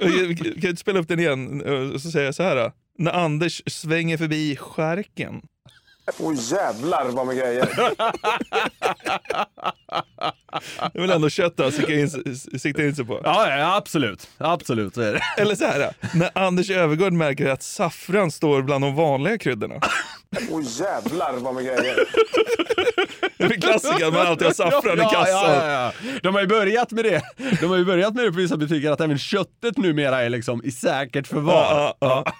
Kan 0.00 0.36
kan 0.36 0.54
du 0.60 0.68
inte 0.68 0.76
spela 0.80 0.98
upp 0.98 1.08
den 1.08 1.20
igen? 1.20 1.62
Och 1.92 2.00
så 2.00 2.10
säger 2.10 2.26
jag 2.26 2.34
så 2.34 2.42
här. 2.42 2.56
då. 2.56 2.72
När 2.98 3.12
Anders 3.12 3.62
svänger 3.66 4.16
förbi 4.16 4.56
skärken. 4.56 5.42
Åh 6.18 6.34
jävlar 6.36 7.08
vad 7.08 7.26
med 7.26 7.36
grejer. 7.36 7.68
Det 10.92 10.98
är 10.98 11.00
väl 11.00 11.10
ändå 11.10 11.28
kött 11.30 11.54
han 11.58 11.72
siktar 11.72 11.92
in, 11.92 12.10
siktar 12.58 12.82
in 12.82 12.96
sig 12.96 13.04
på. 13.04 13.20
Ja, 13.24 13.56
ja, 13.58 13.76
absolut. 13.76 14.28
Absolut, 14.38 14.94
så 14.94 15.00
är 15.00 15.12
det. 15.12 15.20
Eller 15.42 15.54
så 15.54 15.64
här. 15.64 15.80
då. 15.80 16.08
När 16.18 16.30
Anders 16.34 16.70
Övergård 16.70 17.12
märker 17.12 17.46
att 17.48 17.62
saffran 17.62 18.30
står 18.30 18.62
bland 18.62 18.84
de 18.84 18.94
vanliga 18.94 19.38
kryddorna. 19.38 19.74
Åh 20.50 20.62
jävlar 20.62 21.32
vad 21.32 21.54
med 21.54 21.64
grejer. 21.64 21.96
Det 23.38 23.44
är 23.44 23.60
klassiker 23.60 24.06
att 24.06 24.14
man 24.14 24.26
alltid 24.26 24.46
har 24.46 24.54
saffran 24.54 24.98
i 24.98 25.02
kassan. 25.02 25.26
Ja, 25.26 25.66
ja, 25.66 25.92
ja. 26.04 26.18
De 26.22 26.34
har 26.34 26.40
ju 26.40 26.46
börjat 26.46 26.92
med 26.92 27.04
det. 27.04 27.22
De 27.60 27.66
har 27.66 27.76
ju 27.76 27.84
börjat 27.84 28.14
med 28.14 28.24
det 28.24 28.30
på 28.32 28.36
vissa 28.36 28.56
butiker 28.56 28.90
att 28.90 29.00
även 29.00 29.18
köttet 29.18 29.76
numera 29.78 30.22
är 30.22 30.28
liksom 30.30 30.64
i 30.64 30.70
säkert 30.70 31.26
förvar. 31.26 31.52
Ja, 31.54 31.96
ja, 32.00 32.32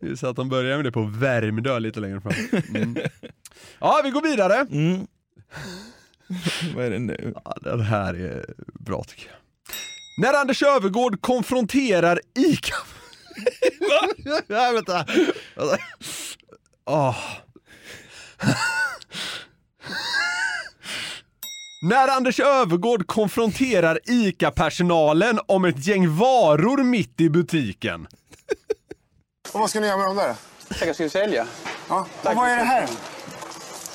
Det 0.00 0.06
är 0.06 0.16
Så 0.16 0.26
att 0.26 0.36
de 0.36 0.48
börjar 0.48 0.76
med 0.76 0.84
det 0.84 0.92
på 0.92 1.02
Värmdö 1.02 1.78
lite 1.78 2.00
längre 2.00 2.20
fram. 2.20 2.32
Mm. 2.74 2.96
Ja, 3.80 4.00
vi 4.04 4.10
går 4.10 4.22
vidare. 4.22 4.54
Mm. 4.54 5.06
Vad 6.74 6.84
är 6.84 6.90
det 6.90 6.98
nu? 6.98 7.34
Ja, 7.44 7.56
den 7.60 7.80
här 7.80 8.14
är 8.14 8.44
bra 8.74 9.04
tycker 9.04 9.26
jag. 9.26 9.36
När 10.16 10.40
Anders 10.40 10.62
Övergård 10.62 11.20
konfronterar 11.20 12.20
ICA... 12.34 12.74
Va? 14.48 14.72
vänta. 14.72 15.06
Vänta. 15.56 15.76
Åh. 16.86 17.16
När 21.82 22.08
Anders 22.08 22.40
Övergård 22.40 23.06
konfronterar 23.06 23.98
ICA-personalen 24.04 25.40
om 25.46 25.64
ett 25.64 25.86
gäng 25.86 26.16
varor 26.16 26.82
mitt 26.82 27.20
i 27.20 27.30
butiken. 27.30 28.06
Och 29.52 29.60
vad 29.60 29.70
ska 29.70 29.80
ni 29.80 29.86
göra 29.86 29.96
med 29.96 30.06
dem 30.06 30.16
där? 30.16 30.34
Jag 30.86 30.94
ska 30.94 31.08
sälja. 31.08 31.46
Ja. 31.88 32.06
Och 32.22 32.34
vad 32.34 32.48
är 32.48 32.56
det 32.56 32.64
här? 32.64 32.88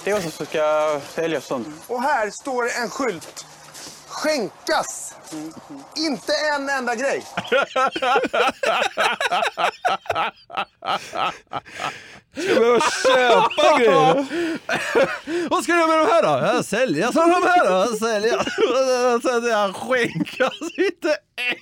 Det 0.04 0.12
är 0.12 0.16
också 0.16 0.32
som 0.32 0.46
ska 0.46 1.00
sälja 1.16 1.42
sånt. 1.42 1.68
Och 1.88 2.02
här 2.02 2.30
står 2.30 2.64
en 2.84 2.90
skylt. 2.90 3.46
Skänkas! 4.24 5.16
Inte 5.98 6.32
en 6.56 6.70
enda 6.70 6.96
grej. 6.96 7.26
Ska 7.48 7.56
jag 7.56 7.68
behöva 12.60 12.80
köpa 13.04 13.78
grejer? 13.78 14.26
Vad 15.50 15.64
ska 15.64 15.72
du 15.74 15.80
göra 15.80 15.88
med 15.88 16.00
de 16.00 16.08
här 16.12 16.24
då? 16.24 16.30
Jag 16.56 16.66
säljer 16.66 17.12
så 17.12 17.20
de 17.20 17.32
här 17.44 17.70
då. 17.70 17.86
Sen 17.88 17.98
säger 19.42 19.56
han 19.56 19.74
skänkas 19.74 20.54
inte 20.78 21.18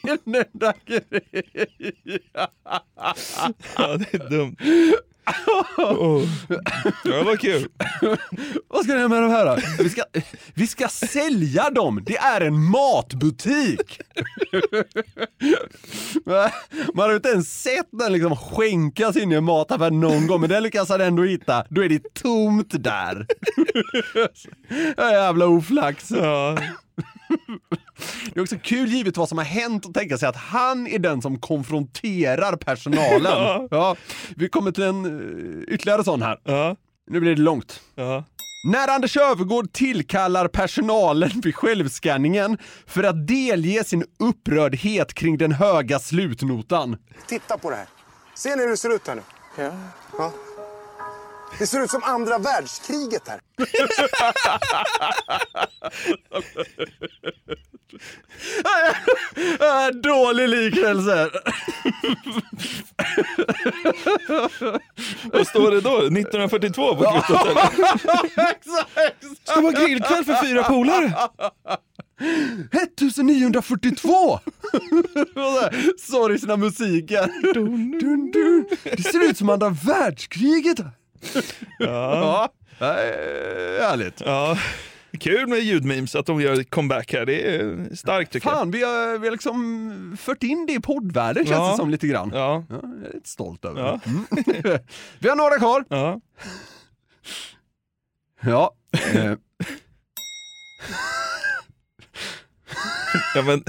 en 0.07 0.35
enda 0.35 0.73
grej. 0.85 1.01
Ja, 3.77 3.97
det 3.97 4.13
är 4.13 4.29
dumt. 4.29 4.55
Oh. 5.77 6.23
Det 7.03 7.23
var 7.23 7.35
kul. 7.35 7.67
Vad 8.67 8.83
ska 8.83 8.93
ni 8.93 8.99
göra 8.99 9.07
med 9.07 9.21
de 9.21 9.31
här 9.31 9.45
då? 9.45 9.57
Vi 9.83 9.89
ska, 9.89 10.03
vi 10.53 10.67
ska 10.67 10.87
sälja 10.87 11.69
dem! 11.69 12.03
Det 12.05 12.17
är 12.17 12.41
en 12.41 12.63
matbutik! 12.63 13.99
Man 16.93 17.03
har 17.03 17.09
ju 17.09 17.15
inte 17.15 17.29
ens 17.29 17.61
sett 17.61 17.87
den 17.91 18.13
liksom 18.13 18.35
skänkas 18.35 19.17
in 19.17 19.31
i 19.31 19.35
en 19.35 19.43
mataffär 19.43 19.91
någon 19.91 20.27
gång, 20.27 20.41
men 20.41 20.49
den 20.49 20.63
lyckas 20.63 20.89
han 20.89 21.01
ändå 21.01 21.23
hitta. 21.23 21.65
Då 21.69 21.83
är 21.83 21.89
det 21.89 22.13
tomt 22.13 22.83
där. 22.83 23.25
Jävla 24.97 25.45
oflax. 25.45 26.11
Ja. 26.11 26.57
Det 28.33 28.39
är 28.39 28.41
också 28.41 28.55
kul 28.63 28.89
givet 28.89 29.17
vad 29.17 29.29
som 29.29 29.37
har 29.37 29.45
hänt 29.45 29.85
att 29.85 29.93
tänka 29.93 30.17
sig 30.17 30.29
att 30.29 30.35
han 30.35 30.87
är 30.87 30.99
den 30.99 31.21
som 31.21 31.39
konfronterar 31.39 32.55
personalen. 32.55 33.21
Ja. 33.37 33.67
Ja, 33.71 33.95
vi 34.35 34.49
kommer 34.49 34.71
till 34.71 34.83
en 34.83 35.05
eh, 35.05 35.73
ytterligare 35.73 36.03
sån 36.03 36.21
här. 36.21 36.39
Ja. 36.43 36.75
Nu 37.09 37.19
blir 37.19 37.35
det 37.35 37.41
långt. 37.41 37.81
Ja. 37.95 38.23
När 38.71 38.87
Anders 38.87 39.17
Öfvergård 39.17 39.71
tillkallar 39.73 40.47
personalen 40.47 41.31
vid 41.43 41.55
självskanningen 41.55 42.57
för 42.85 43.03
att 43.03 43.27
delge 43.27 43.83
sin 43.83 44.03
upprördhet 44.19 45.13
kring 45.13 45.37
den 45.37 45.51
höga 45.51 45.99
slutnotan. 45.99 46.97
Titta 47.27 47.57
på 47.57 47.69
det 47.69 47.75
här. 47.75 47.85
Ser 48.35 48.55
ni 48.55 48.63
hur 48.63 48.69
det 48.69 48.77
ser 48.77 48.95
ut 48.95 49.07
här 49.07 49.15
nu? 49.15 49.21
Ja. 50.17 50.31
Det 51.59 51.67
ser 51.67 51.83
ut 51.83 51.91
som 51.91 52.03
andra 52.03 52.37
världskriget 52.37 53.27
här. 53.27 53.39
Dålig 60.01 60.49
liknelse! 60.49 61.29
Vad 65.23 65.47
står 65.47 65.71
det 65.71 65.81
då? 65.81 65.97
1942 65.97 66.95
på 66.95 67.03
kvittot 67.03 67.47
eller? 67.47 67.67
Ska 69.51 69.61
vara 69.61 69.85
grillkväll 69.85 70.25
för 70.25 70.45
fyra 70.45 70.63
polare. 70.63 71.13
1942! 72.71 74.39
Sorgsna 75.99 76.57
musiken. 76.57 77.29
Dun, 77.53 77.99
dun. 78.31 78.65
Det 78.83 79.03
ser 79.03 79.29
ut 79.29 79.37
som 79.37 79.49
andra 79.49 79.69
världskriget. 79.69 80.79
Ja. 81.79 82.49
Ja, 82.79 82.85
äh, 82.87 83.81
härligt. 83.81 84.21
ja. 84.25 84.57
Kul 85.19 85.47
med 85.47 85.59
ljudmemes, 85.59 86.15
att 86.15 86.25
de 86.25 86.41
gör 86.41 86.63
comeback 86.63 87.13
här. 87.13 87.25
Det 87.25 87.55
är 87.55 87.95
starkt 87.95 88.31
tycker 88.31 88.49
Fan, 88.49 88.71
vi 88.71 88.83
har, 88.83 89.17
vi 89.17 89.27
har 89.27 89.31
liksom 89.31 90.17
fört 90.21 90.43
in 90.43 90.65
det 90.65 90.73
i 90.73 90.79
poddvärlden 90.79 91.45
känns 91.45 91.57
Ja. 91.57 91.71
det 91.71 91.77
som 91.77 91.89
lite 91.89 92.07
grann. 92.07 92.29
jag. 92.33 92.39
Ja. 92.41 92.63
Ja, 92.69 92.79
jag 92.81 93.09
är 93.09 93.13
lite 93.13 93.29
stolt 93.29 93.65
över 93.65 93.81
Ja. 93.81 93.99
Mm. 94.05 94.25
Vi 95.19 95.29
har 95.29 95.35
några 95.35 95.57
kvar. 95.57 95.85
Ja. 95.89 96.21
Ja. 98.41 98.71
eh, 99.13 99.33
ja 103.35 103.41
men... 103.41 103.63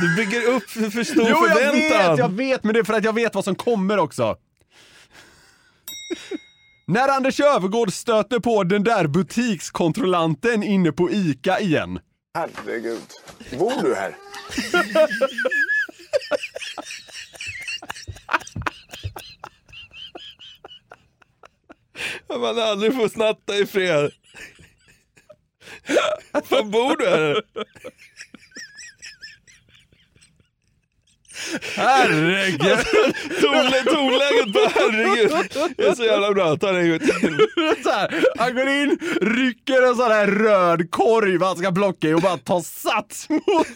Du 0.00 0.16
bygger 0.16 0.48
upp 0.50 0.70
för, 0.70 1.04
stor 1.04 1.24
Jo, 1.28 1.36
jag 1.48 1.48
förväntan. 1.56 2.10
vet, 2.10 2.18
jag 2.18 2.32
vet, 2.32 2.64
men 2.64 2.74
det 2.74 2.80
är 2.80 2.84
för 2.84 2.94
att 2.94 3.04
jag 3.04 3.12
vet 3.12 3.34
vad 3.34 3.44
som 3.44 3.54
kommer 3.54 3.98
också. 3.98 4.36
När 6.86 7.08
Anders 7.08 7.40
Övergård 7.40 7.92
stöter 7.92 8.38
på 8.38 8.64
den 8.64 8.84
där 8.84 9.06
butikskontrollanten 9.06 10.62
inne 10.62 10.92
på 10.92 11.10
ICA 11.10 11.60
igen. 11.60 12.00
Herregud. 12.34 13.00
Bor 13.58 13.82
du 13.82 13.94
här? 13.94 14.16
Man 22.28 22.58
aldrig 22.58 22.94
får 22.94 23.08
snatta 23.08 23.56
i 23.56 23.66
fred. 23.66 24.10
Var 26.32 26.62
bor 26.62 26.96
du 26.96 27.06
här? 27.08 27.42
Herregud! 31.76 32.78
Tonlä- 33.40 33.84
Tonläget 33.84 34.52
på 34.52 34.70
herregud. 34.74 35.30
Det 35.76 35.84
är 35.86 35.94
så 35.94 36.04
jävla 36.04 36.32
bra. 36.32 36.56
Ta 36.56 36.72
det 36.72 36.80
en 36.80 36.90
gång 36.90 36.98
till. 36.98 37.46
Så 37.84 37.90
här, 37.90 38.24
han 38.38 38.54
går 38.54 38.68
in, 38.68 38.98
rycker 39.20 39.82
en 39.88 39.96
sån 39.96 40.10
här 40.10 40.26
röd 40.26 40.90
korg 40.90 41.36
vad 41.36 41.48
han 41.48 41.58
ska 41.58 41.72
plocka 41.72 42.08
i 42.08 42.14
och 42.14 42.20
bara 42.20 42.38
tar 42.38 42.60
sats 42.60 43.28
mot, 43.28 43.66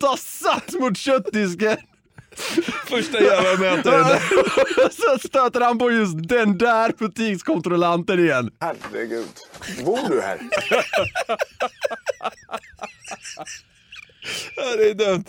tar 0.00 0.16
sats 0.16 0.74
mot 0.74 0.96
köttdisken. 0.98 1.76
Första 2.86 3.20
jävla 3.22 3.56
mötet. 3.58 4.22
Så 4.92 5.28
stöter 5.28 5.60
han 5.60 5.78
på 5.78 5.90
just 5.90 6.28
den 6.28 6.58
där 6.58 6.92
butikskontrollanten 6.98 8.18
igen. 8.20 8.50
Herregud. 8.60 9.26
Bor 9.84 10.08
du 10.08 10.20
här? 10.20 10.38
Det 14.76 14.90
är 14.90 14.94
dumt. 14.94 15.24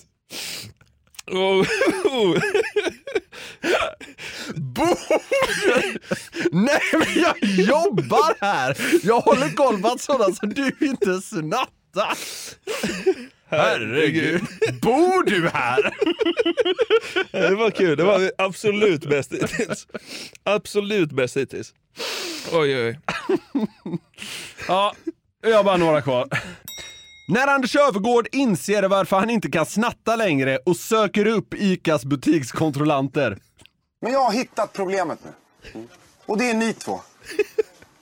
Oh, 1.31 1.65
oh. 2.05 2.37
Nej 6.51 6.81
men 6.91 7.23
jag 7.23 7.35
jobbar 7.43 8.35
här! 8.41 8.77
Jag 9.03 9.19
håller 9.19 9.49
koll 9.55 9.81
på 9.81 9.87
att 9.87 10.01
sådana 10.01 10.35
som 10.35 10.49
du 10.49 10.71
inte 10.81 11.21
snattar. 11.21 12.17
Herregud. 13.47 14.41
Bor 14.81 15.23
du 15.25 15.49
här? 15.49 15.93
Det 17.31 17.55
var 17.55 17.71
kul. 17.71 17.97
Det 17.97 18.03
var 18.03 18.31
absolut 18.37 19.05
bäst 19.05 19.33
hittills. 19.33 19.87
Absolut 20.43 21.11
bäst 21.11 21.37
hittills. 21.37 21.73
Oj, 22.51 22.87
oj. 22.87 22.99
Ja, 24.67 24.95
jag 25.41 25.57
har 25.57 25.63
bara 25.63 25.77
några 25.77 26.01
kvar. 26.01 26.27
När 27.27 27.47
Anders 27.47 27.75
Öfvergård 27.75 28.27
inser 28.31 28.83
varför 28.83 29.19
han 29.19 29.29
inte 29.29 29.51
kan 29.51 29.65
snatta 29.65 30.15
längre 30.15 30.57
och 30.65 30.77
söker 30.77 31.25
upp 31.27 31.53
ICAs 31.53 32.05
butikskontrollanter. 32.05 33.37
Men 34.01 34.11
jag 34.13 34.19
har 34.19 34.31
hittat 34.31 34.73
problemet 34.73 35.19
nu. 35.23 35.87
Och 36.25 36.37
det 36.37 36.49
är 36.49 36.53
ni 36.53 36.73
två. 36.73 37.01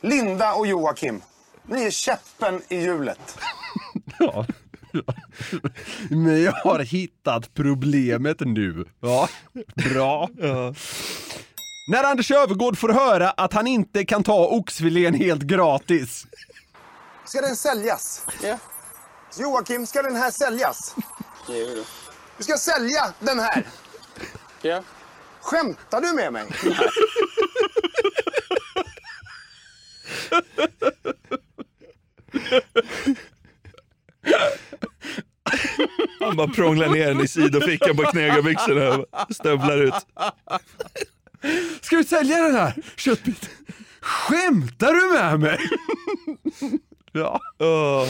Linda 0.01 0.53
och 0.53 0.67
Joakim. 0.67 1.21
Ni 1.65 1.83
är 1.83 1.91
käppen 1.91 2.61
i 2.69 2.75
hjulet. 2.81 3.37
Ja. 4.19 4.45
Men 6.09 6.41
jag 6.43 6.51
har 6.51 6.79
hittat 6.79 7.53
problemet 7.53 8.39
nu. 8.39 8.85
Ja, 8.99 9.27
bra. 9.75 10.29
När 11.91 12.03
Anders 12.03 12.31
Öfvergård 12.31 12.77
får 12.77 12.89
höra 12.89 13.29
att 13.29 13.53
han 13.53 13.67
inte 13.67 14.05
kan 14.05 14.23
ta 14.23 14.47
oxfilén 14.47 15.13
helt 15.13 15.41
gratis. 15.41 16.27
Ska 17.25 17.41
den 17.41 17.55
säljas? 17.55 18.25
Ja. 18.43 18.57
Joakim, 19.37 19.85
ska 19.85 20.01
den 20.01 20.15
här 20.15 20.31
säljas? 20.31 20.95
Gör 21.47 21.75
du. 21.75 21.83
Ska 22.39 22.57
sälja 22.57 23.13
den 23.19 23.39
här? 23.39 23.63
Ja. 24.61 24.83
Skämtar 25.41 26.01
du 26.01 26.13
med 26.13 26.33
mig? 26.33 26.45
Han 36.19 36.35
bara 36.35 36.47
prånglar 36.47 36.89
ner 36.89 37.07
den 37.07 37.21
i 37.21 37.27
sidofickan 37.27 37.97
på 37.97 38.03
knegarbyxorna 38.03 38.95
och 38.97 39.35
stövlar 39.35 39.77
ut. 39.77 39.93
Ska 41.81 41.95
du 41.95 42.03
sälja 42.03 42.37
den 42.37 42.55
här 42.55 42.73
köttbiten? 42.95 43.49
Skämtar 44.01 44.93
du 44.93 45.13
med 45.13 45.39
mig? 45.39 45.59
ja. 47.11 47.39
Åh. 47.59 48.07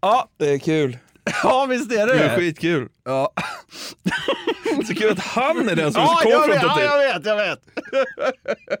Ja, 0.00 0.28
Det 0.38 0.50
är 0.50 0.58
kul. 0.58 0.98
ja 1.42 1.66
visst 1.66 1.92
är 1.92 2.06
det 2.06 2.12
Det 2.12 2.18
det. 2.18 2.24
är 2.24 2.36
skitkul. 2.36 2.88
Ja. 3.04 3.32
Så 4.86 4.94
kul 4.94 5.12
att 5.12 5.18
han 5.18 5.68
är 5.68 5.76
den 5.76 5.92
som 5.92 6.02
är 6.02 6.06
Ja, 6.06 6.20
så 6.22 6.28
jag 6.30 6.48
vet, 6.48 6.62
ja, 6.62 6.68
konfrontativ. 6.68 6.84
jag 6.84 7.14
vet, 7.14 7.26
jag 7.26 7.36
vet. 7.36 7.60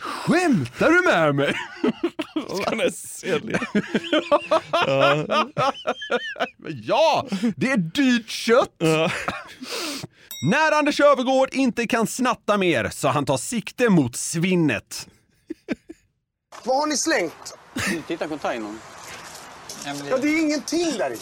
Skämtar 0.00 0.90
du 0.90 1.02
med 1.04 1.34
mig? 1.34 1.54
Han 2.66 2.78
sälja? 2.90 3.60
Ja, 6.82 7.26
det 7.56 7.70
är 7.70 7.76
dyrt 7.76 8.28
kött. 8.30 8.74
Ja. 8.78 9.10
När 10.50 10.72
Anders 10.78 11.00
Öfvergård 11.00 11.48
inte 11.52 11.86
kan 11.86 12.06
snatta 12.06 12.56
mer 12.56 12.88
så 12.92 13.08
han 13.08 13.26
tar 13.26 13.36
sikte 13.36 13.88
mot 13.88 14.16
svinnet. 14.16 15.08
Vad 16.64 16.76
har 16.76 16.86
ni 16.86 16.96
slängt? 16.96 17.58
Titta 18.06 18.24
i 18.24 18.28
containern. 19.86 20.08
Ja, 20.10 20.18
det 20.18 20.28
är 20.28 20.40
ingenting 20.40 20.98
där 20.98 21.10
i. 21.10 21.16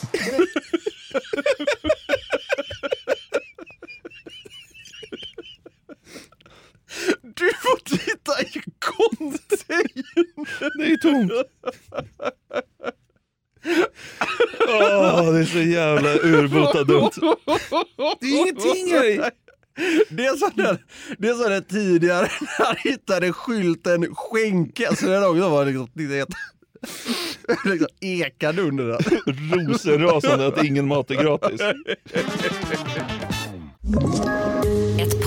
Du 7.23 7.53
får 7.53 7.79
titta 7.85 8.43
i 8.43 8.62
containern. 8.79 10.47
Det 10.79 10.85
är 10.85 10.89
ju 10.89 10.97
tomt. 10.97 11.33
Åh, 14.69 15.33
det 15.33 15.39
är 15.41 15.45
så 15.45 15.59
jävla 15.59 16.15
urbota 16.15 16.85
dumt. 16.85 17.11
Det 18.21 18.27
är 18.27 18.41
ingenting 18.41 18.93
här 18.93 19.05
i. 19.05 19.31
Det 20.11 20.27
är 20.27 20.37
som 20.37 20.51
den, 20.55 20.79
det 21.19 21.29
är 21.29 21.35
som 21.35 21.51
den 21.51 21.65
tidigare 21.65 22.31
när 22.41 22.67
han 22.67 22.77
hittade 22.79 23.33
skylten 23.33 24.15
skänke, 24.15 24.97
så 24.97 25.07
den 25.07 25.25
också 25.25 25.49
var 25.49 25.65
liksom, 25.65 25.91
det 25.95 26.29
liksom 27.64 27.86
ekade 28.01 28.62
under 28.62 28.84
den. 28.86 28.99
Rosenrasande 29.66 30.47
att 30.47 30.64
ingen 30.64 30.86
mat 30.86 31.11
är 31.11 31.14
gratis. 31.14 31.61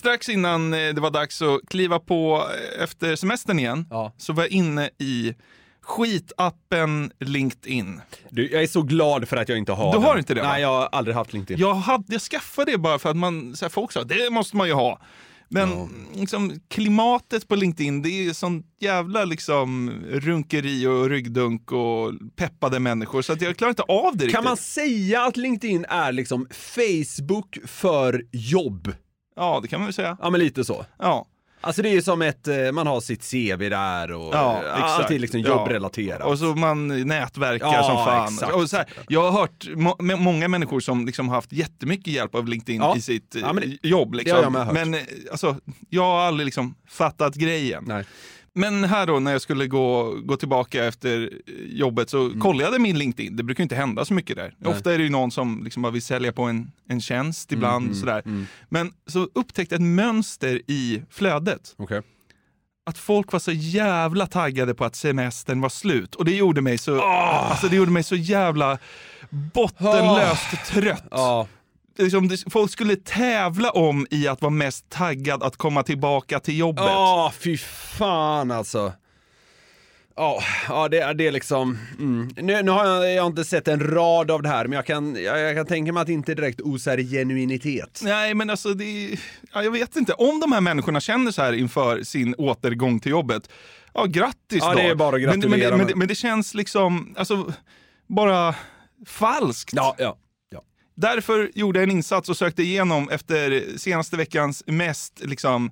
Strax 0.00 0.28
innan 0.28 0.74
eh, 0.74 0.78
det 0.94 1.00
var 1.00 1.10
dags 1.10 1.42
att 1.42 1.60
kliva 1.70 1.98
på 1.98 2.44
eh, 2.76 2.82
efter 2.82 3.16
semestern 3.16 3.58
igen, 3.58 3.86
så 4.16 4.32
var 4.32 4.42
jag 4.42 4.50
inne 4.50 4.90
i 4.98 5.34
skitappen 5.82 7.12
LinkedIn. 7.20 8.00
Du, 8.30 8.50
jag 8.50 8.62
är 8.62 8.66
så 8.66 8.82
glad 8.82 9.28
för 9.28 9.36
att 9.36 9.48
jag 9.48 9.58
inte 9.58 9.72
har 9.72 9.92
Du 9.92 9.98
den. 9.98 10.06
har 10.06 10.18
inte 10.18 10.34
det, 10.34 10.40
va? 10.42 10.48
Nej, 10.48 10.62
jag 10.62 10.68
har 10.68 10.86
aldrig 10.92 11.16
haft 11.16 11.32
LinkedIn. 11.32 11.60
Jag, 11.60 11.74
hade, 11.74 12.04
jag 12.08 12.20
skaffade 12.22 12.72
det 12.72 12.78
bara 12.78 12.98
för 12.98 13.10
att 13.10 13.16
man, 13.16 13.56
så 13.56 13.64
här, 13.64 13.70
folk 13.70 13.92
sa 13.92 14.04
det 14.04 14.30
måste 14.30 14.56
man 14.56 14.66
ju 14.68 14.74
ha. 14.74 15.00
Men 15.48 15.88
liksom, 16.14 16.60
klimatet 16.68 17.48
på 17.48 17.54
LinkedIn, 17.56 18.02
det 18.02 18.08
är 18.10 18.32
sånt 18.32 18.66
jävla 18.80 19.24
liksom, 19.24 19.90
runkeri 20.10 20.86
och 20.86 21.08
ryggdunk 21.10 21.72
och 21.72 22.12
peppade 22.36 22.80
människor 22.80 23.22
så 23.22 23.32
att 23.32 23.40
jag 23.42 23.56
klarar 23.56 23.70
inte 23.70 23.82
av 23.82 24.16
det 24.16 24.24
riktigt. 24.24 24.34
Kan 24.34 24.44
man 24.44 24.56
säga 24.56 25.22
att 25.22 25.36
LinkedIn 25.36 25.84
är 25.88 26.12
liksom 26.12 26.46
Facebook 26.52 27.58
för 27.66 28.24
jobb? 28.32 28.92
Ja, 29.40 29.58
det 29.62 29.68
kan 29.68 29.80
man 29.80 29.86
väl 29.86 29.94
säga. 29.94 30.16
Ja, 30.22 30.30
men 30.30 30.40
lite 30.40 30.64
så. 30.64 30.86
Ja. 30.98 31.26
Alltså 31.62 31.82
det 31.82 31.88
är 31.88 31.92
ju 31.92 32.02
som 32.02 32.22
ett, 32.22 32.48
eh, 32.48 32.72
man 32.72 32.86
har 32.86 33.00
sitt 33.00 33.30
CV 33.30 33.68
där 33.68 34.12
och 34.12 34.34
Ja, 34.34 34.62
eh, 34.66 34.84
allt 34.94 35.10
är 35.10 35.18
liksom 35.18 35.40
Ja. 35.40 35.48
jobbrelaterat. 35.48 36.26
Och 36.28 36.38
så 36.38 36.44
man 36.44 36.88
nätverkar 37.08 37.66
Ja, 37.66 37.82
som 37.82 37.96
fan. 38.04 38.34
exakt. 38.34 38.52
Och 38.54 38.70
så 38.70 38.76
här, 38.76 38.86
jag 39.08 39.30
har 39.30 39.40
hört 39.40 39.68
må 39.74 39.96
många 40.16 40.48
människor 40.48 40.80
som 40.80 41.06
liksom 41.06 41.28
haft 41.28 41.52
jättemycket 41.52 42.06
hjälp 42.12 42.34
av 42.34 42.48
LinkedIn 42.48 42.80
Ja. 42.80 42.96
i 42.96 43.00
sitt 43.00 43.34
eh, 43.34 43.40
Ja, 43.40 43.52
men 43.52 43.70
det- 43.82 43.88
jobb. 43.88 44.14
Liksom. 44.14 44.52
Men 44.72 44.94
eh, 44.94 45.00
alltså, 45.30 45.56
jag 45.88 46.02
har 46.02 46.20
aldrig 46.20 46.44
liksom 46.44 46.74
fattat 46.88 47.34
grejen. 47.34 47.84
Nej. 47.86 48.04
Men 48.54 48.84
här 48.84 49.06
då 49.06 49.20
när 49.20 49.32
jag 49.32 49.42
skulle 49.42 49.66
gå, 49.66 50.14
gå 50.22 50.36
tillbaka 50.36 50.84
efter 50.84 51.30
jobbet 51.66 52.10
så 52.10 52.30
kollade 52.40 52.72
jag 52.72 52.80
min 52.80 52.98
LinkedIn. 52.98 53.36
Det 53.36 53.42
brukar 53.42 53.62
inte 53.62 53.74
hända 53.74 54.04
så 54.04 54.14
mycket 54.14 54.36
där. 54.36 54.44
Mm. 54.44 54.54
Nej. 54.58 54.72
Ofta 54.72 54.94
är 54.94 54.98
det 54.98 55.04
ju 55.04 55.10
någon 55.10 55.30
som 55.30 55.64
liksom 55.64 55.82
bara 55.82 55.92
vill 55.92 56.02
sälja 56.02 56.32
på 56.32 56.42
en, 56.42 56.72
en 56.88 57.00
tjänst 57.00 57.52
ibland. 57.52 57.84
mm, 57.84 57.94
sådär. 57.96 58.22
mm. 58.24 58.46
Men 58.68 58.92
så 59.06 59.28
upptäckte 59.34 59.74
jag 59.74 59.80
ett 59.80 59.86
mönster 59.86 60.62
i 60.66 61.02
flödet. 61.10 61.74
Okej. 61.76 62.02
Att 62.86 62.98
folk 62.98 63.32
var 63.32 63.40
så 63.40 63.52
jävla 63.52 64.26
taggade 64.26 64.74
på 64.74 64.84
att 64.84 64.96
semestern 64.96 65.60
var 65.60 65.68
slut. 65.68 66.14
Och 66.14 66.24
det 66.24 66.34
gjorde 66.34 66.60
mig 66.60 66.78
så, 66.78 67.00
alltså 67.00 67.68
det 67.68 67.76
gjorde 67.76 67.90
mig 67.90 68.02
så 68.02 68.16
jävla 68.16 68.78
bottenlöst 69.30 70.66
trött. 70.66 71.04
Ja. 71.10 71.46
Liksom, 71.98 72.30
folk 72.50 72.70
skulle 72.70 72.96
tävla 72.96 73.70
om 73.70 74.06
i 74.10 74.28
att 74.28 74.40
vara 74.42 74.50
mest 74.50 74.90
taggad 74.90 75.42
att 75.42 75.56
komma 75.56 75.82
tillbaka 75.82 76.40
till 76.40 76.58
jobbet. 76.58 76.84
Ja, 76.84 77.32
fy 77.38 77.56
fan 77.58 78.50
alltså. 78.50 78.92
Ja, 80.16 80.42
ja 80.68 80.88
det, 80.88 80.98
är- 80.98 81.14
det 81.14 81.26
är 81.26 81.32
liksom... 81.32 81.78
Mm. 81.98 82.28
Nu, 82.36 82.62
nu 82.62 82.70
har 82.70 82.86
jag, 82.86 83.12
jag 83.14 83.22
har 83.22 83.26
inte 83.26 83.44
sett 83.44 83.68
en 83.68 83.80
rad 83.80 84.30
av 84.30 84.42
det 84.42 84.48
här, 84.48 84.64
men 84.64 84.72
jag 84.76 84.86
kan, 84.86 85.16
jag, 85.22 85.40
jag 85.40 85.56
kan 85.56 85.66
tänka 85.66 85.92
mig 85.92 86.00
att 86.00 86.06
det 86.06 86.12
inte 86.12 86.34
direkt 86.34 86.60
osar 86.60 86.98
genuinitet. 86.98 88.00
Nej, 88.02 88.34
men 88.34 88.50
alltså 88.50 88.74
det, 88.74 89.10
ja, 89.52 89.62
jag 89.62 89.70
vet 89.70 89.96
inte. 89.96 90.12
Om 90.12 90.40
de 90.40 90.52
här 90.52 90.60
människorna 90.60 91.00
känner 91.00 91.30
så 91.32 91.42
här 91.42 91.52
inför 91.52 92.02
sin 92.02 92.34
återgång 92.38 93.00
till 93.00 93.10
jobbet, 93.10 93.50
ja 93.94 94.04
grattis 94.04 94.36
Ja, 94.60 94.70
då. 94.72 94.78
det 94.78 94.82
är 94.82 94.94
bara 94.94 95.16
att 95.16 95.22
men, 95.22 95.30
men, 95.30 95.40
gratulera, 95.40 95.70
det, 95.70 95.76
men, 95.76 95.78
men- 95.78 95.86
det, 95.86 95.94
men 95.96 96.08
det 96.08 96.14
känns 96.14 96.54
liksom, 96.54 97.14
alltså, 97.18 97.52
bara 98.06 98.54
falskt. 99.06 99.72
Ja, 99.76 99.94
ja. 99.98 100.16
Därför 101.00 101.50
gjorde 101.54 101.78
jag 101.78 101.88
en 101.88 101.96
insats 101.96 102.28
och 102.28 102.36
sökte 102.36 102.62
igenom 102.62 103.08
efter 103.08 103.64
senaste 103.78 104.16
veckans 104.16 104.62
mest 104.66 105.20
liksom, 105.24 105.70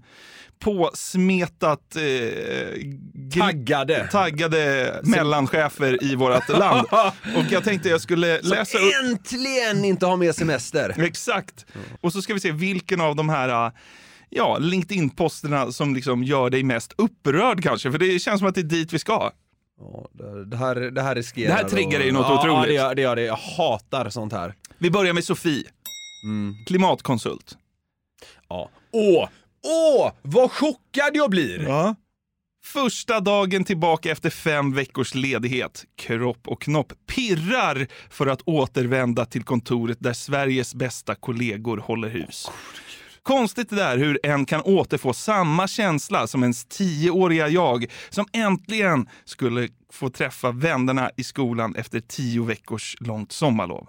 påsmetat 0.59 1.97
eh, 1.97 3.41
Taggade. 3.41 4.09
taggade 4.13 5.01
mellanchefer 5.05 6.05
i 6.05 6.15
vårt 6.15 6.49
land. 6.49 6.87
Och 7.37 7.45
jag 7.51 7.65
tänkte 7.65 7.89
jag 7.89 8.01
skulle 8.01 8.39
Som 8.43 8.51
läsa 8.51 8.79
upp... 8.79 8.93
äntligen 9.05 9.85
inte 9.85 10.07
har 10.07 10.17
med 10.17 10.35
semester. 10.35 10.95
Exakt. 10.99 11.67
Och 12.01 12.13
så 12.13 12.23
ska 12.23 12.35
vi 12.35 12.41
se 12.41 12.53
vilken 12.53 13.01
av 13.01 13.17
de 13.17 13.29
här 13.29 13.67
äh, 13.67 13.73
ja, 14.31 14.59
LinkedIn-posterna 14.59 15.73
som 15.73 15.95
liksom 15.95 16.25
gör 16.25 16.51
dig 16.51 16.63
mest 16.63 16.93
upprörd 16.97 17.63
kanske. 17.63 17.93
För 17.93 17.99
det 17.99 18.19
känns 18.19 18.39
som 18.39 18.49
att 18.49 18.55
det 18.55 18.61
är 18.61 18.63
dit 18.63 18.93
vi 18.93 18.99
ska. 18.99 19.33
Ja, 19.81 20.09
det, 20.45 20.57
här, 20.57 20.75
det 20.75 21.03
här 21.03 21.15
riskerar 21.15 21.49
Det 21.49 21.55
här 21.55 21.69
triggar 21.69 21.99
dig 21.99 22.13
något 22.13 22.27
ja, 22.29 22.41
otroligt. 22.41 22.57
Ja, 22.57 22.67
det 22.67 22.73
gör, 22.73 22.95
det 22.95 23.03
gör 23.03 23.17
det. 23.17 23.23
Jag 23.23 23.37
hatar 23.37 24.11
sånt 24.11 24.33
här. 24.33 24.55
Vi 24.79 24.91
börjar 24.91 25.13
med 25.15 25.25
Sofie, 25.25 25.65
Mm. 26.25 26.55
klimatkonsult. 26.67 27.57
Ja. 28.49 28.71
Åh! 28.93 29.29
Åh! 29.65 30.13
Vad 30.23 30.51
chockad 30.53 31.11
jag 31.15 31.31
blir! 31.31 31.63
Ja. 31.63 31.95
Första 32.65 33.21
dagen 33.21 33.65
tillbaka 33.65 34.11
efter 34.11 34.31
fem 34.31 34.75
veckors 34.75 35.15
ledighet. 35.15 35.85
Kropp 35.97 36.49
och 36.49 36.63
knopp 36.63 36.93
pirrar 37.07 37.87
för 38.11 38.27
att 38.27 38.43
återvända 38.45 39.25
till 39.25 39.43
kontoret 39.43 39.97
där 40.01 40.13
Sveriges 40.13 40.75
bästa 40.75 41.15
kollegor 41.15 41.77
håller 41.79 42.09
hus. 42.09 42.51
Konstigt 43.29 43.71
det 43.71 43.77
där 43.77 43.99
hur 43.99 44.19
en 44.23 44.47
kan 44.47 44.61
återfå 44.61 45.13
samma 45.13 45.69
känsla 45.69 46.27
som 46.27 46.43
ens 46.43 46.65
tioåriga 46.65 47.49
jag 47.49 47.87
som 48.09 48.27
äntligen 48.33 49.09
skulle 49.25 49.69
få 49.93 50.11
träffa 50.11 50.51
vännerna 50.51 51.11
i 51.17 51.25
skolan 51.25 51.75
efter 51.77 52.01
tio 52.01 52.45
veckors 52.45 52.97
långt 53.01 53.33
sommarlov. 53.33 53.89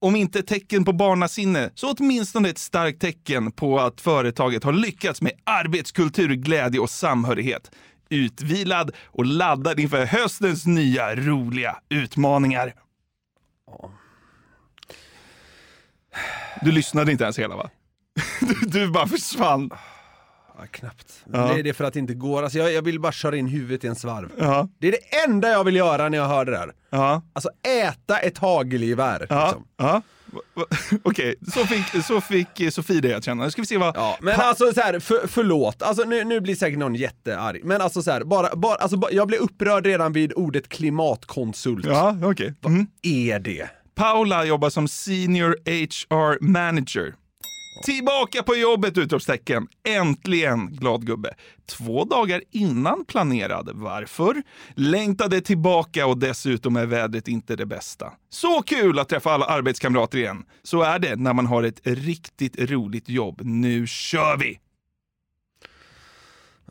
Om 0.00 0.16
inte 0.16 0.38
ett 0.38 0.46
tecken 0.46 0.84
på 0.84 0.92
barnasinne, 0.92 1.70
så 1.74 1.94
åtminstone 1.98 2.48
ett 2.48 2.58
starkt 2.58 3.00
tecken 3.00 3.52
på 3.52 3.80
att 3.80 4.00
företaget 4.00 4.64
har 4.64 4.72
lyckats 4.72 5.22
med 5.22 5.32
arbetskultur, 5.44 6.34
glädje 6.34 6.80
och 6.80 6.90
samhörighet. 6.90 7.70
Utvilad 8.08 8.90
och 9.06 9.24
laddad 9.24 9.80
inför 9.80 10.04
höstens 10.04 10.66
nya 10.66 11.16
roliga 11.16 11.76
utmaningar. 11.88 12.74
Du 16.62 16.72
lyssnade 16.72 17.12
inte 17.12 17.24
ens 17.24 17.38
hela 17.38 17.56
va? 17.56 17.70
Du, 18.40 18.80
du 18.80 18.90
bara 18.90 19.06
försvann. 19.06 19.70
Ja, 20.58 20.66
knappt. 20.70 21.24
Ja. 21.32 21.38
Det 21.38 21.60
är 21.60 21.62
det 21.62 21.72
för 21.72 21.84
att 21.84 21.92
det 21.92 21.98
inte 21.98 22.14
går. 22.14 22.42
Alltså, 22.42 22.58
jag, 22.58 22.72
jag 22.72 22.82
vill 22.82 23.00
bara 23.00 23.12
köra 23.12 23.36
in 23.36 23.46
huvudet 23.46 23.84
i 23.84 23.86
en 23.86 23.96
svarv. 23.96 24.32
Ja. 24.38 24.68
Det 24.78 24.88
är 24.88 24.92
det 24.92 25.24
enda 25.24 25.48
jag 25.48 25.64
vill 25.64 25.76
göra 25.76 26.08
när 26.08 26.18
jag 26.18 26.28
hör 26.28 26.44
det 26.44 26.50
där. 26.50 26.72
Ja. 26.90 27.22
Alltså 27.32 27.50
äta 27.82 28.18
ett 28.18 28.38
hagelgevär. 28.38 29.26
Ja. 29.28 29.44
Liksom. 29.46 29.66
ja. 29.76 30.02
Okej, 31.02 31.34
så, 31.54 31.66
fick, 31.66 32.04
så 32.04 32.20
fick 32.20 32.60
eh, 32.60 32.70
Sofie 32.70 33.00
det 33.00 33.14
att 33.14 33.24
känna. 33.24 33.44
Nu 33.44 33.50
ska 33.50 33.62
vi 33.62 33.66
se 33.66 33.78
vad... 33.78 33.96
Ja, 33.96 34.18
men 34.20 34.40
alltså 34.40 34.72
så 34.72 34.80
här, 34.80 35.00
för, 35.00 35.26
förlåt, 35.26 35.82
alltså, 35.82 36.04
nu, 36.04 36.24
nu 36.24 36.40
blir 36.40 36.54
säkert 36.54 36.78
någon 36.78 36.94
jättearg. 36.94 37.64
Men 37.64 37.80
alltså 37.80 38.02
så 38.02 38.10
här, 38.10 38.24
bara, 38.24 38.56
bara, 38.56 38.74
alltså, 38.74 38.96
bara, 38.96 39.12
jag 39.12 39.28
blir 39.28 39.38
upprörd 39.38 39.86
redan 39.86 40.12
vid 40.12 40.32
ordet 40.36 40.68
klimatkonsult. 40.68 41.86
Ja, 41.86 42.16
okej. 42.22 42.54
Mm. 42.64 42.86
Är 43.02 43.38
det? 43.38 43.68
Paula 43.94 44.44
jobbar 44.44 44.70
som 44.70 44.88
senior 44.88 45.56
HR 45.64 46.44
manager. 46.44 47.14
Tillbaka 47.82 48.42
på 48.42 48.56
jobbet! 48.56 48.98
Utropstecken. 48.98 49.68
Äntligen, 49.88 50.66
glad 50.66 51.06
gubbe. 51.06 51.34
Två 51.66 52.04
dagar 52.04 52.42
innan 52.50 53.04
planerad. 53.04 53.70
Varför? 53.74 54.42
Längtade 54.74 55.40
tillbaka 55.40 56.06
och 56.06 56.18
dessutom 56.18 56.76
är 56.76 56.86
vädret 56.86 57.28
inte 57.28 57.56
det 57.56 57.66
bästa. 57.66 58.12
Så 58.28 58.62
kul 58.62 58.98
att 58.98 59.08
träffa 59.08 59.30
alla 59.30 59.46
arbetskamrater 59.46 60.18
igen. 60.18 60.44
Så 60.62 60.82
är 60.82 60.98
det 60.98 61.16
när 61.16 61.32
man 61.32 61.46
har 61.46 61.62
ett 61.62 61.80
riktigt 61.84 62.70
roligt 62.70 63.08
jobb. 63.08 63.40
Nu 63.44 63.86
kör 63.86 64.36
vi! 64.36 64.60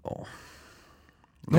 Ja, 0.04 0.26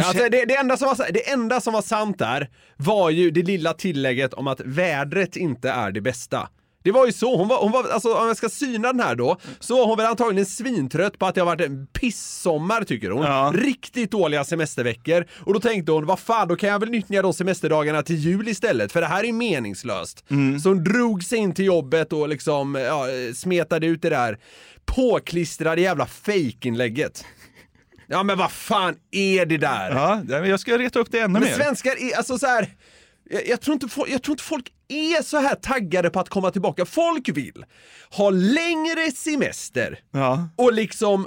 alltså, 0.06 0.28
det, 0.30 0.44
det, 0.44 0.56
enda 0.56 0.76
som 0.76 0.86
var, 0.86 1.12
det 1.12 1.30
enda 1.30 1.60
som 1.60 1.72
var 1.72 1.82
sant 1.82 2.18
där 2.18 2.50
var 2.76 3.10
ju 3.10 3.30
det 3.30 3.42
lilla 3.42 3.74
tillägget 3.74 4.34
om 4.34 4.46
att 4.46 4.60
vädret 4.60 5.36
inte 5.36 5.70
är 5.70 5.92
det 5.92 6.00
bästa. 6.00 6.48
Det 6.82 6.92
var 6.92 7.06
ju 7.06 7.12
så, 7.12 7.36
hon 7.36 7.48
var, 7.48 7.60
hon 7.62 7.72
var, 7.72 7.88
alltså 7.88 8.14
om 8.14 8.26
jag 8.26 8.36
ska 8.36 8.48
syna 8.48 8.92
den 8.92 9.00
här 9.00 9.14
då, 9.14 9.36
så 9.60 9.76
var 9.76 9.86
hon 9.86 9.96
väl 9.96 10.06
antagligen 10.06 10.46
svintrött 10.46 11.18
på 11.18 11.26
att 11.26 11.34
det 11.34 11.40
har 11.40 11.46
varit 11.46 11.60
en 11.60 11.86
pissommar 11.86 12.84
tycker 12.84 13.10
hon. 13.10 13.24
Riktigt 13.56 14.10
dåliga 14.10 14.44
semesterveckor. 14.44 15.26
Och 15.46 15.54
då 15.54 15.60
tänkte 15.60 15.92
hon, 15.92 16.06
vad 16.06 16.18
fan, 16.18 16.48
då 16.48 16.56
kan 16.56 16.68
jag 16.68 16.78
väl 16.78 16.90
nyttja 16.90 17.22
de 17.22 17.32
semesterdagarna 17.32 18.02
till 18.02 18.16
jul 18.16 18.48
istället, 18.48 18.92
för 18.92 19.00
det 19.00 19.06
här 19.06 19.24
är 19.24 19.32
meningslöst. 19.32 20.24
Så 20.62 20.68
hon 20.68 20.84
drog 20.84 21.24
sig 21.24 21.38
in 21.38 21.54
till 21.54 21.64
jobbet 21.64 22.12
och 22.12 22.28
liksom, 22.28 22.74
ja, 22.74 23.06
smetade 23.34 23.86
ut 23.86 24.02
det 24.02 24.10
där 24.10 24.38
påklistrade 24.84 25.80
jävla 25.80 26.06
fejkinlägget. 26.06 27.24
Ja 28.06 28.22
men 28.22 28.38
vad 28.38 28.50
fan 28.50 28.94
är 29.10 29.46
det 29.46 29.58
där? 29.58 29.90
Ja, 29.90 30.46
jag 30.46 30.60
ska 30.60 30.78
reta 30.78 30.98
upp 30.98 31.08
det 31.10 31.18
ännu 31.18 31.32
Men 31.32 31.42
mer. 31.42 31.54
svenskar 31.54 31.92
är, 32.02 32.16
alltså 32.16 32.38
så 32.38 32.46
här. 32.46 32.68
Jag, 33.32 33.48
jag, 33.48 33.60
tror 33.60 33.74
inte 33.74 33.88
folk, 33.88 34.10
jag 34.10 34.22
tror 34.22 34.32
inte 34.32 34.44
folk 34.44 34.72
är 34.88 35.22
så 35.22 35.38
här 35.38 35.54
taggade 35.54 36.10
på 36.10 36.20
att 36.20 36.28
komma 36.28 36.50
tillbaka. 36.50 36.86
Folk 36.86 37.28
vill 37.28 37.64
ha 38.10 38.30
längre 38.30 39.10
semester 39.10 39.98
och 40.56 40.72
liksom 40.72 41.26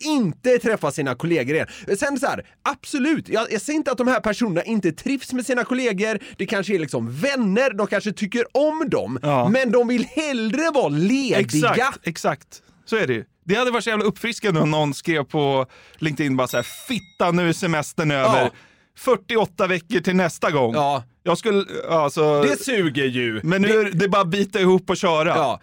inte 0.00 0.58
träffa 0.58 0.90
sina 0.90 1.14
kollegor 1.14 1.54
igen. 1.54 1.66
Sen 1.98 2.18
så 2.18 2.26
här, 2.26 2.46
absolut, 2.62 3.28
jag, 3.28 3.52
jag 3.52 3.60
säger 3.62 3.76
inte 3.76 3.92
att 3.92 3.98
de 3.98 4.08
här 4.08 4.20
personerna 4.20 4.62
inte 4.62 4.92
trivs 4.92 5.32
med 5.32 5.46
sina 5.46 5.64
kollegor, 5.64 6.18
det 6.36 6.46
kanske 6.46 6.74
är 6.74 6.78
liksom 6.78 7.12
vänner, 7.20 7.74
de 7.74 7.86
kanske 7.86 8.12
tycker 8.12 8.56
om 8.56 8.88
dem, 8.90 9.18
men 9.52 9.72
de 9.72 9.88
vill 9.88 10.04
hellre 10.04 10.70
vara 10.70 10.88
lediga. 10.88 11.38
Exakt, 11.38 12.06
exakt. 12.06 12.62
Så 12.84 12.96
är 12.96 13.06
det 13.06 13.12
ju. 13.12 13.24
Det 13.44 13.54
hade 13.54 13.70
varit 13.70 13.84
så 13.84 13.90
jävla 13.90 14.04
uppfriskande 14.04 14.60
om 14.60 14.70
någon 14.70 14.94
skrev 14.94 15.24
på 15.24 15.66
LinkedIn 15.98 16.36
bara 16.36 16.48
så 16.48 16.56
här, 16.56 16.66
fitta 16.88 17.30
nu 17.30 17.48
är 17.48 17.52
semestern 17.52 18.10
över. 18.10 18.40
Ja. 18.40 18.50
48 18.96 19.66
veckor 19.66 20.00
till 20.00 20.16
nästa 20.16 20.50
gång. 20.50 20.74
Ja. 20.74 21.04
Jag 21.22 21.38
skulle, 21.38 21.64
alltså... 21.88 22.42
Det 22.42 22.64
suger 22.64 23.04
ju. 23.04 23.40
Men 23.42 23.62
nu 23.62 23.80
är 23.80 23.90
det 23.92 24.08
bara 24.08 24.22
att 24.22 24.28
bita 24.28 24.60
ihop 24.60 24.90
och 24.90 24.96
köra. 24.96 25.28
Ja. 25.28 25.60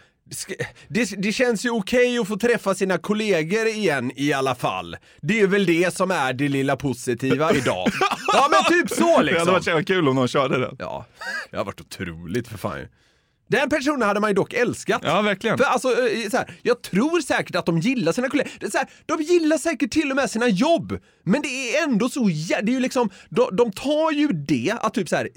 Det, 0.87 1.09
det 1.17 1.31
känns 1.31 1.65
ju 1.65 1.69
okej 1.69 2.19
att 2.19 2.27
få 2.27 2.37
träffa 2.37 2.75
sina 2.75 2.97
kollegor 2.97 3.67
igen 3.67 4.11
i 4.15 4.33
alla 4.33 4.55
fall. 4.55 4.97
Det 5.21 5.39
är 5.39 5.47
väl 5.47 5.65
det 5.65 5.95
som 5.95 6.11
är 6.11 6.33
det 6.33 6.47
lilla 6.47 6.75
positiva 6.75 7.53
idag. 7.53 7.87
Ja 8.33 8.47
men 8.51 8.63
typ 8.63 8.89
så 8.89 9.05
Det 9.05 9.11
hade 9.11 9.23
liksom. 9.23 9.53
varit 9.53 9.63
så 9.63 9.83
kul 9.83 10.07
om 10.07 10.15
någon 10.15 10.27
körde 10.27 10.59
den. 10.59 10.75
Ja, 10.79 11.05
det 11.51 11.57
har 11.57 11.65
varit 11.65 11.81
otroligt 11.81 12.47
för 12.47 12.57
fan. 12.57 12.85
Den 13.49 13.69
personen 13.69 14.01
hade 14.01 14.19
man 14.19 14.29
ju 14.29 14.33
dock 14.33 14.53
älskat. 14.53 15.01
Ja, 15.03 15.21
verkligen. 15.21 15.57
För 15.57 15.65
alltså, 15.65 16.07
eh, 16.07 16.29
så 16.29 16.37
här, 16.37 16.59
jag 16.61 16.81
tror 16.81 17.21
säkert 17.21 17.55
att 17.55 17.65
de 17.65 17.79
gillar 17.79 18.11
sina 18.11 18.29
kollegor. 18.29 18.51
Det 18.59 18.65
är 18.65 18.69
så 18.69 18.77
här, 18.77 18.87
de 19.05 19.21
gillar 19.21 19.57
säkert 19.57 19.91
till 19.91 20.09
och 20.09 20.15
med 20.15 20.29
sina 20.29 20.47
jobb. 20.47 20.99
Men 21.23 21.41
det 21.41 21.75
är 21.77 21.83
ändå 21.83 22.09
så 22.09 22.19
det 22.19 22.53
är 22.53 22.69
ju 22.69 22.79
liksom, 22.79 23.09
de, 23.29 23.55
de 23.55 23.71
tar 23.71 24.11
ju 24.11 24.27
det, 24.27 24.73
att 24.81 24.93
typ 24.93 25.09
så 25.09 25.15
här, 25.15 25.29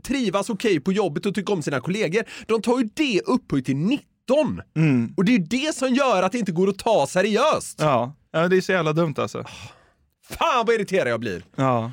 trivas 0.00 0.50
okej 0.50 0.80
på 0.80 0.92
jobbet 0.92 1.26
och 1.26 1.34
tycka 1.34 1.52
om 1.52 1.62
sina 1.62 1.80
kollegor. 1.80 2.24
De 2.46 2.62
tar 2.62 2.78
ju 2.78 2.88
det 2.94 3.20
upphöjt 3.20 3.66
till 3.66 3.76
19. 3.76 4.00
Och 5.16 5.24
det 5.24 5.32
är 5.32 5.38
ju 5.38 5.44
det 5.44 5.74
som 5.74 5.94
gör 5.94 6.22
att 6.22 6.32
det 6.32 6.38
inte 6.38 6.52
går 6.52 6.68
att 6.68 6.78
ta 6.78 7.06
seriöst. 7.06 7.78
Ja. 7.80 8.16
ja, 8.30 8.48
det 8.48 8.56
är 8.56 8.60
så 8.60 8.72
jävla 8.72 8.92
dumt 8.92 9.14
alltså. 9.18 9.44
Fan 10.28 10.66
vad 10.66 10.74
irriterad 10.74 11.08
jag 11.08 11.20
blir. 11.20 11.44
Ja. 11.56 11.92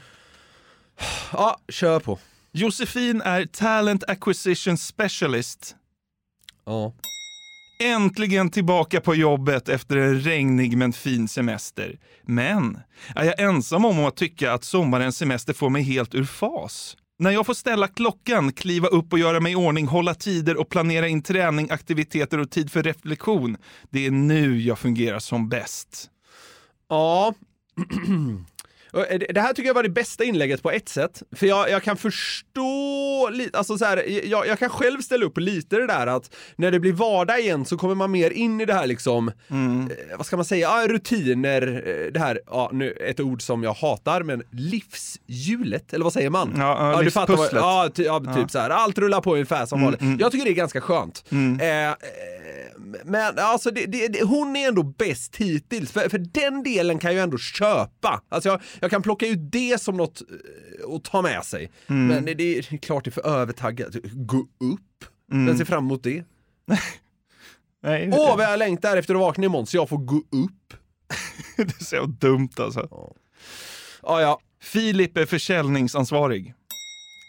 Ja, 1.34 1.58
kör 1.70 2.00
på. 2.00 2.20
Josefin 2.54 3.22
är 3.22 3.46
Talent 3.46 4.04
Acquisition 4.08 4.78
Specialist. 4.78 5.76
Ja. 6.66 6.94
Äntligen 7.84 8.50
tillbaka 8.50 9.02
på 9.02 9.16
jobbet 9.16 9.70
efter 9.70 9.98
en 9.98 10.20
regnig 10.20 10.78
men 10.78 10.94
fin 10.94 11.28
semester. 11.28 12.00
Men 12.24 12.80
är 13.16 13.24
jag 13.24 13.40
ensam 13.40 13.86
om 13.86 14.06
att 14.06 14.16
tycka 14.16 14.54
att 14.54 14.64
sommarens 14.64 15.18
semester 15.18 15.54
får 15.54 15.70
mig 15.70 15.84
helt 15.84 16.16
ur 16.16 16.26
fas? 16.26 16.98
När 17.22 17.32
jag 17.32 17.46
får 17.46 17.54
ställa 17.54 17.88
klockan, 17.88 18.52
kliva 18.52 18.88
upp 18.88 19.14
och 19.14 19.20
göra 19.20 19.40
mig 19.40 19.52
i 19.52 19.56
ordning, 19.56 19.88
hålla 19.88 20.14
tider 20.14 20.58
och 20.58 20.70
planera 20.70 21.08
in 21.08 21.22
träning, 21.22 21.70
aktiviteter 21.72 22.38
och 22.38 22.50
tid 22.50 22.72
för 22.72 22.84
reflektion. 22.84 23.58
Det 23.90 24.06
är 24.06 24.12
nu 24.12 24.62
jag 24.62 24.80
fungerar 24.80 25.20
som 25.20 25.50
bäst. 25.50 26.10
Ja. 26.90 27.34
Och 28.92 29.06
det- 29.34 29.42
här 29.42 29.54
tycker 29.54 29.68
jag 29.70 29.74
var 29.74 29.84
det 29.84 29.90
bästa 29.90 30.24
inlägget 30.24 30.64
på 30.64 30.72
ett 30.72 30.90
sätt. 30.90 31.24
För 31.36 31.48
jag, 31.48 31.70
jag 31.70 31.84
kan 31.84 31.98
förstå 31.98 33.30
lite, 33.34 33.58
alltså 33.58 33.78
så 33.78 33.86
här, 33.86 34.04
jag, 34.28 34.48
jag 34.48 34.60
kan 34.60 34.70
själv 34.70 35.02
ställa 35.02 35.26
upp 35.26 35.38
lite 35.38 35.76
det 35.76 35.88
där 35.88 36.08
att 36.08 36.36
när 36.56 36.72
det 36.72 36.80
blir 36.80 36.94
vardag 36.94 37.40
igen 37.40 37.66
så 37.66 37.78
kommer 37.78 37.96
man 37.96 38.12
mer 38.12 38.32
in 38.32 38.62
i 38.62 38.66
det 38.66 38.74
här 38.74 38.88
liksom, 38.88 39.28
eh, 39.28 40.18
vad 40.18 40.26
ska 40.26 40.36
man 40.36 40.46
säga, 40.46 40.68
ja, 40.82 40.88
rutiner, 40.88 41.84
eh, 41.88 42.12
det 42.12 42.20
här, 42.20 42.40
ja 42.48 42.70
nu 42.74 42.92
ett 42.92 43.20
ord 43.20 43.42
som 43.42 43.64
jag 43.64 43.74
hatar, 43.74 44.24
men 44.24 44.44
livshjulet, 44.52 45.94
eller 45.94 46.04
vad 46.04 46.14
säger 46.14 46.30
man? 46.30 46.54
Ja, 46.58 46.92
ja, 46.96 47.02
du 47.02 47.12
fattar 47.12 47.36
vad, 47.36 47.50
ja, 47.54 47.90
ty, 47.94 48.04
ja, 48.04 48.20
typ 48.36 48.52
så 48.52 48.60
här, 48.60 48.70
allt 48.70 48.98
rullar 48.98 49.22
på 49.22 49.34
ungefär 49.34 49.66
som 49.66 49.78
Mm, 49.80 49.86
vanligt. 49.86 50.02
mm. 50.02 50.18
Jag 50.20 50.32
tycker 50.32 50.46
det 50.46 50.52
är 50.52 50.56
ganska 50.56 50.82
skönt. 50.82 51.24
Mm. 51.32 51.60
Eh, 51.60 51.90
eh, 51.90 51.96
men 53.06 53.40
alltså, 53.40 53.72
det, 53.72 53.86
det, 53.86 54.24
hon 54.24 54.56
är 54.56 54.68
ändå 54.68 54.84
bäst 54.84 55.36
hittills, 55.36 55.92
för, 55.92 56.10
för 56.10 56.18
den 56.18 56.64
delen 56.64 57.00
kan 57.00 57.16
jag 57.16 57.24
ändå 57.24 57.38
köpa. 57.38 58.22
Alltså 58.30 58.50
jag, 58.50 58.62
jag 58.80 58.92
kan 58.92 59.02
plocka 59.02 59.28
ut 59.28 59.52
det 59.52 59.82
som 59.82 59.98
något 59.98 60.22
eh, 60.22 60.96
att 60.96 61.04
ta 61.04 61.22
med 61.22 61.44
sig. 61.44 61.72
Mm. 61.88 62.08
Men 62.08 62.26
det, 62.26 62.34
det 62.34 62.58
är 62.58 62.78
klart 62.78 63.04
det 63.04 63.10
är 63.10 63.12
för 63.12 63.28
övertaggat. 63.28 63.96
Gå 64.14 64.40
upp. 64.40 65.06
Mm. 65.32 65.48
Jag 65.48 65.58
ser 65.58 65.66
fram 65.66 65.86
emot 65.86 66.04
det. 66.04 66.24
Nej, 67.84 68.10
Åh, 68.14 68.38
vad 68.38 68.46
jag 68.46 68.60
längtar 68.60 68.98
efter 68.98 69.16
att 69.16 69.20
vakna 69.20 69.46
imorgon 69.46 69.68
så 69.68 69.78
jag 69.78 69.90
får 69.90 69.98
gå 69.98 70.18
upp. 70.18 70.74
det 71.58 71.82
är 71.82 71.84
så 71.84 72.06
dumt 72.06 72.50
alltså. 72.58 72.88
Ja, 74.04 74.22
ja. 74.22 74.40
Filip 74.62 75.18
är 75.18 75.26
försäljningsansvarig. 75.26 76.54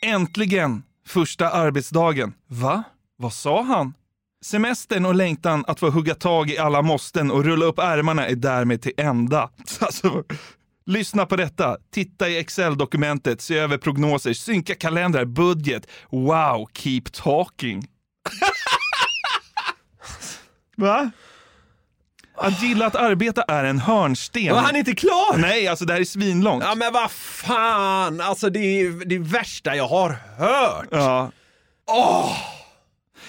Äntligen! 0.07 0.83
Första 1.07 1.51
arbetsdagen. 1.51 2.35
Va? 2.47 2.83
Vad 3.17 3.33
sa 3.33 3.63
han? 3.63 3.95
Semestern 4.45 5.07
och 5.07 5.14
längtan 5.14 5.64
att 5.66 5.80
få 5.80 5.90
hugga 5.90 6.14
tag 6.14 6.51
i 6.51 6.59
alla 6.59 6.82
måsten 6.82 7.30
och 7.30 7.45
rulla 7.45 7.64
upp 7.64 7.78
ärmarna 7.78 8.26
är 8.26 8.34
därmed 8.34 8.82
till 8.82 8.93
ända. 8.97 9.51
Alltså, 9.80 10.24
lyssna 10.86 11.26
på 11.26 11.36
detta. 11.36 11.76
Titta 11.93 12.28
i 12.28 12.38
Excel-dokumentet, 12.38 13.40
se 13.40 13.59
över 13.59 13.78
prognoser, 13.78 14.32
synka 14.32 14.74
kalendrar, 14.74 15.24
budget. 15.24 15.86
Wow, 16.11 16.68
keep 16.74 17.03
talking. 17.12 17.86
Va? 20.76 21.11
Att 22.36 22.62
gilla 22.62 22.86
att 22.86 22.97
arbeta 22.97 23.43
är 23.43 23.64
en 23.64 23.78
hörnsten. 23.78 24.55
Var 24.55 24.62
han 24.62 24.76
inte 24.76 24.95
klar? 24.95 25.38
Nej, 25.38 25.68
alltså 25.68 25.84
det 25.84 25.93
här 25.93 26.01
är 26.01 26.05
svinlångt. 26.05 26.64
Ja 26.66 26.74
men 26.74 26.93
vad 26.93 27.11
fan, 27.11 28.20
alltså 28.20 28.51
det 28.51 28.59
är 28.59 29.05
det 29.05 29.18
värsta 29.18 29.76
jag 29.76 29.88
har 29.88 30.16
hört. 30.38 30.88
Ja. 30.90 31.30
Åh! 31.86 32.36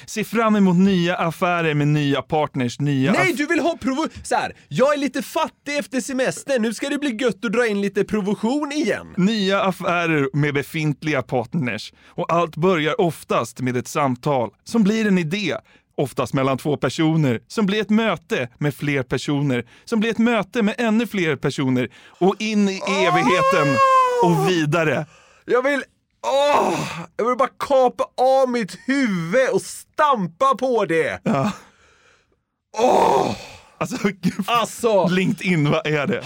Se 0.06 0.24
fram 0.24 0.56
emot 0.56 0.76
nya 0.76 1.16
affärer 1.16 1.74
med 1.74 1.88
nya 1.88 2.22
partners, 2.22 2.80
nya 2.80 3.12
Nej, 3.12 3.34
du 3.34 3.46
vill 3.46 3.60
ha 3.60 3.78
provo... 3.78 4.08
Så 4.24 4.36
här, 4.36 4.54
jag 4.68 4.94
är 4.94 4.98
lite 4.98 5.22
fattig 5.22 5.78
efter 5.78 6.02
semestern, 6.02 6.62
nu 6.62 6.74
ska 6.74 6.90
det 6.90 6.98
bli 6.98 7.16
gött 7.16 7.46
att 7.46 7.52
dra 7.52 7.68
in 7.68 7.82
lite 7.82 8.04
provision 8.04 8.72
igen. 8.72 9.14
nya 9.18 9.62
affärer 9.62 10.30
med 10.34 10.54
befintliga 10.54 11.22
partners. 11.22 11.94
Och 12.08 12.34
allt 12.34 12.56
börjar 12.56 13.02
oftast 13.02 13.60
med 13.60 13.78
ett 13.78 13.88
samtal 13.88 14.50
som 14.64 14.84
blir 14.84 15.08
en 15.08 15.18
idé. 15.18 15.56
Oftast 15.98 16.34
mellan 16.34 16.58
två 16.58 16.78
personer, 16.78 17.42
som 17.48 17.66
blir 17.66 17.82
ett 17.82 17.90
möte 17.90 18.50
med 18.58 18.76
fler 18.76 19.04
personer, 19.04 19.66
som 19.86 20.00
blir 20.00 20.10
ett 20.12 20.18
möte 20.18 20.62
med 20.62 20.76
ännu 20.78 21.08
fler 21.08 21.36
personer 21.36 21.90
och 22.08 22.36
in 22.40 22.70
i 22.70 22.82
evigheten 22.88 23.78
och 24.24 24.50
vidare. 24.50 25.06
Jag 25.46 25.64
vill... 25.64 25.84
Åh! 26.24 26.80
Jag 27.18 27.26
vill 27.26 27.38
bara 27.38 27.50
kapa 27.60 28.04
av 28.18 28.50
mitt 28.50 28.80
huvud 28.86 29.50
och 29.54 29.62
stampa 29.62 30.56
på 30.56 30.86
det. 30.86 31.20
Ja. 31.24 31.52
Åh! 32.78 33.36
Alltså, 33.78 33.98
Alltså... 34.48 35.08
LinkedIn, 35.08 35.72
vad 35.72 35.88
är 35.88 36.08
det? 36.08 36.24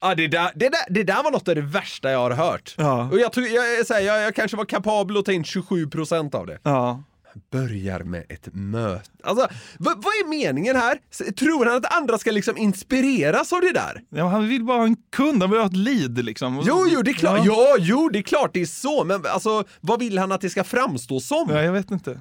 Ja, 0.00 0.14
det, 0.14 0.28
där, 0.28 0.52
det, 0.54 0.68
där, 0.68 0.80
det 0.90 1.02
där 1.02 1.22
var 1.22 1.30
något 1.30 1.48
av 1.48 1.54
det 1.54 1.60
värsta 1.60 2.10
jag 2.10 2.18
har 2.18 2.30
hört. 2.30 2.74
Ja. 2.78 3.08
Och 3.12 3.18
jag, 3.18 3.30
jag, 3.36 3.62
här, 3.62 4.00
jag, 4.00 4.22
jag 4.22 4.34
kanske 4.34 4.56
var 4.56 4.64
kapabel 4.64 5.16
att 5.16 5.24
ta 5.24 5.32
in 5.32 5.42
27% 5.42 6.34
av 6.34 6.46
det. 6.46 6.58
Ja. 6.62 7.02
Börjar 7.50 8.00
med 8.00 8.24
ett 8.28 8.48
möte. 8.52 9.10
Alltså, 9.22 9.48
vad, 9.78 9.96
vad 9.96 10.12
är 10.12 10.28
meningen 10.28 10.76
här? 10.76 10.98
Tror 11.32 11.64
han 11.66 11.76
att 11.76 11.96
andra 11.96 12.18
ska 12.18 12.30
liksom 12.30 12.56
inspireras 12.56 13.52
av 13.52 13.60
det 13.60 13.72
där? 13.72 14.02
Ja, 14.08 14.28
han 14.28 14.48
vill 14.48 14.64
bara 14.64 14.78
ha 14.78 14.84
en 14.84 14.96
kund, 15.12 15.42
han 15.42 15.50
vill 15.50 15.60
ha 15.60 15.66
ett 15.66 15.76
lead 15.76 16.24
liksom. 16.24 16.62
Jo, 16.66 16.86
jo, 16.88 17.02
det 17.02 17.10
är 17.10 17.14
klart, 17.14 17.40
Ja. 17.44 17.52
ja. 17.56 17.76
jo, 17.78 18.08
det 18.08 18.18
är 18.18 18.22
klart 18.22 18.50
det 18.54 18.60
är 18.60 18.66
så, 18.66 19.04
men 19.04 19.26
alltså, 19.26 19.64
vad 19.80 20.00
vill 20.00 20.18
han 20.18 20.32
att 20.32 20.40
det 20.40 20.50
ska 20.50 20.64
framstå 20.64 21.20
som? 21.20 21.46
Ja, 21.50 21.62
jag 21.62 21.72
vet 21.72 21.90
inte. 21.90 22.20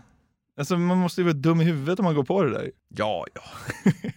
Alltså, 0.59 0.77
man 0.77 0.97
måste 0.97 1.21
ju 1.21 1.25
vara 1.25 1.33
dum 1.33 1.61
i 1.61 1.63
huvudet 1.63 1.99
om 1.99 2.05
man 2.05 2.15
går 2.15 2.23
på 2.23 2.43
det 2.43 2.51
där. 2.51 2.71
Ja, 2.95 3.25
ja. 3.33 3.41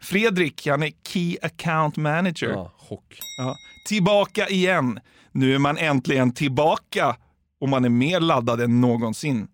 Fredrik, 0.00 0.66
han 0.66 0.82
är 0.82 0.92
Key 1.08 1.36
Account 1.42 1.96
Manager. 1.96 2.48
Ja, 2.50 2.72
chock. 2.76 3.18
Ja. 3.38 3.56
Tillbaka 3.88 4.48
igen. 4.48 5.00
Nu 5.32 5.54
är 5.54 5.58
man 5.58 5.78
äntligen 5.78 6.32
tillbaka 6.32 7.16
och 7.60 7.68
man 7.68 7.84
är 7.84 7.88
mer 7.88 8.20
laddad 8.20 8.60
än 8.60 8.80
någonsin. 8.80 9.48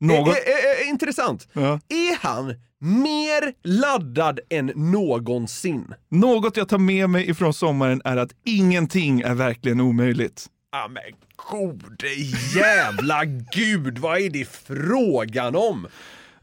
Någon... 0.00 0.28
Eh, 0.28 0.34
eh, 0.34 0.82
eh, 0.82 0.88
intressant. 0.88 1.48
Ja. 1.52 1.80
Är 1.88 2.22
han 2.22 2.54
mer 2.80 3.54
laddad 3.62 4.40
än 4.50 4.66
någonsin? 4.74 5.94
Något 6.08 6.56
jag 6.56 6.68
tar 6.68 6.78
med 6.78 7.10
mig 7.10 7.30
ifrån 7.30 7.54
sommaren 7.54 8.02
är 8.04 8.16
att 8.16 8.30
ingenting 8.44 9.20
är 9.20 9.34
verkligen 9.34 9.80
omöjligt. 9.80 10.46
Ja 10.72 10.88
men 10.88 11.02
gode 11.50 12.14
jävla 12.56 13.24
gud, 13.52 13.98
vad 13.98 14.20
är 14.20 14.30
det 14.30 14.48
frågan 14.48 15.56
om? 15.56 15.86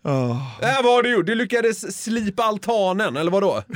Oh. 0.04 0.60
Äh, 0.62 0.84
vad 0.84 0.94
har 0.94 1.04
du 1.04 1.12
gjort? 1.12 1.26
Du 1.26 1.36
lyckades 1.36 2.04
slipa 2.04 2.44
altanen, 2.44 3.18
eller 3.18 3.32
vadå? 3.32 3.64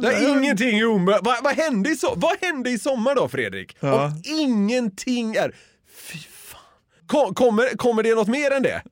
Det 0.00 0.06
är 0.06 0.38
ingenting 0.38 0.78
är 0.78 0.86
omöjligt. 0.86 1.24
Vad, 1.26 1.44
vad, 1.44 1.54
hände 1.54 1.90
i 1.90 1.96
so 1.96 2.14
vad 2.16 2.36
hände 2.40 2.70
i 2.70 2.78
sommar 2.78 3.14
då 3.14 3.28
Fredrik? 3.28 3.76
Ja. 3.80 4.04
Om 4.04 4.22
ingenting 4.24 5.34
är... 5.34 5.54
Kommer, 7.08 7.76
kommer 7.76 8.02
det 8.02 8.14
något 8.14 8.28
mer 8.28 8.50
än 8.50 8.62
det? 8.62 8.82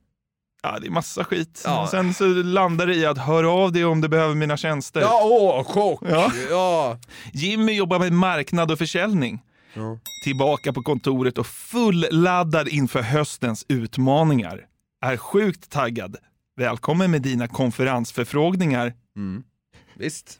Ja, 0.63 0.79
det 0.79 0.87
är 0.87 0.91
massa 0.91 1.23
skit. 1.23 1.61
Ja. 1.65 1.87
Sen 1.91 2.13
så 2.13 2.25
landar 2.27 2.87
det 2.87 2.95
i 2.95 3.05
att 3.05 3.17
hör 3.17 3.43
av 3.43 3.71
dig 3.71 3.85
om 3.85 4.01
du 4.01 4.07
behöver 4.07 4.35
mina 4.35 4.57
tjänster. 4.57 5.01
Ja, 5.01 5.21
åh, 5.23 5.63
chock! 5.63 6.01
Ja. 6.09 6.31
Ja. 6.49 6.99
Jimmy 7.33 7.73
jobbar 7.73 7.99
med 7.99 8.13
marknad 8.13 8.71
och 8.71 8.77
försäljning. 8.77 9.41
Tillbaka 10.23 10.73
på 10.73 10.81
kontoret 10.81 11.37
och 11.37 11.47
fulladdad 11.47 12.67
inför 12.67 13.01
höstens 13.01 13.65
utmaningar. 13.67 14.65
Är 15.01 15.17
sjukt 15.17 15.69
taggad. 15.69 16.15
Välkommen 16.55 17.11
med 17.11 17.21
dina 17.21 17.47
konferensförfrågningar. 17.47 18.93
Visst. 19.95 20.39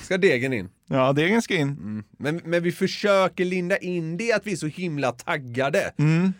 Ska 0.00 0.18
degen 0.18 0.52
in. 0.52 0.68
Ja, 0.88 1.12
degen 1.12 1.42
ska 1.42 1.54
in. 1.56 2.04
Men, 2.18 2.40
men 2.44 2.62
vi 2.62 2.72
försöker 2.72 3.44
linda 3.44 3.76
in 3.78 4.16
det 4.16 4.32
att 4.32 4.46
vi 4.46 4.52
är 4.52 4.56
så 4.56 4.66
himla 4.66 5.12
taggade. 5.12 5.92
Mm. 5.98 6.32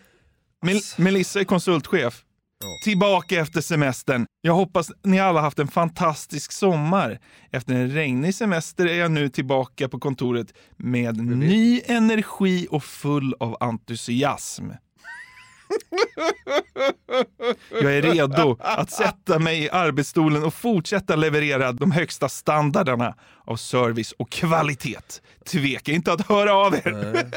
Mel- 0.63 0.81
Melissa 0.97 1.39
är 1.39 1.43
konsultchef. 1.43 2.23
Tillbaka 2.83 3.39
efter 3.41 3.61
semestern. 3.61 4.25
Jag 4.41 4.53
hoppas 4.53 4.91
ni 5.03 5.19
alla 5.19 5.41
haft 5.41 5.59
en 5.59 5.67
fantastisk 5.67 6.51
sommar. 6.51 7.19
Efter 7.51 7.73
en 7.73 7.89
regnig 7.91 8.35
semester 8.35 8.85
är 8.85 8.97
jag 8.99 9.11
nu 9.11 9.29
tillbaka 9.29 9.89
på 9.89 9.99
kontoret 9.99 10.53
med 10.77 11.17
ny 11.37 11.81
energi 11.85 12.67
och 12.71 12.83
full 12.83 13.33
av 13.39 13.57
entusiasm. 13.59 14.65
Jag 17.71 17.95
är 17.95 18.01
redo 18.01 18.57
att 18.59 18.91
sätta 18.91 19.39
mig 19.39 19.63
i 19.63 19.69
arbetsstolen 19.69 20.43
och 20.43 20.53
fortsätta 20.53 21.15
leverera 21.15 21.71
de 21.71 21.91
högsta 21.91 22.29
standarderna 22.29 23.15
av 23.45 23.55
service 23.55 24.11
och 24.11 24.29
kvalitet. 24.31 24.99
Tveka 25.45 25.91
inte 25.91 26.13
att 26.13 26.27
höra 26.27 26.53
av 26.53 26.75
er. 26.75 27.31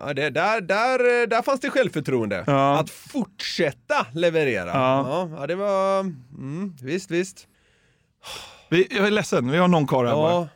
Ja, 0.00 0.14
det, 0.14 0.30
där, 0.30 0.60
där, 0.60 1.26
där 1.26 1.42
fanns 1.42 1.60
det 1.60 1.70
självförtroende. 1.70 2.44
Ja. 2.46 2.78
Att 2.78 2.90
fortsätta 2.90 4.06
leverera. 4.14 4.66
Ja. 4.66 5.30
Ja, 5.38 5.46
det 5.46 5.54
var... 5.54 6.00
Mm, 6.00 6.76
visst, 6.82 7.10
visst. 7.10 7.46
Vi, 8.70 8.86
jag 8.90 9.06
är 9.06 9.10
ledsen, 9.10 9.50
vi 9.50 9.58
har 9.58 9.68
någon 9.68 9.86
kvar 9.86 10.04
här 10.04 10.12
Ja. 10.12 10.16
bara. 10.16 10.48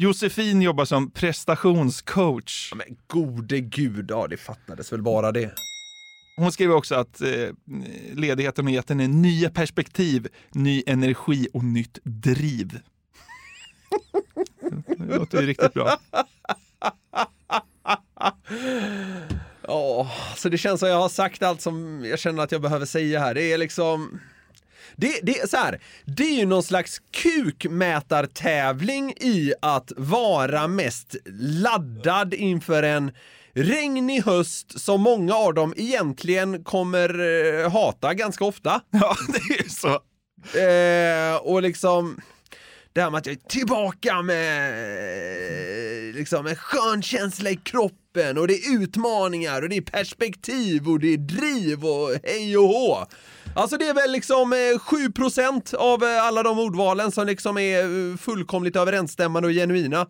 Josefin 0.00 0.62
jobbar 0.62 0.84
som 0.84 1.10
prestationscoach. 1.10 2.72
Men 2.74 2.86
gode 3.06 3.60
gud, 3.60 4.06
ja 4.10 4.26
det 4.26 4.36
fattades 4.36 4.92
väl 4.92 5.02
bara 5.02 5.32
det. 5.32 5.50
Hon 6.38 6.52
skriver 6.52 6.74
också 6.74 6.94
att 6.94 7.20
eh, 7.20 7.48
ledigheten 8.14 8.64
har 8.64 8.72
gett 8.72 8.88
henne 8.88 9.06
nya 9.06 9.50
perspektiv, 9.50 10.28
ny 10.50 10.82
energi 10.86 11.48
och 11.52 11.64
nytt 11.64 11.98
driv. 12.02 12.80
Det 14.98 15.16
låter 15.16 15.40
ju 15.40 15.46
riktigt 15.46 15.74
bra. 15.74 15.98
Ja, 19.62 20.10
så 20.36 20.48
det 20.48 20.58
känns 20.58 20.80
som 20.80 20.88
jag 20.88 21.00
har 21.00 21.08
sagt 21.08 21.42
allt 21.42 21.60
som 21.60 22.04
jag 22.04 22.18
känner 22.18 22.42
att 22.42 22.52
jag 22.52 22.62
behöver 22.62 22.86
säga 22.86 23.20
här. 23.20 23.34
Det 23.34 23.52
är 23.52 23.58
liksom... 23.58 24.20
Det, 24.96 25.20
det, 25.22 25.40
är 25.40 25.46
så 25.46 25.56
här, 25.56 25.80
det 26.04 26.22
är 26.22 26.38
ju 26.38 26.46
någon 26.46 26.62
slags 26.62 27.02
kukmätartävling 27.10 29.14
i 29.20 29.52
att 29.62 29.92
vara 29.96 30.68
mest 30.68 31.16
laddad 31.40 32.34
inför 32.34 32.82
en 32.82 33.12
regnig 33.58 34.22
höst 34.22 34.80
som 34.80 35.00
många 35.00 35.34
av 35.34 35.54
dem 35.54 35.74
egentligen 35.76 36.64
kommer 36.64 37.08
eh, 37.64 37.70
hata 37.70 38.14
ganska 38.14 38.44
ofta. 38.44 38.80
Ja, 38.90 39.16
det 39.28 39.54
är 39.54 39.62
ju 39.62 39.68
så. 39.68 40.00
Eh, 40.58 41.36
och 41.36 41.62
liksom 41.62 42.20
det 42.92 43.02
här 43.02 43.10
med 43.10 43.18
att 43.18 43.26
jag 43.26 43.32
är 43.32 43.48
tillbaka 43.48 44.22
med 44.22 44.70
eh, 46.08 46.14
liksom 46.14 46.46
en 46.46 46.56
skön 46.56 47.02
känsla 47.02 47.50
i 47.50 47.56
kroppen 47.56 48.38
och 48.38 48.48
det 48.48 48.54
är 48.54 48.82
utmaningar 48.82 49.62
och 49.62 49.68
det 49.68 49.76
är 49.76 49.80
perspektiv 49.80 50.88
och 50.88 51.00
det 51.00 51.12
är 51.12 51.16
driv 51.16 51.84
och 51.84 52.10
hej 52.22 52.58
och 52.58 52.68
hå. 52.68 53.06
Alltså 53.54 53.76
det 53.76 53.88
är 53.88 53.94
väl 53.94 54.12
liksom 54.12 54.52
eh, 54.52 54.56
7% 54.56 55.74
av 55.74 56.04
eh, 56.04 56.24
alla 56.24 56.42
de 56.42 56.58
ordvalen 56.58 57.12
som 57.12 57.26
liksom 57.26 57.58
är 57.58 58.10
eh, 58.10 58.16
fullkomligt 58.16 58.76
överensstämmande 58.76 59.48
och 59.48 59.54
genuina. 59.54 60.06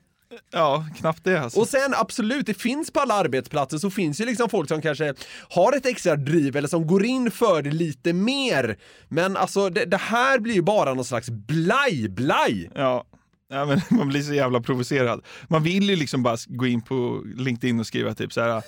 Ja, 0.53 0.87
knappt 0.97 1.25
det 1.25 1.41
alltså. 1.41 1.61
Och 1.61 1.69
sen 1.69 1.95
absolut, 1.95 2.47
det 2.47 2.55
finns 2.55 2.91
på 2.91 3.01
alla 3.01 3.15
arbetsplatser 3.15 3.79
så 3.79 3.91
finns 3.91 4.21
ju 4.21 4.25
liksom 4.25 4.49
folk 4.49 4.69
som 4.69 4.83
kanske 4.83 5.15
har 5.51 5.73
ett 5.77 5.87
extra 5.87 6.17
driv 6.17 6.57
eller 6.57 6.69
som 6.69 6.87
går 6.87 7.05
in 7.05 7.31
för 7.31 7.63
det 7.63 7.71
lite 7.71 8.13
mer. 8.13 8.79
Men 9.09 9.37
alltså 9.37 9.71
det, 9.71 9.85
det 9.85 9.97
här 9.97 10.39
blir 10.39 10.55
ju 10.55 10.63
bara 10.63 10.95
någon 10.95 11.05
slags 11.05 11.31
blaj-blaj. 11.31 12.71
Ja. 12.75 13.05
Ja, 13.51 13.65
men 13.65 13.81
man 13.99 14.09
blir 14.09 14.23
så 14.23 14.35
jävla 14.35 14.61
provocerad. 14.61 15.25
Man 15.49 15.63
vill 15.63 15.91
ju 15.91 15.97
liksom 15.97 16.23
bara 16.23 16.37
gå 16.47 16.67
in 16.67 16.83
på 16.83 17.23
LinkedIn 17.37 17.81
och 17.81 17.87
skriva 17.87 18.15
typ 18.15 18.33
så 18.33 18.41
här. 18.41 18.63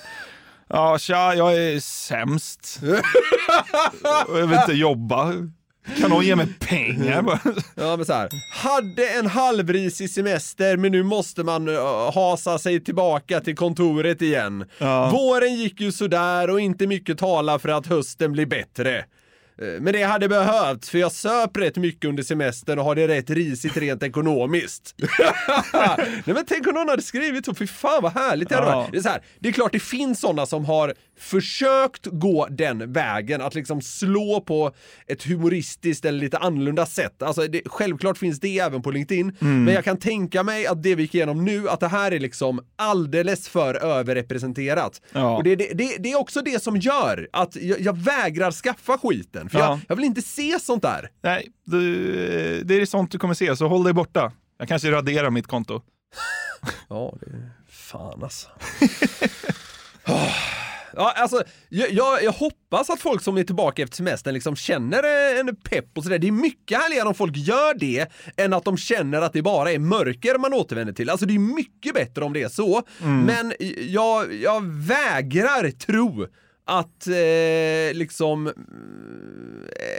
Ja, 0.68 0.98
tja, 0.98 1.34
jag 1.34 1.56
är 1.56 1.80
sämst. 1.80 2.80
Jag 4.28 4.46
vill 4.46 4.58
inte 4.58 4.72
jobba. 4.72 5.32
Kan 6.00 6.10
någon 6.10 6.24
ge 6.26 6.36
mig 6.36 6.46
pengar? 6.60 7.22
bara? 7.22 7.40
Ja 7.74 7.96
men 7.96 8.06
så 8.06 8.12
här. 8.12 8.28
hade 8.52 9.08
en 9.08 9.26
halvrisig 9.26 10.10
semester 10.10 10.76
men 10.76 10.92
nu 10.92 11.02
måste 11.02 11.42
man 11.44 11.68
uh, 11.68 12.14
hasa 12.14 12.58
sig 12.58 12.84
tillbaka 12.84 13.40
till 13.40 13.56
kontoret 13.56 14.22
igen. 14.22 14.64
Ja. 14.78 15.10
Våren 15.10 15.54
gick 15.54 15.80
ju 15.80 15.92
sådär 15.92 16.50
och 16.50 16.60
inte 16.60 16.86
mycket 16.86 17.18
talar 17.18 17.58
för 17.58 17.68
att 17.68 17.86
hösten 17.86 18.32
blir 18.32 18.46
bättre. 18.46 18.98
Eh, 18.98 19.80
Men 19.80 19.92
det 19.92 20.02
hade 20.02 20.28
behövts 20.28 20.90
för 20.90 20.98
jag 20.98 21.12
söp 21.12 21.56
rätt 21.56 21.76
mycket 21.76 22.08
under 22.08 22.22
semestern 22.22 22.78
och 22.78 22.84
har 22.84 22.94
det 22.94 23.08
rätt 23.08 23.30
risigt 23.30 23.76
rent 23.76 24.02
ekonomiskt. 24.02 24.94
Nej 25.72 26.22
men 26.24 26.44
tänk 26.48 26.66
om 26.66 26.74
någon 26.74 26.88
hade 26.88 27.02
skrivit 27.02 27.44
så, 27.44 27.54
fy 27.54 27.66
fan 27.66 28.02
vad 28.02 28.12
härligt 28.12 28.48
det 28.48 28.54
hade 28.54 28.66
Ja. 28.68 28.76
varit. 28.76 28.92
Det 28.92 28.98
är, 28.98 29.02
så 29.02 29.08
här, 29.08 29.22
det 29.38 29.48
är 29.48 29.52
klart 29.52 29.72
det 29.72 29.80
finns 29.80 30.20
sådana 30.20 30.46
som 30.46 30.64
har 30.64 30.94
försökt 31.20 32.06
gå 32.06 32.46
den 32.50 32.92
vägen, 32.92 33.40
att 33.40 33.54
liksom 33.54 33.80
slå 33.82 34.40
på 34.40 34.72
ett 35.06 35.22
humoristiskt 35.24 36.04
eller 36.04 36.18
lite 36.18 36.38
annorlunda 36.38 36.86
sätt. 36.86 37.22
Alltså 37.22 37.46
det, 37.46 37.62
självklart 37.66 38.18
finns 38.18 38.40
det 38.40 38.58
även 38.58 38.82
på 38.82 38.90
LinkedIn, 38.90 39.36
Mm. 39.40 39.64
men 39.64 39.74
jag 39.74 39.84
kan 39.84 39.96
tänka 39.96 40.42
mig 40.42 40.66
att 40.66 40.82
det 40.82 40.94
vi 40.94 41.02
gick 41.02 41.14
igenom 41.14 41.44
nu, 41.44 41.68
att 41.68 41.80
det 41.80 41.88
här 41.88 42.12
är 42.12 42.18
liksom 42.20 42.60
alldeles 42.76 43.48
för 43.48 43.74
överrepresenterat. 43.74 45.00
Ja. 45.12 45.36
Och 45.36 45.44
det, 45.44 45.56
det, 45.56 45.70
det, 45.74 45.96
det 45.98 46.12
är 46.12 46.18
också 46.18 46.40
det 46.42 46.62
som 46.62 46.76
gör 46.76 47.28
att 47.32 47.56
jag, 47.56 47.80
jag 47.80 47.96
vägrar 47.98 48.50
skaffa 48.52 48.98
skiten, 48.98 49.48
för 49.50 49.58
Ja. 49.58 49.64
jag, 49.64 49.78
jag 49.88 49.96
vill 49.96 50.04
inte 50.04 50.22
se 50.22 50.58
sånt 50.60 50.82
där. 50.82 51.10
Nej, 51.22 51.48
du, 51.64 52.62
det 52.64 52.74
är 52.74 52.86
sånt 52.86 53.10
du 53.12 53.18
kommer 53.18 53.34
se, 53.34 53.56
så 53.56 53.68
håll 53.68 53.84
dig 53.84 53.92
borta. 53.92 54.32
Jag 54.58 54.68
kanske 54.68 54.90
raderar 54.90 55.30
mitt 55.30 55.46
konto. 55.46 55.82
Ja, 56.88 57.14
det 57.20 57.26
är 57.26 57.50
fan 57.68 58.22
alltså. 58.22 58.48
Ja, 60.96 61.12
alltså, 61.16 61.42
jag, 61.68 61.90
jag, 61.90 62.22
jag 62.24 62.32
hoppas 62.32 62.90
att 62.90 63.00
folk 63.00 63.22
som 63.22 63.36
är 63.36 63.44
tillbaka 63.44 63.82
efter 63.82 63.96
semestern 63.96 64.34
liksom 64.34 64.56
känner 64.56 65.02
eh, 65.04 65.40
en 65.40 65.56
pepp 65.56 65.98
och 65.98 66.02
sådär. 66.02 66.18
Det 66.18 66.28
är 66.28 66.32
mycket 66.32 66.78
härligare 66.78 67.08
om 67.08 67.14
folk 67.14 67.36
gör 67.36 67.78
det 67.78 68.12
än 68.36 68.52
att 68.52 68.64
de 68.64 68.76
känner 68.76 69.22
att 69.22 69.32
det 69.32 69.42
bara 69.42 69.72
är 69.72 69.78
mörker 69.78 70.38
man 70.38 70.54
återvänder 70.54 70.92
till. 70.92 71.10
Alltså 71.10 71.26
det 71.26 71.34
är 71.34 71.54
mycket 71.54 71.94
bättre 71.94 72.24
om 72.24 72.32
det 72.32 72.42
är 72.42 72.48
så. 72.48 72.82
Men 73.26 73.52
jag, 73.78 74.34
jag 74.34 74.64
vägrar 74.66 75.70
tro 75.70 76.26
att 76.64 77.06
eh, 77.06 77.98
liksom 77.98 78.46
eh, 78.46 78.52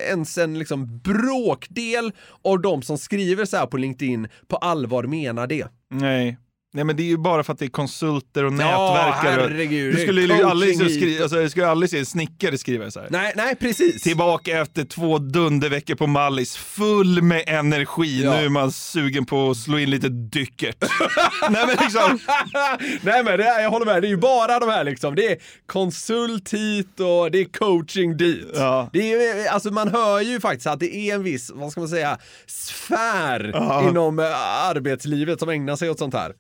ens 0.09 0.37
en 0.37 0.59
liksom 0.59 0.99
bråkdel 0.99 2.11
av 2.43 2.61
de 2.61 2.81
som 2.81 2.97
skriver 2.97 3.45
så 3.45 3.57
här 3.57 3.65
på 3.65 3.77
LinkedIn 3.77 4.27
på 4.47 4.55
allvar 4.55 5.03
menar 5.03 5.47
det. 5.47 5.67
Nej. 5.89 6.37
Nej 6.73 6.83
men 6.83 6.95
det 6.95 7.03
är 7.03 7.07
ju 7.07 7.17
bara 7.17 7.43
för 7.43 7.53
att 7.53 7.59
det 7.59 7.65
är 7.65 7.69
konsulter 7.69 8.43
och 8.43 8.53
Ja, 8.53 8.55
nätverkare. 8.55 9.41
herregud, 9.49 9.95
Du 9.95 10.01
skulle 10.01 10.21
ju 10.21 10.43
aldrig, 10.43 10.77
så 10.77 10.83
hit. 10.83 10.95
skri- 11.01 11.21
alltså, 11.21 11.49
skulle 11.49 11.67
aldrig 11.67 11.89
se 11.89 11.99
en 11.99 12.05
snickare 12.05 12.57
skriva 12.57 12.91
så 12.91 12.99
här. 12.99 13.07
Nej, 13.11 13.33
nej 13.35 13.55
precis. 13.55 14.01
Tillbaka 14.01 14.61
efter 14.61 14.83
två 14.85 15.17
dunderveckor 15.17 15.95
på 15.95 16.07
Mallis, 16.07 16.57
full 16.57 17.21
med 17.21 17.43
energi. 17.47 18.21
Ja. 18.23 18.31
Nu 18.39 18.45
är 18.45 18.49
man 18.49 18.71
sugen 18.71 19.25
på 19.25 19.49
att 19.49 19.57
slå 19.57 19.79
in 19.79 19.89
lite 19.89 20.09
dyckert. 20.09 20.83
Nej 21.49 21.65
men 21.67 21.75
liksom, 21.81 22.19
Nej 23.01 23.23
men 23.23 23.37
det 23.39 23.61
jag 23.61 23.69
håller 23.69 23.85
med, 23.85 24.01
det 24.01 24.07
är 24.07 24.09
ju 24.09 24.17
bara 24.17 24.59
de 24.59 24.69
här 24.69 24.83
liksom. 24.83 25.15
Det 25.15 25.27
är 25.31 25.37
konsult 25.65 26.53
hit 26.53 26.99
och 26.99 27.31
det 27.31 27.39
är 27.41 27.45
coaching 27.45 28.17
dit. 28.17 28.47
Ja. 28.53 28.89
Det 28.93 29.13
är, 29.13 29.47
alltså 29.49 29.71
man 29.71 29.87
hör 29.87 30.21
ju 30.21 30.39
faktiskt 30.39 30.67
att 30.67 30.79
det 30.79 30.95
är 30.95 31.15
en 31.15 31.23
viss, 31.23 31.51
vad 31.53 31.71
ska 31.71 31.79
man 31.81 31.89
säga, 31.89 32.17
sfär 32.47 33.51
Ja. 33.53 33.89
inom 33.89 34.19
eh, 34.19 34.25
arbetslivet 34.69 35.39
som 35.39 35.49
ägnar 35.49 35.75
sig 35.75 35.89
åt 35.89 35.99
sånt 35.99 36.13
här. 36.13 36.33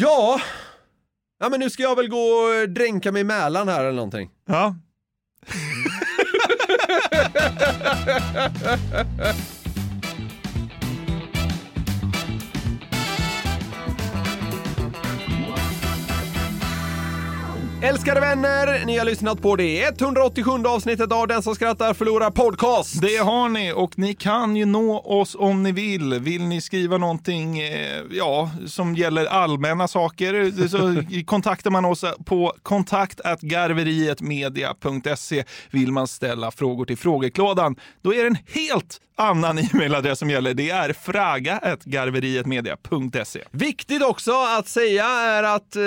Ja. 0.00 0.40
Ja, 1.40 1.48
men 1.48 1.60
nu 1.60 1.70
ska 1.70 1.82
jag 1.82 1.96
väl 1.96 2.08
gå 2.08 2.18
och 2.18 2.68
dränka 2.68 3.12
mig 3.12 3.20
i 3.20 3.24
Mälaren 3.24 3.68
här 3.68 3.80
eller 3.80 3.92
någonting. 3.92 4.30
ja. 4.46 4.74
Älskade 17.82 18.20
vänner, 18.20 18.86
ni 18.86 18.98
har 18.98 19.04
lyssnat 19.04 19.42
på 19.42 19.56
det 19.56 20.00
187 20.00 20.50
avsnittet 20.66 21.12
av 21.12 21.28
Den 21.28 21.42
som 21.42 21.54
skrattar 21.54 21.94
förlorar 21.94 22.30
podcast. 22.30 23.00
Det 23.00 23.16
har 23.16 23.48
ni 23.48 23.72
och 23.72 23.98
ni 23.98 24.14
kan 24.14 24.56
ju 24.56 24.64
nå 24.64 24.98
oss 24.98 25.36
om 25.38 25.62
ni 25.62 25.72
vill. 25.72 26.14
Vill 26.14 26.42
ni 26.42 26.60
skriva 26.60 26.98
någonting 26.98 27.60
eh, 27.60 28.02
ja, 28.10 28.50
som 28.66 28.94
gäller 28.94 29.26
allmänna 29.26 29.88
saker 29.88 30.52
så 30.68 31.02
kontaktar 31.26 31.70
man 31.70 31.84
oss 31.84 32.04
på 32.24 32.52
kontakt@garverietmedia.se. 32.62 35.44
Vill 35.70 35.92
man 35.92 36.08
ställa 36.08 36.50
frågor 36.50 36.84
till 36.84 36.98
frågeklådan, 36.98 37.76
då 38.02 38.14
är 38.14 38.22
det 38.22 38.26
en 38.26 38.38
helt 38.54 39.00
annan 39.18 39.58
e-mailadress 39.58 40.18
som 40.18 40.30
gäller. 40.30 40.54
Det 40.54 40.70
är 40.70 40.92
fraga.garverietmedia.se. 40.92 43.44
Viktigt 43.50 44.02
också 44.02 44.32
att 44.58 44.68
säga 44.68 45.06
är 45.06 45.42
att 45.42 45.76
eh, 45.76 45.82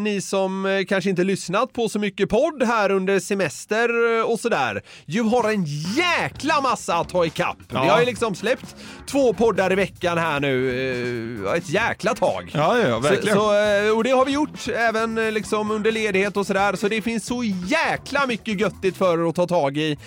ni 0.00 0.20
som 0.20 0.66
eh, 0.66 0.84
kanske 0.84 1.10
inte 1.10 1.24
lyssnat 1.24 1.72
på 1.72 1.88
så 1.88 1.98
mycket 1.98 2.28
podd 2.28 2.62
här 2.62 2.90
under 2.90 3.20
semester 3.20 4.18
eh, 4.18 4.24
och 4.24 4.40
sådär, 4.40 4.82
ju 5.06 5.22
har 5.22 5.50
en 5.50 5.64
jäkla 5.96 6.60
massa 6.60 6.94
att 6.94 7.08
ta 7.08 7.26
ikapp. 7.26 7.56
Ja. 7.72 7.82
Vi 7.82 7.88
har 7.88 8.00
ju 8.00 8.06
liksom 8.06 8.34
släppt 8.34 8.76
två 9.10 9.32
poddar 9.32 9.72
i 9.72 9.74
veckan 9.74 10.18
här 10.18 10.40
nu, 10.40 11.46
eh, 11.46 11.52
ett 11.56 11.70
jäkla 11.70 12.14
tag. 12.14 12.50
Ja, 12.54 12.78
ja, 12.78 12.98
verkligen. 12.98 13.36
Så, 13.36 13.42
så, 13.42 13.54
eh, 13.54 13.90
och 13.96 14.04
det 14.04 14.10
har 14.10 14.24
vi 14.24 14.32
gjort 14.32 14.68
även 14.68 15.34
liksom 15.34 15.70
under 15.70 15.92
ledighet 15.92 16.36
och 16.36 16.46
sådär, 16.46 16.76
så 16.76 16.88
det 16.88 17.02
finns 17.02 17.26
så 17.26 17.44
jäkla 17.66 18.26
mycket 18.26 18.60
göttigt 18.60 18.96
för 18.96 19.24
er 19.24 19.28
att 19.28 19.34
ta 19.34 19.46
tag 19.46 19.76
i 19.76 19.98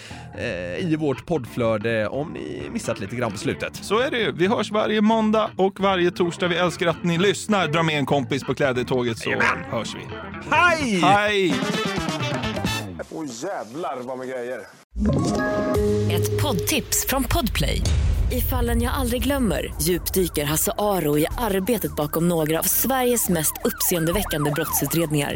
i 0.79 0.95
vårt 0.99 1.25
poddflöde 1.25 2.07
om 2.07 2.33
ni 2.33 2.69
missat 2.71 2.99
lite 2.99 3.15
grann 3.15 3.31
på 3.31 3.37
slutet. 3.37 3.75
Så 3.75 3.99
är 3.99 4.11
det 4.11 4.19
ju. 4.19 4.31
Vi 4.31 4.47
hörs 4.47 4.71
varje 4.71 5.01
måndag 5.01 5.49
och 5.57 5.79
varje 5.79 6.11
torsdag. 6.11 6.47
Vi 6.47 6.55
älskar 6.55 6.87
att 6.87 7.03
ni 7.03 7.17
lyssnar. 7.17 7.67
Dra 7.67 7.83
med 7.83 7.97
en 7.97 8.05
kompis 8.05 8.43
på 8.43 8.53
klädetåget 8.53 9.17
så 9.17 9.29
Jajamän. 9.29 9.63
hörs 9.71 9.95
vi. 9.95 10.07
Hej! 10.51 10.99
Hej! 11.01 11.53
Åh 13.11 13.25
jävlar 13.25 13.97
vad 14.01 14.17
med 14.17 14.27
grejer. 14.27 14.59
Ett 16.11 16.41
poddtips 16.41 17.05
från 17.07 17.23
Podplay. 17.23 17.81
I 18.31 18.41
fallen 18.41 18.81
jag 18.81 18.93
aldrig 18.93 19.23
glömmer 19.23 19.73
djupdyker 19.81 20.45
Hasse 20.45 20.71
Aro 20.77 21.17
i 21.17 21.25
arbetet 21.37 21.95
bakom 21.95 22.27
några 22.27 22.59
av 22.59 22.63
Sveriges 22.63 23.29
mest 23.29 23.53
uppseendeväckande 23.63 24.51
brottsutredningar. 24.51 25.35